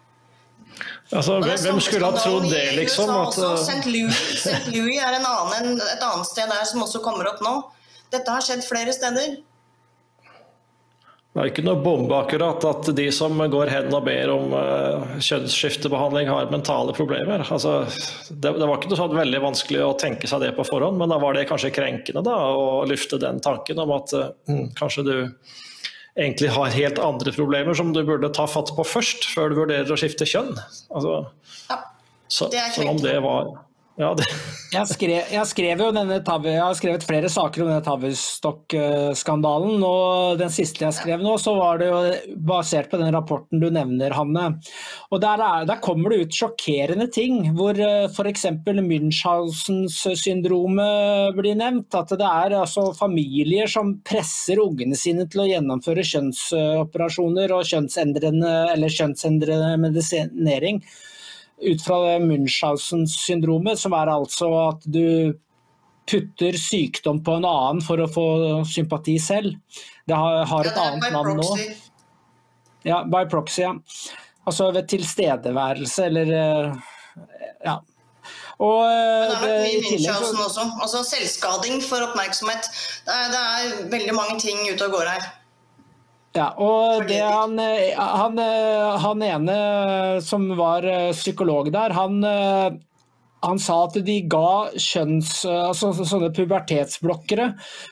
Altså, 1.11 1.37
hvem 1.43 1.79
skulle 1.83 2.07
ha 2.09 2.17
trodd 2.17 2.47
det, 2.49 2.63
liksom? 2.79 3.11
At, 3.11 3.37
St. 3.61 3.85
Louis, 3.91 4.47
Louis 4.73 4.97
er 4.97 5.19
annen, 5.19 5.77
et 5.77 6.03
annet 6.07 6.27
sted 6.27 6.49
der 6.49 6.65
som 6.67 6.83
også 6.83 7.03
kommer 7.05 7.29
opp 7.29 7.43
nå. 7.45 7.53
Dette 8.11 8.33
har 8.33 8.43
skjedd 8.43 8.63
flere 8.65 8.95
steder. 8.95 9.37
Det 11.31 11.39
er 11.39 11.47
ikke 11.47 11.63
noe 11.63 11.79
bombe 11.79 12.15
akkurat 12.17 12.65
at 12.67 12.89
de 12.91 13.05
som 13.15 13.39
går 13.53 13.69
hen 13.71 13.93
og 13.95 14.03
ber 14.03 14.33
om 14.33 14.51
uh, 14.51 15.13
kjønnsskiftebehandling, 15.23 16.27
har 16.27 16.51
mentale 16.51 16.91
problemer. 16.97 17.45
Altså, 17.47 17.85
det, 18.27 18.51
det, 18.57 18.67
var 18.67 18.75
ikke 18.75 18.91
noe 18.91 18.99
sånn 18.99 19.15
veldig 19.15 19.39
vanskelig 19.45 19.79
å 19.85 19.93
tenke 19.99 20.27
seg 20.27 20.43
det 20.43 20.51
på 20.57 20.65
forhånd, 20.67 20.99
men 20.99 21.13
da 21.13 21.21
var 21.23 21.37
det 21.37 21.45
kanskje 21.47 21.71
krenkende 21.71 22.25
da, 22.27 22.35
å 22.51 22.83
lufte 22.89 23.21
den 23.21 23.39
tanken 23.43 23.79
om 23.79 23.95
at 23.95 24.11
uh, 24.11 24.33
kanskje 24.75 25.07
du 25.07 25.15
egentlig 26.19 26.51
har 26.51 26.75
helt 26.75 26.99
andre 26.99 27.31
problemer 27.31 27.79
som 27.79 27.95
du 27.95 28.03
burde 28.03 28.33
ta 28.35 28.43
fatt 28.51 28.75
på 28.75 28.83
først, 28.83 29.31
før 29.31 29.53
du 29.53 29.61
vurderer 29.63 29.95
å 29.95 29.99
skifte 29.99 30.27
kjønn. 30.27 30.51
Altså, 30.91 31.21
ja, 31.71 31.79
så, 32.27 32.51
som 32.75 32.91
om 32.91 32.99
det 32.99 33.15
var 33.23 33.53
ja, 34.01 34.15
jeg, 34.71 34.87
skrev, 34.89 35.27
jeg, 35.29 35.47
skrev 35.49 35.81
jo 35.83 35.89
denne, 35.93 36.17
jeg 36.17 36.61
har 36.61 36.77
skrevet 36.77 37.03
flere 37.05 37.29
saker 37.29 37.61
om 37.61 37.69
denne 37.69 37.83
Tavistock-skandalen. 37.85 39.83
og 39.85 40.39
Den 40.39 40.49
siste 40.53 40.87
jeg 40.87 40.97
skrev 40.97 41.21
nå, 41.21 41.35
så 41.41 41.53
var 41.57 41.81
det 41.81 41.89
jo 41.91 41.99
basert 42.49 42.89
på 42.89 42.97
den 43.01 43.11
rapporten 43.13 43.61
du 43.61 43.67
nevner, 43.69 44.15
Hanne. 44.17 44.47
Og 45.11 45.21
Der, 45.21 45.43
er, 45.45 45.67
der 45.69 45.83
kommer 45.83 46.09
det 46.09 46.25
ut 46.25 46.39
sjokkerende 46.39 47.07
ting, 47.13 47.51
hvor 47.57 47.77
f.eks. 47.77 48.47
Münchhausens 48.81 49.99
syndromet 50.17 51.37
blir 51.37 51.59
nevnt. 51.59 51.93
At 51.93 52.15
det 52.17 52.25
er 52.25 52.57
altså 52.63 52.89
familier 52.97 53.69
som 53.69 53.99
presser 54.07 54.63
ungene 54.63 54.97
sine 54.97 55.27
til 55.29 55.45
å 55.45 55.49
gjennomføre 55.51 56.07
kjønnsoperasjoner 56.07 57.53
og 57.53 57.69
kjønnsendrende, 57.69 58.57
eller 58.73 58.99
kjønnsendrende 58.99 59.77
medisinering 59.85 60.81
ut 61.61 61.83
fra 61.85 62.17
Munchhausen-syndromet, 62.23 63.79
som 63.79 63.93
er 63.97 64.11
altså 64.11 64.49
at 64.65 64.85
du 64.89 65.33
putter 66.09 66.57
sykdom 66.57 67.21
på 67.23 67.37
en 67.37 67.45
annen 67.47 67.83
for 67.85 68.01
å 68.01 68.09
få 68.09 68.25
sympati 68.67 69.17
selv. 69.21 69.55
Det 70.09 70.17
har, 70.17 70.41
har 70.49 70.67
et 70.67 70.75
ja, 70.75 70.87
annet 70.89 71.13
navn 71.13 71.39
nå. 71.39 71.49
Ja, 72.87 73.03
by 73.05 73.27
proxy. 73.29 73.63
Ja. 73.63 73.75
Altså 74.49 74.71
ved 74.73 74.89
tilstedeværelse, 74.89 76.07
eller 76.09 76.31
ja. 77.61 77.77
Og, 78.61 78.81
Men 78.85 79.31
det 79.31 79.35
er 79.35 79.37
nok 79.37 79.61
mye 79.65 79.83
Munchhausen 79.85 80.41
også. 80.45 80.65
Altså 80.81 81.03
selvskading 81.05 81.81
for 81.85 82.09
oppmerksomhet. 82.09 82.69
Det 83.05 83.13
er, 83.17 83.29
det 83.33 83.43
er 83.43 83.85
veldig 83.93 84.17
mange 84.17 84.39
ting 84.41 84.59
ute 84.69 84.89
og 84.89 84.97
går 84.97 85.13
her. 85.13 85.29
Ja, 86.31 86.53
og 86.63 87.09
det 87.09 87.19
han, 87.19 87.57
han, 87.59 88.37
han 89.03 89.23
ene 89.27 89.57
som 90.23 90.45
var 90.55 90.85
psykolog 91.11 91.67
der, 91.75 91.91
han, 91.91 92.21
han 93.43 93.59
sa 93.59 93.81
at 93.87 93.97
de 94.05 94.15
ga 94.31 94.69
kjønns, 94.79 95.41
altså 95.49 95.91
sånne 95.97 96.29
pubertetsblokkere 96.37 97.49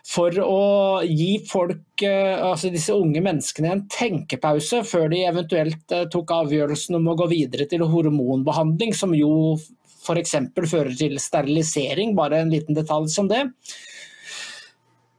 for 0.08 0.40
å 0.40 0.62
gi 1.04 1.34
folk, 1.50 2.06
altså 2.06 2.72
disse 2.72 2.96
unge 2.96 3.20
menneskene 3.26 3.74
en 3.74 3.84
tenkepause 3.92 4.86
før 4.88 5.10
de 5.12 5.26
eventuelt 5.28 5.98
tok 6.14 6.32
avgjørelsen 6.38 6.96
om 7.02 7.12
å 7.12 7.18
gå 7.20 7.28
videre 7.34 7.68
til 7.68 7.84
hormonbehandling, 7.92 8.96
som 8.96 9.18
jo 9.18 9.58
f.eks. 10.00 10.38
fører 10.64 10.96
til 10.96 11.20
sterilisering, 11.20 12.16
bare 12.16 12.44
en 12.44 12.54
liten 12.54 12.78
detalj 12.78 13.12
som 13.14 13.28
det. 13.28 13.44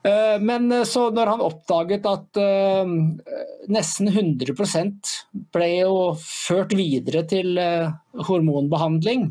Eh, 0.03 0.41
men 0.41 0.73
eh, 0.73 0.87
så 0.89 1.09
når 1.13 1.35
han 1.35 1.43
oppdaget 1.45 2.07
at 2.09 2.41
uh, 2.41 2.93
nesten 3.69 4.09
100 4.09 4.55
ble 5.53 5.69
jo 5.83 5.99
ført 6.23 6.73
videre 6.77 7.27
til 7.29 7.61
hormonbehandling, 8.29 9.29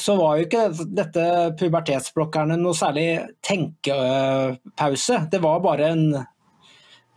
så 0.00 0.16
var 0.18 0.38
jo 0.38 0.48
ikke 0.48 0.66
dette 0.96 1.22
pubertetsblokkerne 1.60 2.56
noe 2.58 2.74
særlig 2.78 3.06
tenkepause. 3.44 5.24
Det 5.30 5.42
var 5.44 5.62
bare 5.62 5.94
en 5.94 6.04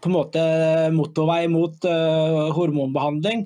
på 0.03 0.09
en 0.09 0.17
måte 0.17 0.41
motorvei 0.91 1.45
mot 1.47 1.85
uh, 1.87 2.51
hormonbehandling. 2.53 3.45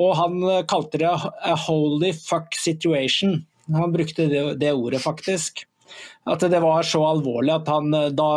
Og 0.00 0.14
han 0.16 0.38
kalte 0.70 1.02
det 1.02 1.10
a 1.12 1.56
holy 1.68 2.14
fuck 2.16 2.56
situation. 2.56 3.42
Han 3.76 3.92
brukte 3.92 4.24
det, 4.30 4.46
det 4.62 4.72
ordet, 4.72 5.02
faktisk. 5.04 5.67
At 6.28 6.44
det 6.50 6.60
var 6.60 6.84
så 6.84 7.00
alvorlig 7.08 7.54
at 7.54 7.70
han 7.72 7.94
eh, 7.96 8.10
da 8.16 8.28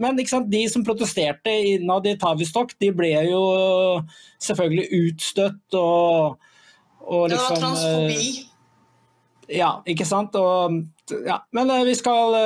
Men 0.00 0.18
de 0.18 0.62
som 0.70 0.84
protesterte 0.86 1.50
innad 1.74 2.06
i 2.06 2.16
Tavistock, 2.20 2.76
de 2.80 2.92
ble 2.94 3.12
jo 3.26 3.42
selvfølgelig 4.42 5.02
utstøtt 5.08 5.78
og, 5.78 6.38
og 7.02 7.28
liksom 7.32 7.38
Det 7.38 7.50
var 7.50 7.62
transfobi. 7.66 8.16
Eh, 8.16 8.48
ja, 9.52 9.70
ikke 9.90 10.06
sant. 10.08 10.36
Og, 10.38 10.78
ja. 11.26 11.40
Men 11.52 11.70
eh, 11.74 11.82
vi 11.88 11.96
skal, 11.98 12.38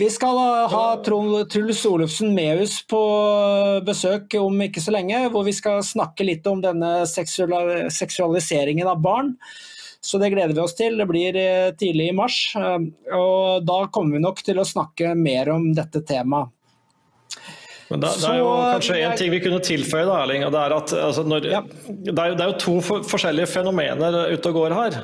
vi 0.00 0.10
skal 0.12 0.38
ha 0.72 0.84
Truls 1.04 1.82
Olufsen 1.90 2.34
med 2.36 2.62
oss 2.64 2.78
på 2.88 3.02
besøk 3.86 4.38
om 4.38 4.62
ikke 4.68 4.82
så 4.84 4.94
lenge, 4.94 5.26
hvor 5.34 5.44
vi 5.48 5.56
skal 5.56 5.82
snakke 5.84 6.26
litt 6.28 6.46
om 6.48 6.62
denne 6.62 7.02
seksualiseringen 7.10 8.88
av 8.88 9.02
barn. 9.02 9.34
Så 10.00 10.18
det 10.18 10.30
gleder 10.32 10.54
vi 10.56 10.62
oss 10.62 10.76
til. 10.78 10.96
Det 10.96 11.06
blir 11.08 11.36
eh, 11.36 11.72
tidlig 11.76 12.08
i 12.10 12.16
mars. 12.16 12.38
Eh, 12.56 12.78
og 13.16 13.66
da 13.68 13.82
kommer 13.92 14.16
vi 14.16 14.24
nok 14.24 14.40
til 14.46 14.60
å 14.60 14.66
snakke 14.66 15.12
mer 15.18 15.52
om 15.52 15.70
dette 15.76 16.02
temaet. 16.08 16.56
Men 17.90 18.04
det, 18.04 18.10
det, 18.22 18.26
er 18.30 18.38
jo 18.38 18.50
kanskje 18.54 18.96
én 19.02 19.16
ting 19.18 19.32
vi 19.32 19.40
kunne 19.42 19.58
tilføye, 19.66 20.04
da, 20.06 20.20
Erling. 20.22 20.44
og 20.46 20.52
Det 20.54 20.60
er 20.62 20.74
at 20.76 20.92
altså, 20.94 21.24
når, 21.26 21.46
ja. 21.50 21.60
det, 21.88 22.14
er 22.14 22.28
jo, 22.30 22.36
det, 22.38 22.44
er 22.44 22.50
jo, 22.52 22.58
to 22.62 22.74
for, 22.86 23.06
forskjellige 23.10 23.50
fenomener 23.50 24.18
ute 24.30 24.52
og 24.52 24.58
går 24.60 24.74
her. 24.76 24.98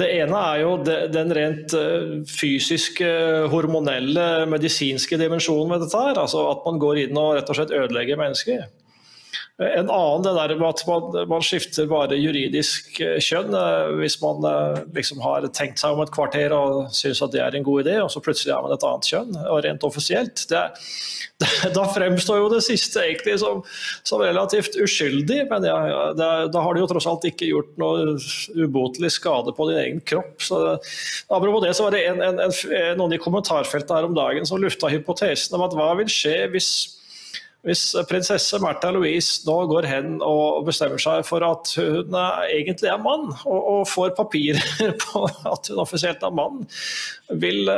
Det 0.00 0.06
ene 0.20 0.40
er 0.52 0.60
jo 0.62 0.70
den 1.12 1.34
rent 1.36 1.74
eh, 1.76 2.12
fysiske, 2.30 3.10
hormonelle, 3.52 4.46
medisinske 4.48 5.18
dimensjonen 5.20 5.74
ved 5.74 5.84
dette. 5.84 6.04
her, 6.08 6.22
altså 6.24 6.46
At 6.54 6.64
man 6.64 6.80
går 6.80 7.04
inn 7.04 7.20
og 7.20 7.34
rett 7.36 7.52
og 7.52 7.60
slett 7.60 7.74
ødelegger 7.74 8.20
mennesker. 8.20 8.64
En 9.60 9.90
annen 9.92 10.22
det 10.24 10.32
der 10.32 10.54
med 10.56 10.68
at 10.70 10.82
man, 10.88 11.16
man, 11.28 11.42
skifter 11.44 11.88
bare 11.88 12.16
juridisk 12.16 12.96
eh, 13.04 13.18
kjønn 13.20 13.52
eh, 13.52 13.90
hvis 13.98 14.16
man 14.22 14.44
eh, 14.48 14.78
liksom 14.96 15.20
har 15.20 15.44
tenkt 15.52 15.82
seg 15.82 15.92
om 15.92 16.00
et 16.00 16.12
kvarter 16.14 16.54
og 16.56 16.86
syns 16.96 17.20
at 17.20 17.34
det 17.34 17.42
er 17.44 17.58
en 17.58 17.66
god 17.66 17.82
idé, 17.82 17.98
og 18.00 18.08
så 18.12 18.22
plutselig 18.24 18.54
har 18.54 18.64
man 18.64 18.72
et 18.72 18.86
annet 18.88 19.08
kjønn, 19.10 19.36
og 19.42 19.58
rent 19.66 19.84
offisielt. 19.84 20.46
Det, 20.48 20.62
det, 21.42 21.50
da 21.76 21.84
fremstår 21.92 22.40
jo 22.40 22.46
det 22.54 22.62
siste 22.64 23.02
egentlig 23.04 23.34
som, 23.42 23.60
som 24.08 24.22
relativt 24.24 24.78
uskyldig, 24.80 25.42
men 25.50 25.66
ja, 25.68 25.76
det, 26.16 26.30
da 26.54 26.62
har 26.64 26.72
du 26.72 26.80
jo 26.80 26.88
tross 26.94 27.08
alt 27.10 27.26
ikke 27.28 27.50
gjort 27.50 27.76
noe 27.82 28.14
ubotelig 28.56 29.12
skade 29.18 29.52
på 29.56 29.66
din 29.68 29.82
egen 29.82 30.00
kropp. 30.08 30.38
Så, 30.46 30.62
apropos 31.28 31.60
det, 31.66 31.74
så 31.76 31.84
var 31.84 31.98
det 31.98 32.06
en, 32.08 32.24
en, 32.24 32.40
en, 32.40 32.56
noen 32.96 33.12
i 33.12 33.20
kommentarfeltet 33.20 33.92
her 33.92 34.08
om 34.08 34.16
dagen 34.16 34.48
som 34.48 34.62
lufta 34.62 34.88
hypotesen 34.88 35.58
om 35.58 35.66
at 35.68 35.76
hva 35.76 35.92
vil 36.00 36.08
skje 36.08 36.38
hvis 36.54 36.70
hvis 37.66 37.82
prinsesse 38.08 38.56
Märtha 38.62 38.88
Louise 38.94 39.44
nå 39.44 39.56
går 39.68 39.88
hen 39.90 40.14
og 40.24 40.64
bestemmer 40.68 41.00
seg 41.02 41.26
for 41.28 41.44
at 41.44 41.72
hun 41.76 42.16
egentlig 42.46 42.88
er 42.88 43.02
mann, 43.02 43.28
og, 43.44 43.82
får 43.90 44.14
papirer 44.16 44.94
på 45.04 45.26
at 45.28 45.68
hun 45.68 45.82
offisielt 45.82 46.24
er 46.24 46.32
mann, 46.36 46.64
vil, 47.42 47.68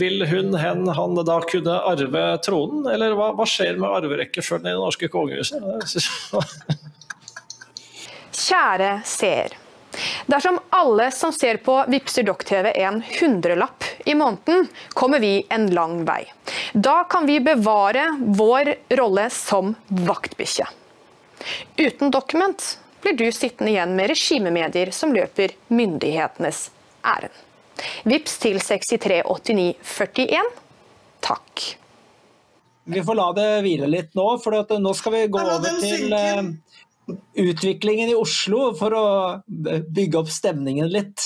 vil 0.00 0.24
hun 0.30 0.56
hen 0.60 0.88
han 0.96 1.20
da 1.20 1.38
kunne 1.50 1.76
arve 1.92 2.24
tronen? 2.46 2.88
Eller 2.92 3.16
hva, 3.18 3.32
hva 3.36 3.48
skjer 3.48 3.76
med 3.80 3.92
arverekkefølgen 4.00 4.70
i 4.70 4.74
det 4.74 4.80
norske 4.80 5.12
kongehuset? 5.12 5.60
Kjære 8.46 8.90
seer. 9.08 9.60
Dersom 10.26 10.58
alle 10.74 11.10
som 11.14 11.32
ser 11.32 11.60
på 11.64 11.76
Vipser 11.88 12.26
Dokk-TV 12.26 12.72
en 12.82 13.02
hundrelapp 13.20 13.84
i 14.04 14.14
måneden, 14.14 14.66
kommer 14.94 15.22
vi 15.22 15.46
en 15.48 15.68
lang 15.74 16.02
vei. 16.04 16.24
Da 16.72 17.04
kan 17.04 17.26
vi 17.26 17.40
bevare 17.40 18.08
vår 18.20 18.74
rolle 18.98 19.30
som 19.30 19.74
vaktbikkje. 19.88 20.66
Uten 21.76 22.10
dokument 22.10 22.78
blir 23.02 23.12
du 23.12 23.32
sittende 23.32 23.70
igjen 23.70 23.96
med 23.96 24.10
regimemedier 24.10 24.90
som 24.90 25.14
løper 25.14 25.54
myndighetenes 25.68 26.70
ærend. 27.06 27.34
Vips 28.04 28.38
til 28.42 28.60
638941. 28.60 30.54
Takk. 31.20 31.66
Vi 32.86 33.02
får 33.02 33.14
la 33.18 33.26
det 33.34 33.48
hvile 33.66 33.88
litt 33.90 34.14
nå, 34.14 34.26
for 34.42 34.78
nå 34.78 34.92
skal 34.94 35.14
vi 35.16 35.22
gå 35.30 35.42
over 35.42 35.80
til 35.82 36.12
utviklingen 37.36 38.10
i 38.10 38.18
Oslo 38.18 38.70
for 38.78 38.94
å 38.96 39.06
bygge 39.46 40.20
opp 40.20 40.30
stemningen 40.32 40.90
litt 40.90 41.22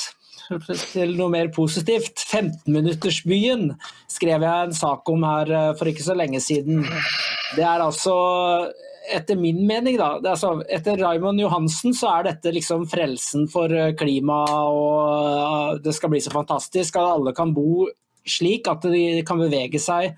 til 0.91 1.15
noe 1.19 1.31
mer 1.33 1.51
positivt. 1.55 2.25
15-minuttersbyen 2.27 3.69
skrev 4.11 4.45
jeg 4.47 4.67
en 4.67 4.77
sak 4.77 5.09
om 5.13 5.25
her 5.27 5.51
eh, 5.51 5.73
for 5.79 5.91
ikke 5.91 6.07
så 6.07 6.17
lenge 6.19 6.41
siden. 6.43 6.83
Det 7.55 7.65
er 7.65 7.85
altså, 7.85 8.15
etter 9.15 9.39
min 9.39 9.63
mening, 9.67 9.99
da 10.01 10.17
altså, 10.19 10.57
Etter 10.71 10.99
Raymond 11.01 11.41
Johansen 11.43 11.95
så 11.97 12.17
er 12.17 12.31
dette 12.31 12.55
liksom 12.55 12.87
frelsen 12.91 13.47
for 13.53 13.73
eh, 13.73 13.95
klima, 13.99 14.43
og 14.67 15.01
eh, 15.15 15.81
det 15.87 15.95
skal 15.97 16.13
bli 16.13 16.23
så 16.25 16.35
fantastisk 16.35 16.99
at 16.99 17.15
alle 17.17 17.35
kan 17.37 17.55
bo 17.55 17.89
slik 18.29 18.69
at 18.69 18.85
de 18.85 19.23
kan 19.27 19.41
bevege 19.41 19.81
seg 19.81 20.13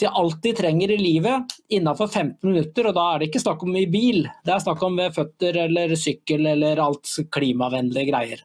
til 0.00 0.12
alt 0.16 0.38
de 0.44 0.52
trenger 0.56 0.94
i 0.94 1.00
livet 1.00 1.56
innenfor 1.72 2.08
15 2.08 2.36
minutter. 2.48 2.88
Og 2.88 2.96
da 2.96 3.06
er 3.06 3.20
det 3.20 3.30
ikke 3.30 3.42
snakk 3.44 3.64
om 3.66 3.76
i 3.76 3.86
bil, 3.90 4.24
det 4.46 4.54
er 4.54 4.62
snakk 4.64 4.84
om 4.86 4.96
ved 5.00 5.16
føtter 5.16 5.62
eller 5.66 5.96
sykkel 5.98 6.48
eller 6.54 6.80
alt 6.82 7.12
klimavennlige 7.34 8.10
greier. 8.10 8.44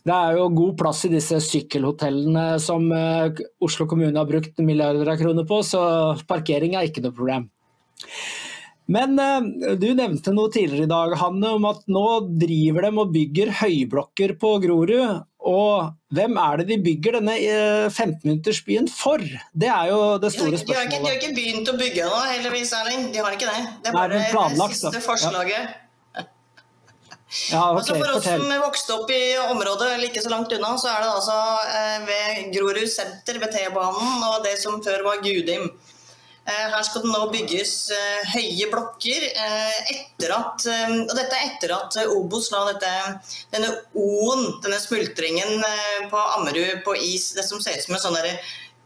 Det 0.00 0.16
er 0.16 0.38
jo 0.38 0.46
god 0.56 0.76
plass 0.80 1.04
i 1.04 1.12
disse 1.12 1.36
sykkelhotellene 1.44 2.44
som 2.62 2.86
eh, 2.96 3.42
Oslo 3.60 3.84
kommune 3.88 4.16
har 4.16 4.28
brukt 4.28 4.62
milliarder 4.64 5.10
av 5.12 5.18
kroner 5.20 5.44
på, 5.48 5.60
så 5.66 5.82
parkering 6.28 6.72
er 6.76 6.88
ikke 6.88 7.04
noe 7.04 7.16
problem. 7.16 7.50
Men 8.90 9.20
eh, 9.20 9.74
du 9.76 9.90
nevnte 9.92 10.32
noe 10.32 10.48
tidligere 10.52 10.88
i 10.88 10.90
dag 10.90 11.16
Hanne, 11.20 11.52
om 11.58 11.68
at 11.68 11.84
nå 11.92 12.06
driver 12.40 12.88
de 12.88 12.92
og 12.96 13.12
bygger 13.12 13.52
høyblokker 13.60 14.34
på 14.40 14.54
Grorud. 14.64 15.20
Og 15.50 16.14
hvem 16.14 16.38
er 16.38 16.60
det 16.60 16.66
de 16.68 16.78
bygger 16.84 17.18
denne 17.18 17.36
15-minuttersbyen 17.90 18.86
eh, 18.86 18.94
for? 18.94 19.22
Det 19.52 19.70
er 19.72 19.90
jo 19.90 20.00
det 20.22 20.32
store 20.34 20.58
spørsmålet. 20.60 20.66
De 20.70 20.78
har, 20.78 20.88
ikke, 20.88 21.02
de 21.02 21.10
har 21.10 21.20
ikke, 21.20 21.36
begynt 21.36 21.70
å 21.72 21.76
bygge 21.80 22.06
ennå, 22.06 22.24
heldigvis, 22.30 22.74
Erling. 22.78 23.06
De 23.14 23.22
har 23.24 23.36
ikke 23.36 23.50
det. 23.50 23.62
Det 23.82 23.92
er 23.92 23.96
bare 23.96 24.18
Nei, 24.20 24.26
planlagt, 24.34 24.76
det 24.76 24.82
siste 24.82 25.06
forslaget. 25.06 25.70
Ja. 25.70 25.86
Ja, 27.30 27.60
okay, 27.70 27.76
altså 27.78 27.94
for 27.94 28.08
oss 28.10 28.24
fortell. 28.24 28.40
som 28.42 28.62
vokste 28.64 28.94
opp 28.96 29.10
i 29.14 29.22
området 29.38 29.92
eller 29.94 30.08
ikke 30.08 30.22
så 30.24 30.32
langt 30.32 30.50
unna, 30.56 30.72
så 30.82 30.88
er 30.90 31.04
det 31.04 31.10
altså 31.12 31.36
eh, 31.78 32.08
ved 32.08 32.48
Grorud 32.56 32.90
senter 32.90 33.38
ved 33.38 33.52
T-banen 33.54 34.24
og 34.26 34.40
det 34.42 34.56
som 34.58 34.80
før 34.82 35.04
var 35.06 35.22
Gudim. 35.22 35.68
Eh, 36.48 36.66
her 36.72 36.82
skal 36.86 37.04
det 37.04 37.10
nå 37.12 37.26
bygges 37.30 37.72
eh, 37.92 38.30
høye 38.32 38.68
blokker. 38.72 39.26
Eh, 39.28 39.92
etter 39.94 40.32
at, 40.34 40.64
og 41.04 41.12
dette 41.16 41.36
er 41.36 41.50
etter 41.50 41.74
at 41.76 41.98
Obos 42.14 42.48
la 42.54 42.64
dette, 42.70 42.92
denne 43.52 43.74
O-en, 43.92 44.46
denne 44.64 44.80
smultringen 44.80 45.60
på 46.10 46.24
Ammerud 46.38 46.80
på 46.86 46.96
is, 46.96 47.30
det 47.36 47.44
som 47.46 47.60
ser 47.62 47.76
ut 47.76 47.86
som 47.86 47.98
en 47.98 48.04
sånn 48.06 48.18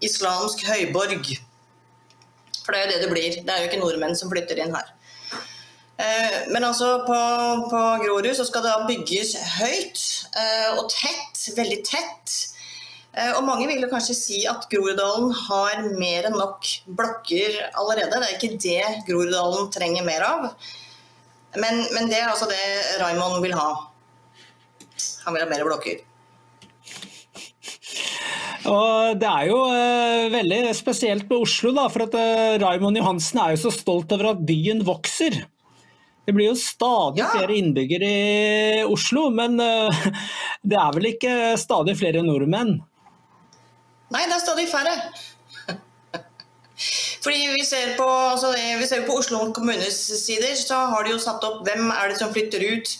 islamsk 0.04 0.66
høyborg. 0.66 1.30
For 2.64 2.74
det 2.74 2.80
er 2.80 2.84
jo 2.84 2.92
det 2.92 3.00
det 3.04 3.12
blir. 3.12 3.40
Det 3.44 3.54
er 3.54 3.62
jo 3.62 3.70
ikke 3.70 3.82
nordmenn 3.82 4.18
som 4.18 4.32
flytter 4.32 4.60
inn 4.60 4.74
her. 4.74 4.90
Men 6.50 6.64
altså 6.66 7.04
på, 7.06 7.16
på 7.70 7.80
Grorud 8.02 8.32
så 8.34 8.42
skal 8.48 8.64
det 8.64 8.72
bygges 8.88 9.36
høyt 9.60 10.00
og 10.80 10.88
tett, 10.90 11.44
veldig 11.54 11.78
tett. 11.86 12.32
Eh, 13.14 13.30
og 13.38 13.44
mange 13.46 13.68
vil 13.70 13.82
jo 13.84 13.90
kanskje 13.92 14.16
si 14.18 14.40
at 14.50 14.66
Groruddalen 14.72 15.30
har 15.44 15.84
mer 15.94 16.26
enn 16.30 16.38
nok 16.38 16.66
blokker 16.98 17.60
allerede. 17.78 18.18
Det 18.18 18.30
er 18.30 18.38
ikke 18.38 18.56
det 18.58 19.04
Groruddalen 19.08 19.70
trenger 19.74 20.06
mer 20.06 20.24
av. 20.26 20.48
Men, 21.54 21.84
men 21.94 22.10
det 22.10 22.18
er 22.18 22.32
altså 22.32 22.48
det 22.50 22.58
Raymond 22.98 23.38
vil 23.44 23.54
ha. 23.54 23.68
Han 25.26 25.36
vil 25.36 25.44
ha 25.44 25.50
mer 25.52 25.62
blokker. 25.68 26.02
Og 28.64 29.18
Det 29.20 29.28
er 29.28 29.48
jo 29.50 29.58
eh, 29.68 30.26
veldig 30.32 30.60
spesielt 30.76 31.26
med 31.28 31.44
Oslo, 31.44 31.70
da, 31.76 31.84
for 31.92 32.06
at 32.06 32.14
eh, 32.18 32.54
Raymond 32.62 32.96
Johansen 32.98 33.42
er 33.42 33.52
jo 33.54 33.66
så 33.66 33.74
stolt 33.74 34.12
over 34.16 34.32
at 34.32 34.40
byen 34.48 34.80
vokser. 34.86 35.36
Det 36.24 36.32
blir 36.32 36.48
jo 36.48 36.56
stadig 36.56 37.20
Ja. 37.20 37.28
flere 37.34 37.58
innbyggere 37.60 38.08
i 38.08 38.84
Oslo, 38.88 39.28
men 39.30 39.60
eh, 39.60 40.08
det 40.70 40.80
er 40.80 40.96
vel 40.96 41.10
ikke 41.12 41.34
stadig 41.60 41.98
flere 42.00 42.24
nordmenn? 42.24 42.78
Nei, 44.14 44.26
det 44.30 44.36
er 44.36 44.42
stadig 44.42 44.66
færre. 44.70 44.94
Fordi 47.24 47.48
vi 47.54 47.64
ser 47.66 47.96
på, 47.98 48.06
altså, 48.06 48.52
vi 48.54 48.86
ser 48.86 49.06
på 49.06 49.16
Oslo 49.18 49.40
kommunes 49.56 49.98
sider, 50.22 50.54
så 50.58 50.84
har 50.92 51.04
de 51.04 51.14
jo 51.16 51.22
satt 51.22 51.44
opp 51.46 51.64
hvem 51.66 51.90
er 51.90 52.12
det 52.12 52.20
som 52.20 52.32
flytter 52.34 52.62
ut. 52.62 52.94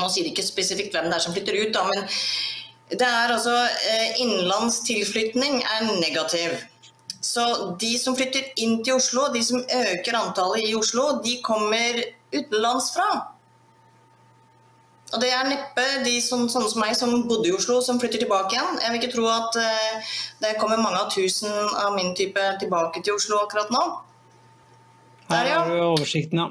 Nå 0.00 0.10
sier 0.10 0.28
ikke 0.28 0.44
spesifikt 0.44 0.94
hvem 0.96 1.08
det 1.08 1.16
er 1.16 1.24
som 1.24 1.34
flytter 1.36 1.56
ut, 1.62 1.72
da, 1.74 1.84
men 1.88 2.04
det 2.92 3.06
er 3.08 3.32
altså 3.32 3.54
eh, 3.64 4.20
innenlands 4.20 4.82
tilflytning 4.84 5.62
er 5.62 5.86
negativ. 6.02 6.58
Så 7.24 7.44
de 7.80 7.94
som 7.98 8.16
flytter 8.18 8.50
inn 8.60 8.82
til 8.84 8.98
Oslo, 8.98 9.30
de 9.32 9.40
som 9.44 9.62
øker 9.62 10.18
antallet 10.18 10.68
i 10.68 10.74
Oslo, 10.76 11.22
de 11.24 11.38
kommer 11.46 12.02
utenlands 12.34 12.90
fra. 12.92 13.08
Og 15.14 15.20
det 15.22 15.30
er 15.30 15.46
neppe 15.46 15.84
de 16.02 16.16
som, 16.22 16.48
sånne 16.50 16.70
som 16.72 16.82
meg 16.82 16.96
som 16.98 17.12
bodde 17.28 17.46
i 17.48 17.54
Oslo, 17.54 17.78
som 17.84 18.00
flytter 18.02 18.24
tilbake 18.24 18.56
igjen. 18.56 18.80
Jeg 18.82 18.90
vil 18.90 19.00
ikke 19.02 19.12
tro 19.14 19.28
at 19.30 19.60
eh, 19.62 20.16
det 20.42 20.56
kommer 20.58 20.82
mange 20.82 20.98
av 20.98 21.12
tusen 21.14 21.54
av 21.78 21.94
min 21.94 22.10
type 22.18 22.42
tilbake 22.62 23.04
til 23.04 23.14
Oslo 23.14 23.44
akkurat 23.44 23.70
nå. 23.74 23.84
Der, 25.30 25.46
Her 25.46 25.54
har 25.54 25.70
du 25.70 25.78
oversikten, 25.78 26.42
ja. 26.42 26.50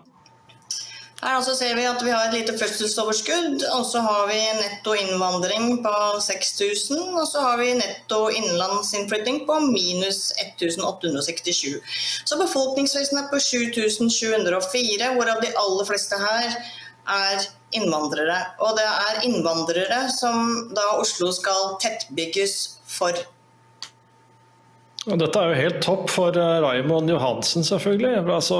Her 1.23 1.37
altså 1.37 1.53
ser 1.55 1.75
vi 1.77 1.83
at 1.87 2.01
vi 2.03 2.11
har 2.11 2.25
et 2.27 2.33
lite 2.35 2.53
fødselsoverskudd, 2.59 3.61
og 3.77 3.83
så 3.87 4.01
har 4.03 4.25
vi 4.27 4.39
netto 4.57 4.95
innvandring 4.99 5.77
på 5.85 5.93
6000, 6.25 6.99
og 7.15 7.27
så 7.29 7.43
har 7.45 7.61
vi 7.61 7.69
netto 7.77 8.25
innenlandsinnflytting 8.27 9.43
på 9.47 9.59
minus 9.69 10.33
1867. 10.43 11.79
Så 12.25 12.39
befolkningsveksten 12.41 13.21
er 13.21 13.29
på 13.31 13.39
7704, 13.39 15.13
hvorav 15.15 15.39
de 15.45 15.53
aller 15.63 15.87
fleste 15.91 16.19
her 16.25 16.57
er 17.07 17.47
innvandrere. 17.77 18.39
Og 18.63 18.75
det 18.77 18.87
er 18.87 19.21
innvandrere 19.27 20.01
som 20.13 20.69
da 20.75 20.93
Oslo 21.01 21.31
skal 21.35 21.75
tettbygges 21.83 22.57
for. 22.89 23.17
Og 25.03 25.19
dette 25.19 25.35
er 25.39 25.51
jo 25.51 25.59
helt 25.59 25.81
topp 25.83 26.07
for 26.13 26.37
eh, 26.39 26.61
Raymond 26.63 27.11
Johansen, 27.11 27.65
selvfølgelig. 27.67 28.23
Altså, 28.23 28.59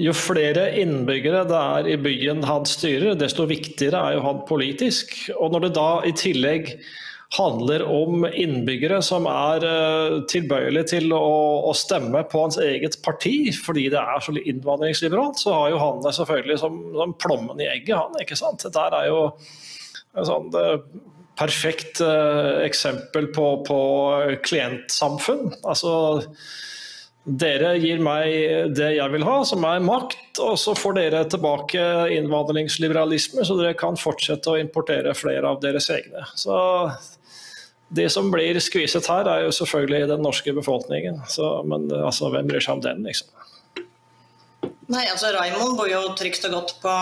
jo 0.00 0.14
flere 0.16 0.70
innbyggere 0.80 1.44
det 1.50 1.60
er 1.60 1.90
i 1.92 1.98
byen 2.00 2.46
han 2.48 2.64
styrer, 2.68 3.18
desto 3.20 3.44
viktigere 3.50 4.00
er 4.00 4.16
jo 4.16 4.24
han 4.24 4.40
politisk. 4.48 5.12
Og 5.36 5.52
når 5.52 5.66
det 5.66 5.74
da 5.76 5.90
i 6.08 6.14
tillegg 6.16 6.72
handler 7.36 7.84
om 7.86 8.24
innbyggere 8.26 8.98
som 9.06 9.28
er 9.30 9.64
eh, 9.66 10.16
tilbøyelige 10.30 10.96
til 10.96 11.12
å, 11.14 11.70
stemme 11.78 12.24
på 12.26 12.42
hans 12.42 12.58
eget 12.58 12.98
parti 13.04 13.52
fordi 13.54 13.86
det 13.92 14.00
er 14.00 14.24
så 14.24 14.34
innvandringsliberalt, 14.34 15.38
så 15.38 15.54
har 15.54 15.70
jo 15.70 15.78
han 15.82 16.02
det 16.02 16.14
selvfølgelig 16.16 16.58
som, 16.62 16.80
som 16.96 17.14
plommen 17.22 17.62
i 17.62 17.68
egget, 17.70 17.94
han. 17.94 18.18
ikke 18.22 18.38
sant? 18.38 18.66
Dette 18.66 18.88
er 18.98 19.06
jo 19.12 19.22
en 20.18 20.26
sånn 20.26 20.50
perfekt 21.38 22.02
eh, 22.04 22.64
eksempel 22.66 23.30
på, 23.34 23.46
på 23.68 23.78
klientsamfunn. 24.44 25.54
Altså, 25.62 25.94
dere 27.38 27.74
gir 27.78 28.00
meg 28.02 28.72
det 28.74 28.90
jeg 28.96 29.12
vil 29.12 29.24
ha, 29.26 29.36
som 29.46 29.64
er 29.68 29.82
makt, 29.84 30.40
og 30.42 30.56
så 30.58 30.74
får 30.78 30.96
dere 30.96 31.22
tilbake 31.30 31.82
innvandringsliberalisme, 32.16 33.44
så 33.46 33.56
dere 33.58 33.76
kan 33.78 33.98
fortsette 34.00 34.50
å 34.50 34.58
importere 34.60 35.14
flere 35.14 35.52
av 35.52 35.60
deres 35.62 35.90
egne. 35.94 36.24
Så 36.34 36.56
det 37.90 38.08
som 38.14 38.30
blir 38.30 38.58
skviset 38.62 39.06
her, 39.10 39.28
er 39.28 39.44
jo 39.46 39.54
selvfølgelig 39.54 40.08
den 40.12 40.22
norske 40.22 40.54
befolkningen. 40.54 41.20
Så, 41.30 41.48
men 41.66 41.88
altså, 41.90 42.30
hvem 42.34 42.50
bryr 42.50 42.62
seg 42.62 42.78
om 42.78 42.84
den, 42.84 43.02
liksom? 43.06 43.30
Nei, 44.90 45.04
altså 45.06 45.30
Raimond 45.34 45.76
bor 45.78 45.90
jo 45.90 46.02
trygt 46.18 46.46
og 46.48 46.54
godt 46.56 46.76
på, 46.82 46.94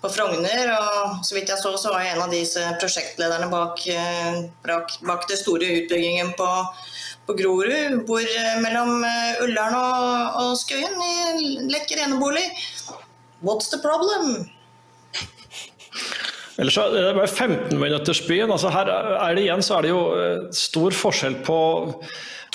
på 0.00 0.10
Frogner, 0.12 0.70
og 0.76 1.24
så 1.26 1.36
vidt 1.36 1.52
jeg 1.52 1.60
så, 1.60 1.72
så 1.80 1.92
var 1.92 2.04
jeg 2.04 2.14
en 2.14 2.24
av 2.24 2.32
disse 2.32 2.62
prosjektlederne 2.80 3.48
bak, 3.52 3.82
eh, 3.92 4.38
bak, 4.64 4.96
bak 5.04 5.26
det 5.28 5.40
store 5.40 5.68
utbyggingen 5.80 6.32
på, 6.38 6.48
på 7.26 7.34
Grorud. 7.38 8.02
Bor 8.08 8.22
eh, 8.22 8.52
mellom 8.62 9.02
eh, 9.04 9.42
Ullern 9.44 9.76
og, 9.78 10.42
og 10.42 10.52
Skøyen 10.60 10.94
i 11.02 11.56
lekker 11.72 12.04
enebolig. 12.06 12.44
What's 13.44 13.70
the 13.72 13.80
problem? 13.82 14.46
Ellers 16.56 16.78
er 16.80 16.94
det 16.94 17.16
bare 17.18 17.28
15-minuttersbyen. 17.28 18.52
Altså 18.52 18.70
her 18.72 18.88
er 18.88 19.36
det 19.36 19.44
igjen 19.44 19.64
så 19.64 19.76
er 19.76 19.86
det 19.86 19.92
jo 19.92 20.02
eh, 20.16 20.46
stor 20.56 20.96
forskjell 20.96 21.40
på, 21.46 21.60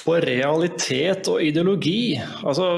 på 0.02 0.18
realitet 0.26 1.30
og 1.30 1.44
ideologi. 1.46 2.18
Altså 2.42 2.72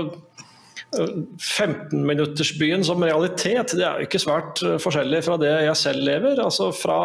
15-minuttersbyen 0.93 2.83
som 2.85 3.03
realitet, 3.03 3.73
det 3.77 3.85
er 3.85 3.99
jo 4.01 4.07
ikke 4.07 4.21
svært 4.21 4.61
eh, 4.65 4.77
forskjellig 4.81 5.21
fra 5.25 5.37
det 5.41 5.51
jeg 5.65 5.77
selv 5.79 6.01
lever. 6.07 6.41
Altså 6.43 6.69
fra, 6.75 6.97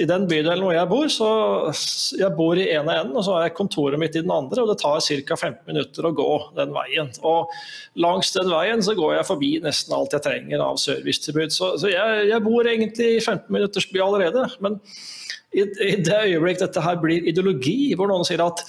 I 0.00 0.06
den 0.08 0.26
bydelen 0.30 0.64
hvor 0.64 0.74
jeg 0.76 0.90
bor, 0.90 1.06
så 1.12 1.28
jeg 2.18 2.32
bor 2.38 2.58
i 2.58 2.68
ene 2.74 2.96
enden, 3.02 3.16
og 3.16 3.24
så 3.26 3.36
har 3.36 3.46
jeg 3.46 3.56
kontoret 3.58 4.00
mitt 4.00 4.16
i 4.18 4.24
den 4.24 4.34
andre, 4.34 4.62
og 4.62 4.72
det 4.72 4.78
tar 4.82 5.00
ca. 5.04 5.36
15 5.36 5.60
minutter 5.70 6.08
å 6.08 6.14
gå 6.16 6.32
den 6.58 6.74
veien. 6.76 7.12
Og 7.26 7.52
langs 8.00 8.32
den 8.36 8.50
veien 8.52 8.82
så 8.84 8.96
går 8.98 9.18
jeg 9.18 9.30
forbi 9.30 9.52
nesten 9.64 9.94
alt 9.96 10.16
jeg 10.16 10.26
trenger 10.26 10.64
av 10.64 10.80
servicetilbud. 10.82 11.54
Så, 11.54 11.74
så 11.82 11.92
jeg, 11.92 12.26
jeg 12.32 12.44
bor 12.46 12.66
egentlig 12.66 13.08
i 13.16 13.22
15-minuttersby 13.22 14.02
allerede. 14.04 14.48
men 14.64 14.80
i, 15.56 15.64
i 15.64 15.94
det 16.04 16.16
øyeblikk 16.26 16.60
dette 16.60 16.82
her 16.84 16.98
blir 17.00 17.24
ideologi, 17.30 17.94
hvor 17.96 18.10
noen 18.10 18.26
sier 18.26 18.42
at 18.44 18.60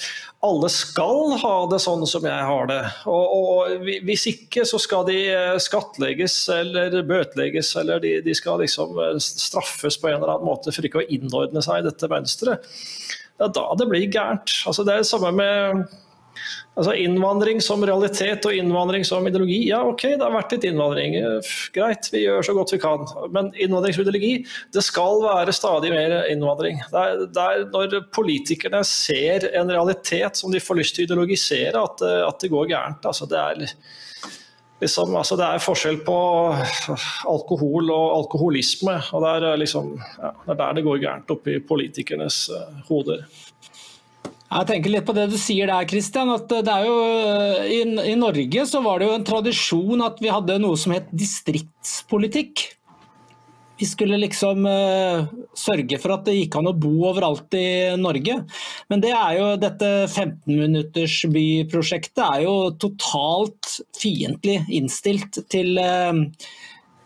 alle 0.46 0.70
skal 0.72 1.34
ha 1.42 1.54
det 1.72 1.82
sånn 1.84 2.06
som 2.08 2.24
jeg 2.24 2.46
har 2.48 2.70
det, 2.70 2.80
og, 3.12 3.34
og 3.36 3.90
hvis 4.08 4.24
ikke 4.32 4.64
så 4.68 4.80
skal 4.80 5.04
de 5.10 5.18
eh, 5.34 5.58
skattlegges 5.60 6.38
eller 6.56 7.02
bøtelegges, 7.08 7.74
eller 7.82 8.00
de, 8.04 8.14
de 8.24 8.36
skal 8.38 8.64
liksom 8.64 8.96
eh, 9.04 9.18
straffes 9.20 10.00
på 10.00 10.08
en 10.12 10.22
eller 10.22 10.38
annen 10.38 10.48
måte 10.48 10.72
for 10.76 10.88
ikke 10.88 11.04
å 11.04 11.10
innordne 11.12 11.64
seg 11.66 11.82
i 11.82 11.90
dette 11.90 12.12
mønsteret. 12.12 12.72
Det 13.40 13.50
er 13.50 13.56
da 13.56 13.66
det 13.80 13.88
blir 13.92 14.08
gærent. 14.08 14.56
Altså, 14.68 14.88
det 14.88 14.96
er 14.96 15.04
det 15.04 15.12
samme 15.12 15.36
med 15.36 15.84
Altså 16.80 16.94
Innvandring 16.96 17.60
som 17.62 17.82
realitet 17.84 18.46
og 18.48 18.56
innvandring 18.56 19.04
som 19.08 19.26
ideologi. 19.28 19.58
Ja, 19.68 19.82
OK, 19.84 20.06
det 20.16 20.22
har 20.24 20.32
vært 20.32 20.54
litt 20.56 20.68
innvandring. 20.70 21.16
Eh, 21.20 21.50
Greit, 21.76 22.08
vi 22.14 22.22
gjør 22.24 22.46
så 22.48 22.56
godt 22.56 22.72
vi 22.76 22.80
kan. 22.84 23.04
Men 23.36 23.52
innvandring 23.60 23.94
som 23.98 24.06
ideologi, 24.06 24.34
det 24.76 24.84
skal 24.88 25.20
være 25.26 25.56
stadig 25.56 25.92
mer 25.92 26.18
innvandring. 26.32 26.80
Det 26.94 27.04
er, 27.06 27.26
det 27.36 27.48
er 27.50 27.66
når 27.74 27.98
politikerne 28.16 28.84
ser 28.88 29.50
en 29.60 29.70
realitet 29.76 30.40
som 30.40 30.52
de 30.56 30.64
får 30.64 30.80
lyst 30.80 30.96
til 30.96 31.04
å 31.06 31.10
ideologisere, 31.12 31.76
at, 31.84 31.98
det- 32.00 32.22
at 32.30 32.40
det 32.46 32.54
går 32.56 32.72
gærent. 32.72 33.06
Altså, 33.12 33.28
det 33.30 33.40
er 33.46 33.74
Liksom, 34.80 35.12
altså 35.20 35.36
det 35.36 35.44
er 35.44 35.60
forskjell 35.60 35.98
på 36.08 36.14
alkohol 37.28 37.90
og 37.92 38.06
alkoholisme. 38.22 38.94
og 39.12 39.26
Det 39.26 39.32
er, 39.36 39.58
liksom, 39.60 39.90
ja, 40.22 40.30
det 40.46 40.54
er 40.54 40.60
der 40.62 40.78
det 40.78 40.84
går 40.86 41.02
gærent 41.04 41.34
oppi 41.36 41.58
politikernes 41.68 42.38
uh, 42.54 42.78
hoder. 42.88 43.26
Jeg 44.50 44.66
tenker 44.66 44.90
litt 44.90 45.06
på 45.06 45.14
det 45.14 45.28
du 45.30 45.38
sier 45.38 45.70
der, 45.70 45.86
Kristian. 45.90 46.30
at 46.34 46.50
det 46.50 46.74
er 46.74 46.86
jo, 46.88 46.96
i, 47.70 47.84
I 48.14 48.16
Norge 48.18 48.64
så 48.66 48.82
var 48.82 48.98
det 48.98 49.06
jo 49.06 49.14
en 49.20 49.28
tradisjon 49.28 50.02
at 50.02 50.18
vi 50.24 50.32
hadde 50.34 50.58
noe 50.64 50.78
som 50.80 50.94
het 50.96 51.06
distriktspolitikk. 51.14 52.80
Vi 53.80 53.88
skulle 53.88 54.18
liksom 54.20 54.66
uh, 54.68 55.24
sørge 55.56 55.96
for 56.02 56.12
at 56.18 56.26
det 56.28 56.34
gikk 56.36 56.56
an 56.60 56.68
å 56.68 56.74
bo 56.76 57.08
overalt 57.12 57.54
i 57.56 57.96
Norge. 58.02 58.36
Men 58.92 59.02
det 59.06 59.14
er 59.16 59.38
jo, 59.38 59.46
dette 59.62 59.90
15-minuttersbyprosjektet 60.10 62.20
er 62.26 62.42
jo 62.44 62.76
totalt 62.82 63.80
fiendtlig 63.96 64.66
innstilt 64.82 65.40
til, 65.54 65.80
uh, 65.80 66.12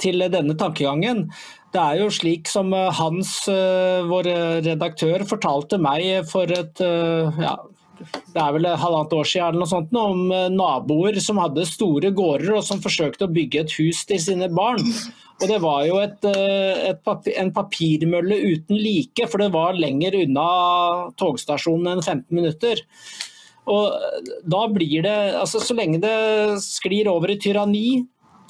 til 0.01 0.17
denne 0.33 0.55
tankegangen. 0.57 1.27
Det 1.73 1.81
er 1.81 1.99
jo 2.03 2.09
slik 2.13 2.49
som 2.49 2.73
eh, 2.77 2.91
Hans, 2.93 3.35
eh, 3.49 4.05
vår 4.05 4.29
redaktør, 4.65 5.23
fortalte 5.25 5.79
meg 5.81 6.27
for 6.29 6.49
et 6.53 6.81
eh, 6.85 7.39
ja, 7.41 7.55
det 8.03 8.41
er 8.41 8.53
vel 8.53 8.67
halvannet 8.67 9.15
år 9.17 9.27
siden 9.29 9.47
eller 9.47 9.63
noe 9.63 9.71
sånt, 9.71 9.95
om 9.97 10.29
naboer 10.53 11.17
som 11.23 11.39
hadde 11.41 11.65
store 11.69 12.11
gårder 12.13 12.57
og 12.57 12.65
som 12.67 12.81
forsøkte 12.83 13.25
å 13.25 13.33
bygge 13.33 13.63
et 13.63 13.75
hus 13.79 14.03
til 14.09 14.21
sine 14.21 14.49
barn. 14.53 14.81
Og 15.41 15.45
Det 15.49 15.59
var 15.63 15.85
jo 15.87 15.99
et, 16.01 16.25
et 16.27 16.99
papir, 17.05 17.37
en 17.39 17.51
papirmølle 17.53 18.37
uten 18.53 18.77
like, 18.77 19.27
for 19.29 19.41
det 19.41 19.53
var 19.55 19.77
lenger 19.77 20.17
unna 20.19 20.47
togstasjonen 21.21 21.93
enn 21.93 22.03
15 22.03 22.27
minutter. 22.33 22.83
Og 23.71 24.19
da 24.51 24.65
blir 24.73 25.05
det, 25.05 25.15
altså 25.39 25.61
Så 25.63 25.77
lenge 25.77 26.01
det 26.03 26.59
sklir 26.65 27.07
over 27.11 27.31
i 27.31 27.39
tyranni, 27.39 28.03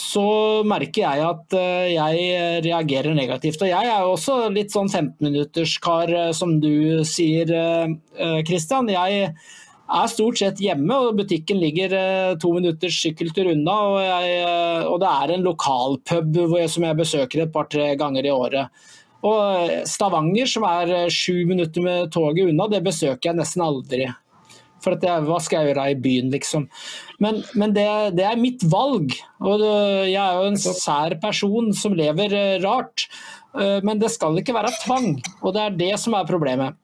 så 0.04 0.28
merker 0.68 1.04
jeg 1.06 1.26
at 1.26 1.56
eh, 1.58 1.94
jeg 1.94 2.62
reagerer 2.66 3.16
negativt. 3.16 3.62
Og 3.64 3.72
jeg 3.72 3.90
er 3.90 4.08
også 4.08 4.38
litt 4.54 4.74
sånn 4.74 4.92
15-minutterskar, 4.92 6.14
eh, 6.20 6.32
som 6.36 6.58
du 6.64 7.04
sier, 7.08 7.52
eh, 7.54 7.94
eh. 8.20 8.42
Jeg 8.44 10.00
er 10.02 10.10
stort 10.10 10.40
sett 10.40 10.62
hjemme, 10.64 10.96
og 10.96 11.20
butikken 11.20 11.60
ligger 11.62 11.94
to 12.42 12.54
minutters 12.56 12.96
sykkeltur 13.04 13.52
unna. 13.52 13.76
Og, 13.92 14.00
jeg, 14.02 14.42
og 14.90 14.98
det 15.04 15.12
er 15.12 15.34
en 15.36 15.46
lokalpub 15.46 16.40
som 16.72 16.88
jeg 16.88 17.00
besøker 17.00 17.44
et 17.44 17.54
par-tre 17.54 17.92
ganger 18.00 18.26
i 18.26 18.34
året. 18.34 18.86
Og 19.24 19.76
Stavanger, 19.88 20.50
som 20.50 20.66
er 20.68 21.12
sju 21.14 21.44
minutter 21.48 21.84
med 21.84 22.12
toget 22.16 22.50
unna, 22.50 22.68
det 22.72 22.82
besøker 22.88 23.30
jeg 23.30 23.40
nesten 23.40 23.64
aldri. 23.64 24.08
For 24.84 24.98
at 24.98 25.06
jeg, 25.06 25.24
hva 25.28 25.40
skal 25.44 25.62
jeg 25.62 25.72
gjøre 25.72 25.90
i 25.94 26.00
byen, 26.04 26.32
liksom. 26.34 26.68
Men, 27.24 27.40
men 27.56 27.76
det, 27.76 27.88
det, 28.18 28.26
er 28.28 28.42
mitt 28.42 28.66
valg. 28.68 29.16
Og 29.44 29.64
jeg 29.64 30.20
er 30.20 30.40
jo 30.40 30.52
en 30.52 30.60
sær 30.60 31.18
person 31.24 31.72
som 31.78 31.96
lever 31.98 32.36
eh, 32.36 32.60
rart. 32.64 33.08
Eh, 33.56 33.80
men 33.86 34.02
det 34.02 34.12
skal 34.14 34.38
ikke 34.40 34.56
være 34.56 34.74
tvang, 34.84 35.16
og 35.42 35.54
det 35.56 35.68
er 35.68 35.78
det 35.86 35.94
som 36.02 36.18
er 36.18 36.30
problemet. 36.30 36.80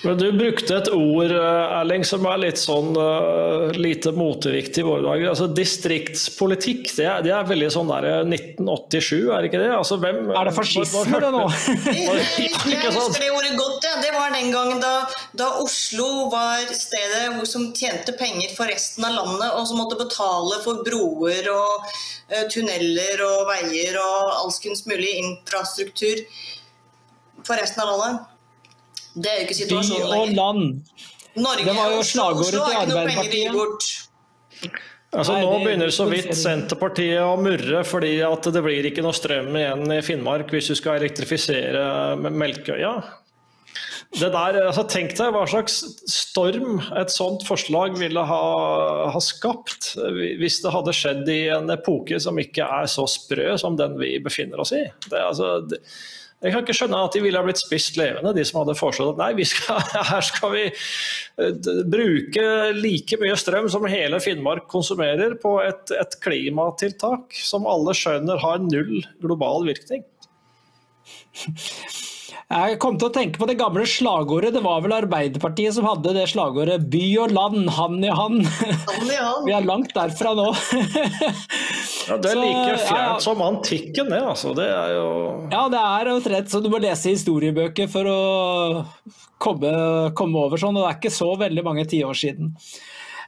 Men 0.00 0.16
Du 0.16 0.30
brukte 0.32 0.78
et 0.78 0.88
ord 0.96 1.32
eh, 1.36 1.74
Erling, 1.76 2.04
som 2.08 2.24
er 2.30 2.38
litt 2.40 2.60
sånn 2.60 2.94
uh, 2.96 3.68
lite 3.76 4.14
moteviktig 4.16 4.80
i 4.80 4.86
våre 4.86 5.04
dager. 5.04 5.26
Altså, 5.34 5.48
distriktspolitikk, 5.52 6.88
det 6.96 7.04
er, 7.04 7.20
det 7.26 7.34
er, 7.36 7.44
veldig 7.50 7.68
sånn 7.74 7.92
der 7.92 8.08
1987, 8.24 9.28
er 9.28 9.44
det 9.44 9.50
ikke 9.50 9.60
det? 9.60 9.68
Altså, 9.76 10.00
hvem, 10.00 10.22
er 10.32 10.48
det 10.48 10.54
fascisme 10.56 11.20
det 11.20 11.32
nå? 11.36 11.44
jeg, 11.92 12.48
husker 12.64 13.20
det 13.20 13.30
ordet 13.36 13.52
godt. 13.60 13.69
Ja. 13.90 14.00
Det 14.02 14.12
var 14.14 14.30
den 14.30 14.52
gangen 14.52 14.80
da, 14.80 15.08
da, 15.32 15.48
Oslo 15.62 16.28
var 16.30 16.66
stedet 16.74 17.48
som 17.48 17.70
tjente 17.74 18.12
penger 18.12 18.54
for 18.54 18.70
resten 18.70 19.04
av 19.04 19.16
landet, 19.16 19.50
og 19.58 19.66
som 19.68 19.80
måtte 19.82 19.98
betale 19.98 20.60
for 20.64 20.84
broer 20.86 21.48
og 21.52 21.88
uh, 22.30 22.44
tunneler 22.52 23.22
og 23.26 23.48
veier 23.50 23.98
og 24.00 24.34
alskens 24.44 24.86
mulig 24.86 25.16
infrastruktur 25.24 26.22
for 27.46 27.58
resten 27.58 27.82
av 27.82 27.94
landet. 27.94 28.28
Det 29.14 29.30
er 29.30 29.40
jo 29.40 29.48
ikke 29.48 29.58
situasjonen 29.58 30.06
lenger. 30.06 30.14
By 30.14 30.30
og 30.30 30.38
land. 30.38 31.10
Norge 31.40 31.66
det 31.66 31.74
var 31.74 31.92
jo 31.94 32.06
slagordet 32.06 32.54
til 32.54 32.78
Arbeiderpartiet. 32.84 34.06
Altså, 35.10 35.34
nå 35.42 35.54
begynner 35.64 35.90
så 35.90 36.04
vidt 36.06 36.30
Senterpartiet 36.38 37.18
å 37.24 37.34
murre 37.40 37.80
fordi 37.86 38.12
at 38.22 38.46
det 38.54 38.60
blir 38.62 38.86
ikke 38.86 39.02
noe 39.02 39.16
strøm 39.16 39.56
igjen 39.58 39.96
i 39.96 40.02
Finnmark 40.06 40.52
hvis 40.54 40.70
du 40.70 40.76
skal 40.78 41.00
elektrifisere 41.00 42.14
Melkøya. 42.30 42.92
Det 44.10 44.26
der, 44.34 44.56
altså 44.66 44.82
Tenk 44.90 45.12
deg 45.14 45.30
hva 45.34 45.44
slags 45.46 45.76
storm 46.10 46.80
et 46.98 47.12
sånt 47.14 47.44
forslag 47.46 47.94
ville 48.00 48.22
ha, 48.26 48.44
ha, 49.14 49.20
skapt 49.22 49.92
hvis 50.40 50.58
det 50.64 50.72
hadde 50.74 50.94
skjedd 50.96 51.30
i 51.30 51.44
en 51.54 51.70
epoke 51.70 52.18
som 52.22 52.40
ikke 52.42 52.66
er 52.66 52.90
så 52.90 53.06
sprø 53.10 53.54
som 53.60 53.78
den 53.78 53.94
vi 54.00 54.16
befinner 54.22 54.64
oss 54.64 54.74
i. 54.74 54.82
Det, 55.06 55.14
altså, 55.20 55.60
det, 55.70 55.78
jeg 56.40 56.54
kan 56.54 56.64
ikke 56.64 56.74
skjønne 56.74 57.04
at 57.04 57.14
de 57.14 57.20
ville 57.22 57.38
ha 57.38 57.44
blitt 57.44 57.60
spist 57.60 57.98
levende, 58.00 58.32
de 58.34 58.44
som 58.48 58.62
hadde 58.62 58.76
foreslått 58.78 59.14
at 59.14 59.20
nei, 59.20 59.46
skal, 59.46 59.78
her 60.10 60.24
skal 60.24 60.54
vi 60.56 60.66
eh, 60.72 61.72
bruke 61.94 62.44
like 62.80 63.20
mye 63.20 63.38
strøm 63.38 63.70
som 63.70 63.86
hele 63.92 64.18
Finnmark 64.24 64.66
konsumerer 64.72 65.38
på 65.38 65.58
et, 65.62 65.94
et 65.94 66.18
klimatiltak 66.24 67.36
som 67.44 67.68
alle 67.68 67.94
skjønner 67.94 68.42
har 68.42 68.62
null 68.64 69.04
global 69.22 69.68
virkning. 69.70 70.02
Jeg 72.50 72.80
kom 72.82 72.96
til 72.98 73.06
å 73.06 73.14
tenke 73.14 73.38
på 73.38 73.46
det 73.46 73.54
gamle 73.60 73.84
slagordet. 73.86 74.50
Det 74.56 74.62
var 74.64 74.80
vel 74.82 74.96
Arbeiderpartiet 74.96 75.76
som 75.76 75.84
hadde 75.86 76.16
det 76.16 76.24
slagordet 76.32 76.80
'by 76.90 77.04
og 77.22 77.34
land, 77.36 77.68
hand 77.76 78.02
i 78.02 78.10
hand'. 78.10 78.42
hand, 78.42 79.06
i 79.06 79.18
hand. 79.18 79.44
Vi 79.46 79.54
er 79.54 79.68
langt 79.68 79.94
derfra 79.94 80.32
nå. 80.34 80.48
ja, 82.08 82.18
det 82.18 82.32
er 82.32 82.40
like 82.40 82.74
fjernt 82.88 83.14
ja, 83.14 83.22
som 83.22 83.44
antikken, 83.46 84.10
det. 84.10 84.18
altså. 84.32 84.50
Det 84.58 84.66
er 84.66 84.96
jo 84.96 85.06
Ja, 85.52 85.68
det 85.70 85.78
er 85.78 86.10
omtrent 86.16 86.50
så 86.50 86.58
du 86.58 86.66
må 86.72 86.82
lese 86.82 87.14
historiebøker 87.14 87.86
for 87.92 88.10
å 88.10 88.20
komme, 89.38 89.70
komme 90.18 90.42
over 90.42 90.58
sånn. 90.58 90.74
Og 90.74 90.82
det 90.82 90.90
er 90.90 90.98
ikke 90.98 91.18
så 91.20 91.30
veldig 91.38 91.66
mange 91.70 91.86
tiår 91.86 92.18
siden. 92.18 92.56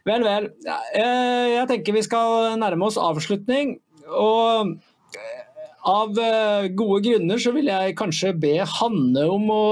Vel, 0.02 0.26
vel. 0.26 0.50
Eh, 0.98 1.60
jeg 1.60 1.68
tenker 1.70 1.94
vi 1.94 2.02
skal 2.10 2.56
nærme 2.58 2.90
oss 2.90 2.98
avslutning. 2.98 3.76
Og 4.10 4.74
av 5.88 6.18
eh, 6.18 6.70
gode 6.78 7.02
grunner 7.06 7.40
så 7.42 7.52
vil 7.54 7.68
jeg 7.70 7.96
kanskje 7.98 8.32
be 8.38 8.56
Hanne 8.78 9.26
om 9.30 9.48
å 9.50 9.62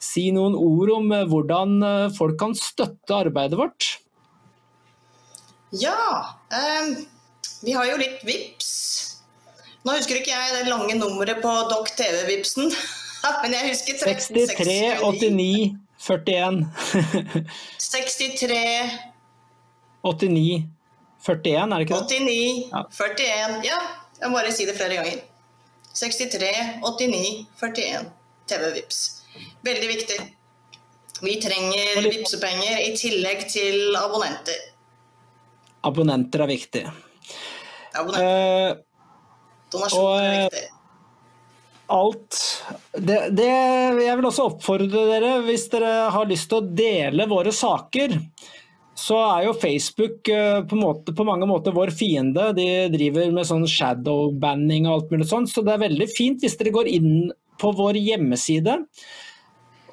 si 0.00 0.30
noen 0.34 0.56
ord 0.56 0.92
om 0.96 1.12
eh, 1.12 1.26
hvordan 1.28 1.76
eh, 1.84 2.06
folk 2.16 2.38
kan 2.40 2.56
støtte 2.56 3.16
arbeidet 3.26 3.58
vårt. 3.60 3.90
Ja, 5.76 6.36
eh, 6.52 7.04
vi 7.62 7.76
har 7.76 7.86
jo 7.88 8.00
litt 8.00 8.24
VIPS. 8.26 8.72
Nå 9.84 9.94
husker 9.96 10.18
ikke 10.20 10.32
jeg 10.32 10.56
det 10.56 10.68
lange 10.68 10.96
nummeret 10.98 11.40
på 11.44 11.52
Dokk 11.70 11.92
TV-vipsen, 11.96 12.68
men 13.44 13.56
jeg 13.56 13.70
husker 13.70 14.02
63 14.02 14.76
89 15.04 15.78
41. 16.00 16.60
63 17.92 18.60
89 20.04 20.68
41, 21.20 21.72
er 21.72 21.76
det 21.76 21.84
ikke 21.84 21.96
det? 22.00 22.20
89 22.20 22.86
41, 22.96 23.58
ja. 23.68 23.80
Jeg 24.20 24.28
må 24.28 24.36
bare 24.36 24.52
si 24.52 24.66
det 24.68 24.76
flere 24.76 24.98
ganger. 25.00 25.22
63 25.96 26.50
89 26.84 27.46
41 27.60 28.10
TV-vips. 28.50 28.98
Veldig 29.66 29.88
viktig. 29.88 30.18
Vi 31.20 31.36
trenger 31.42 32.04
vipsepenger 32.08 32.82
i 32.86 32.92
tillegg 32.96 33.46
til 33.50 33.96
abonnenter. 33.98 34.60
Abonnenter 35.88 36.44
er 36.44 36.50
viktig. 36.50 36.84
Abonnenter. 37.96 38.76
Uh, 38.76 39.16
Donasjoner 39.72 40.28
er 40.28 40.44
viktig. 40.44 40.68
Alt 41.90 42.36
det, 42.94 43.18
det, 43.34 43.48
Jeg 44.04 44.14
vil 44.20 44.28
også 44.28 44.46
oppfordre 44.52 45.04
dere, 45.08 45.32
hvis 45.42 45.66
dere 45.72 45.92
har 46.14 46.28
lyst 46.30 46.46
til 46.52 46.60
å 46.60 46.74
dele 46.80 47.26
våre 47.30 47.50
saker, 47.54 48.14
så 49.00 49.16
er 49.24 49.46
jo 49.46 49.56
Facebook 49.56 50.28
uh, 50.28 50.60
på, 50.68 50.76
måte, 50.76 51.14
på, 51.16 51.24
mange 51.24 51.48
måter 51.48 51.74
vår 51.76 51.92
fiende. 51.96 52.50
De 52.56 52.68
driver 52.92 53.32
med 53.32 53.48
sånn 53.48 53.64
shadow-banning 53.68 54.88
og 54.88 54.94
alt 54.94 55.14
mulig 55.14 55.30
sånt. 55.30 55.52
Så 55.52 55.64
det 55.64 55.74
er 55.74 55.86
veldig 55.86 56.08
fint 56.12 56.44
hvis 56.44 56.58
dere 56.60 56.74
går 56.74 56.90
inn 56.92 57.10
på 57.60 57.72
vår 57.76 57.98
hjemmeside 58.00 58.78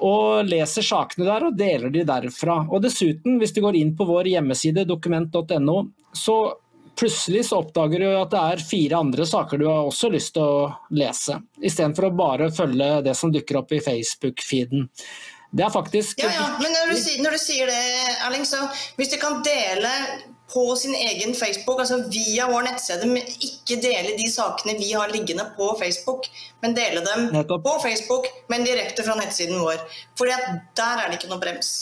og 0.03 0.45
leser 0.45 0.85
sakene 0.85 1.25
der 1.25 1.47
og 1.47 1.57
deler 1.57 1.91
de 1.93 2.03
derfra. 2.07 2.61
Og 2.69 2.83
dessuten, 2.83 3.39
hvis 3.41 3.55
du 3.55 3.63
går 3.63 3.79
inn 3.79 3.95
på 3.97 4.05
vår 4.07 4.29
hjemmeside 4.35 4.85
dokument.no, 4.87 5.77
så 6.13 6.37
plutselig 6.97 7.45
så 7.47 7.61
oppdager 7.61 8.01
du 8.01 8.09
at 8.09 8.33
det 8.33 8.43
er 8.43 8.67
fire 8.67 9.01
andre 9.01 9.25
saker 9.29 9.61
du 9.61 9.67
har 9.69 9.87
også 9.87 10.11
lyst 10.13 10.33
til 10.37 10.45
å 10.45 10.69
lese. 10.97 11.39
Istedenfor 11.61 12.09
å 12.09 12.15
bare 12.17 12.51
følge 12.53 13.01
det 13.05 13.15
som 13.17 13.33
dukker 13.33 13.61
opp 13.61 13.73
i 13.73 13.81
Facebook-feeden. 13.83 14.87
Det 15.51 15.63
er 15.63 15.71
faktisk 15.71 16.19
Ja, 16.19 16.31
ja, 16.33 16.47
men 16.61 16.73
når 16.75 16.91
du, 16.91 16.97
når 17.23 17.37
du 17.37 17.41
sier 17.41 17.69
det, 17.71 17.83
Erling, 18.27 18.43
så 18.45 18.65
hvis 18.97 19.13
du 19.13 19.17
kan 19.21 19.39
dele 19.45 19.91
på 20.53 20.63
sin 20.79 20.95
egen 20.95 21.33
Facebook, 21.35 21.79
altså 21.83 21.97
via 22.11 22.47
vår 22.47 22.63
nettside, 22.69 23.07
men 23.09 23.23
ikke 23.43 23.79
dele 23.83 24.15
de 24.19 24.29
sakene 24.31 24.77
vi 24.79 24.93
har 24.93 25.11
liggende 25.11 25.43
på 25.57 25.73
Facebook, 25.79 26.29
men 26.63 26.75
dele 26.75 27.03
dem 27.03 27.27
Nettopp. 27.35 27.65
på 27.65 27.75
Facebook, 27.83 28.29
men 28.47 28.63
direkte 28.63 29.03
fra 29.03 29.17
nettsiden 29.19 29.59
vår. 29.59 29.83
For 30.19 30.31
der 30.31 31.03
er 31.03 31.09
det 31.09 31.19
ikke 31.19 31.31
noe 31.33 31.43
brems. 31.43 31.73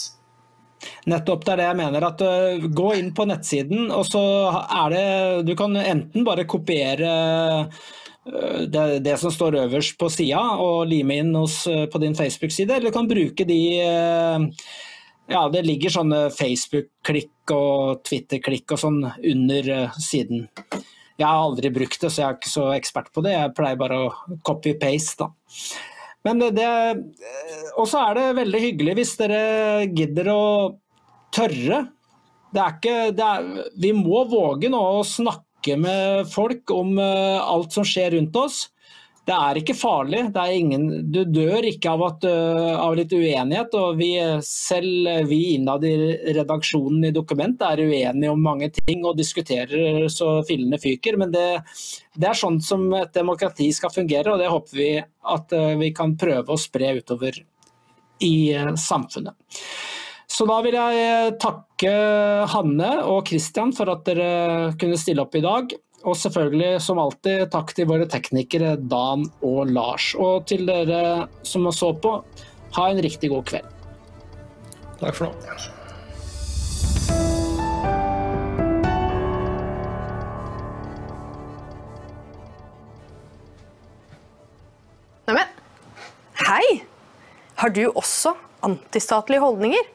Nettopp, 1.09 1.45
det 1.45 1.53
er 1.53 1.61
det 1.61 1.67
jeg 1.69 1.77
mener. 1.77 2.07
at 2.09 2.23
uh, 2.25 2.65
Gå 2.81 2.87
inn 2.97 3.13
på 3.17 3.25
nettsiden, 3.29 3.91
og 3.93 4.05
så 4.09 4.23
er 4.65 4.93
det 4.93 5.05
Du 5.47 5.53
kan 5.57 5.77
enten 5.81 6.25
bare 6.25 6.45
kopiere 6.49 7.13
Eh, 7.65 7.85
det, 8.25 8.99
det, 9.05 9.17
som 9.21 9.31
står 9.31 9.59
øverst 9.65 9.99
på 10.01 10.09
sida, 10.09 10.41
og 10.61 10.87
lime 10.89 11.19
inn 11.21 11.33
hos, 11.37 11.61
eh, 11.69 11.85
på 11.91 12.01
din 12.01 12.17
Facebook-side, 12.17 12.79
eller 12.79 12.93
kan 12.93 13.09
bruke 13.09 13.45
de 13.45 13.61
eh, 13.83 14.49
Ja, 15.25 15.47
det 15.49 15.63
ligger 15.65 15.89
sånne 15.89 16.27
Facebook-klikk 16.29 17.49
og 17.53 18.03
Twitter-klikk 18.05 18.75
og 18.75 18.77
sånn 18.77 18.99
under 19.05 19.69
siden. 19.97 20.43
Jeg 21.17 21.25
har 21.25 21.39
aldri 21.39 21.71
brukt 21.73 21.97
det, 21.97 22.11
så 22.13 22.21
jeg 22.21 22.27
er 22.27 22.37
ikke 22.37 22.51
så 22.51 22.65
ekspert 22.75 23.09
på 23.09 23.23
det. 23.25 23.33
Jeg 23.33 23.53
pleier 23.57 23.79
bare 23.79 23.97
å 24.03 24.37
copy-paste, 24.45 25.25
da. 25.25 25.31
Men 26.25 26.41
det 26.53 26.69
Og 27.77 27.85
så 27.89 28.01
er 28.01 28.15
det 28.17 28.37
veldig 28.37 28.61
hyggelig 28.61 28.95
hvis 28.99 29.15
dere 29.17 29.41
gidder 29.85 30.29
å 30.33 30.45
tørre. 31.33 31.81
Det 32.53 32.61
er 32.61 32.77
ikke 32.77 32.95
det 33.17 33.25
er, 33.25 33.49
Vi 33.81 33.91
må 33.97 34.23
våge 34.29 34.69
nå 34.69 34.81
å 34.99 35.03
snakke 35.05 35.44
snakke 35.65 35.77
med 35.81 36.31
folk 36.31 36.71
om 36.71 36.97
eh, 36.97 37.41
alt 37.41 37.73
som 37.73 37.83
skjer 37.83 38.11
rundt 38.11 38.35
oss. 38.35 38.69
Det 39.25 39.33
er 39.33 39.57
ikke 39.57 39.73
farlig. 39.73 40.19
Er 40.37 40.51
ingen, 40.53 41.11
du 41.11 41.23
dør 41.25 41.65
ikke 41.65 41.89
av, 41.89 42.03
at, 42.05 42.23
eh, 42.23 42.75
av, 42.77 42.95
litt 42.95 43.11
uenighet. 43.11 43.73
og 43.73 43.97
vi, 43.97 44.13
Selv 44.43 45.27
vi 45.27 45.55
innad 45.55 45.83
i 45.83 46.33
redaksjonen 46.35 47.05
i 47.05 47.11
Dokument 47.11 47.59
er 47.61 47.81
uenige 47.81 48.29
om 48.31 48.41
mange 48.41 48.69
ting 48.69 49.03
og 49.03 49.17
diskuterer 49.17 50.07
så 50.09 50.43
fillene 50.45 50.77
fyker. 50.77 51.17
Men 51.17 51.31
det, 51.31 51.63
det 52.13 52.29
er 52.29 52.37
sånn 52.37 52.61
som 52.61 52.93
et 52.93 53.13
demokrati 53.13 53.71
skal 53.73 53.89
fungere, 53.89 54.31
og 54.31 54.39
det 54.39 54.51
håper 54.53 54.77
vi 54.77 54.91
at 55.01 55.51
eh, 55.53 55.75
vi 55.81 55.91
kan 55.91 56.15
prøve 56.15 56.53
å 56.53 56.61
spre 56.61 56.93
utover 56.99 57.41
i 58.21 58.53
samfunnet. 58.79 59.35
Så 60.27 60.47
da 60.49 60.57
vil 60.65 60.75
jeg 60.75 61.35
takke 61.41 61.91
Hanne 62.51 62.91
og 63.05 63.27
Christian 63.29 63.71
for 63.75 63.91
at 63.93 64.03
dere 64.07 64.73
kunne 64.81 64.97
stille 64.99 65.23
opp 65.23 65.37
i 65.37 65.43
dag. 65.45 65.75
Og 66.05 66.17
selvfølgelig, 66.19 66.81
som 66.85 66.99
alltid, 67.01 67.47
takk 67.53 67.71
til 67.77 67.87
våre 67.89 68.05
teknikere 68.09 68.75
Dan 68.77 69.25
og 69.45 69.71
Lars. 69.73 70.11
Og 70.21 70.45
til 70.49 70.67
dere 70.69 71.29
som 71.45 71.65
så 71.73 71.93
på, 71.97 72.19
ha 72.77 72.89
en 72.91 73.01
riktig 73.01 73.31
god 73.33 73.47
kveld. 73.49 73.71
Takk 74.99 75.17
for 75.17 75.31
nå. 75.31 75.33
Neimen, 85.25 85.49
Hei! 86.45 86.83
Har 87.57 87.71
du 87.73 87.87
også 87.89 88.35
antistatlige 88.65 89.41
holdninger? 89.41 89.94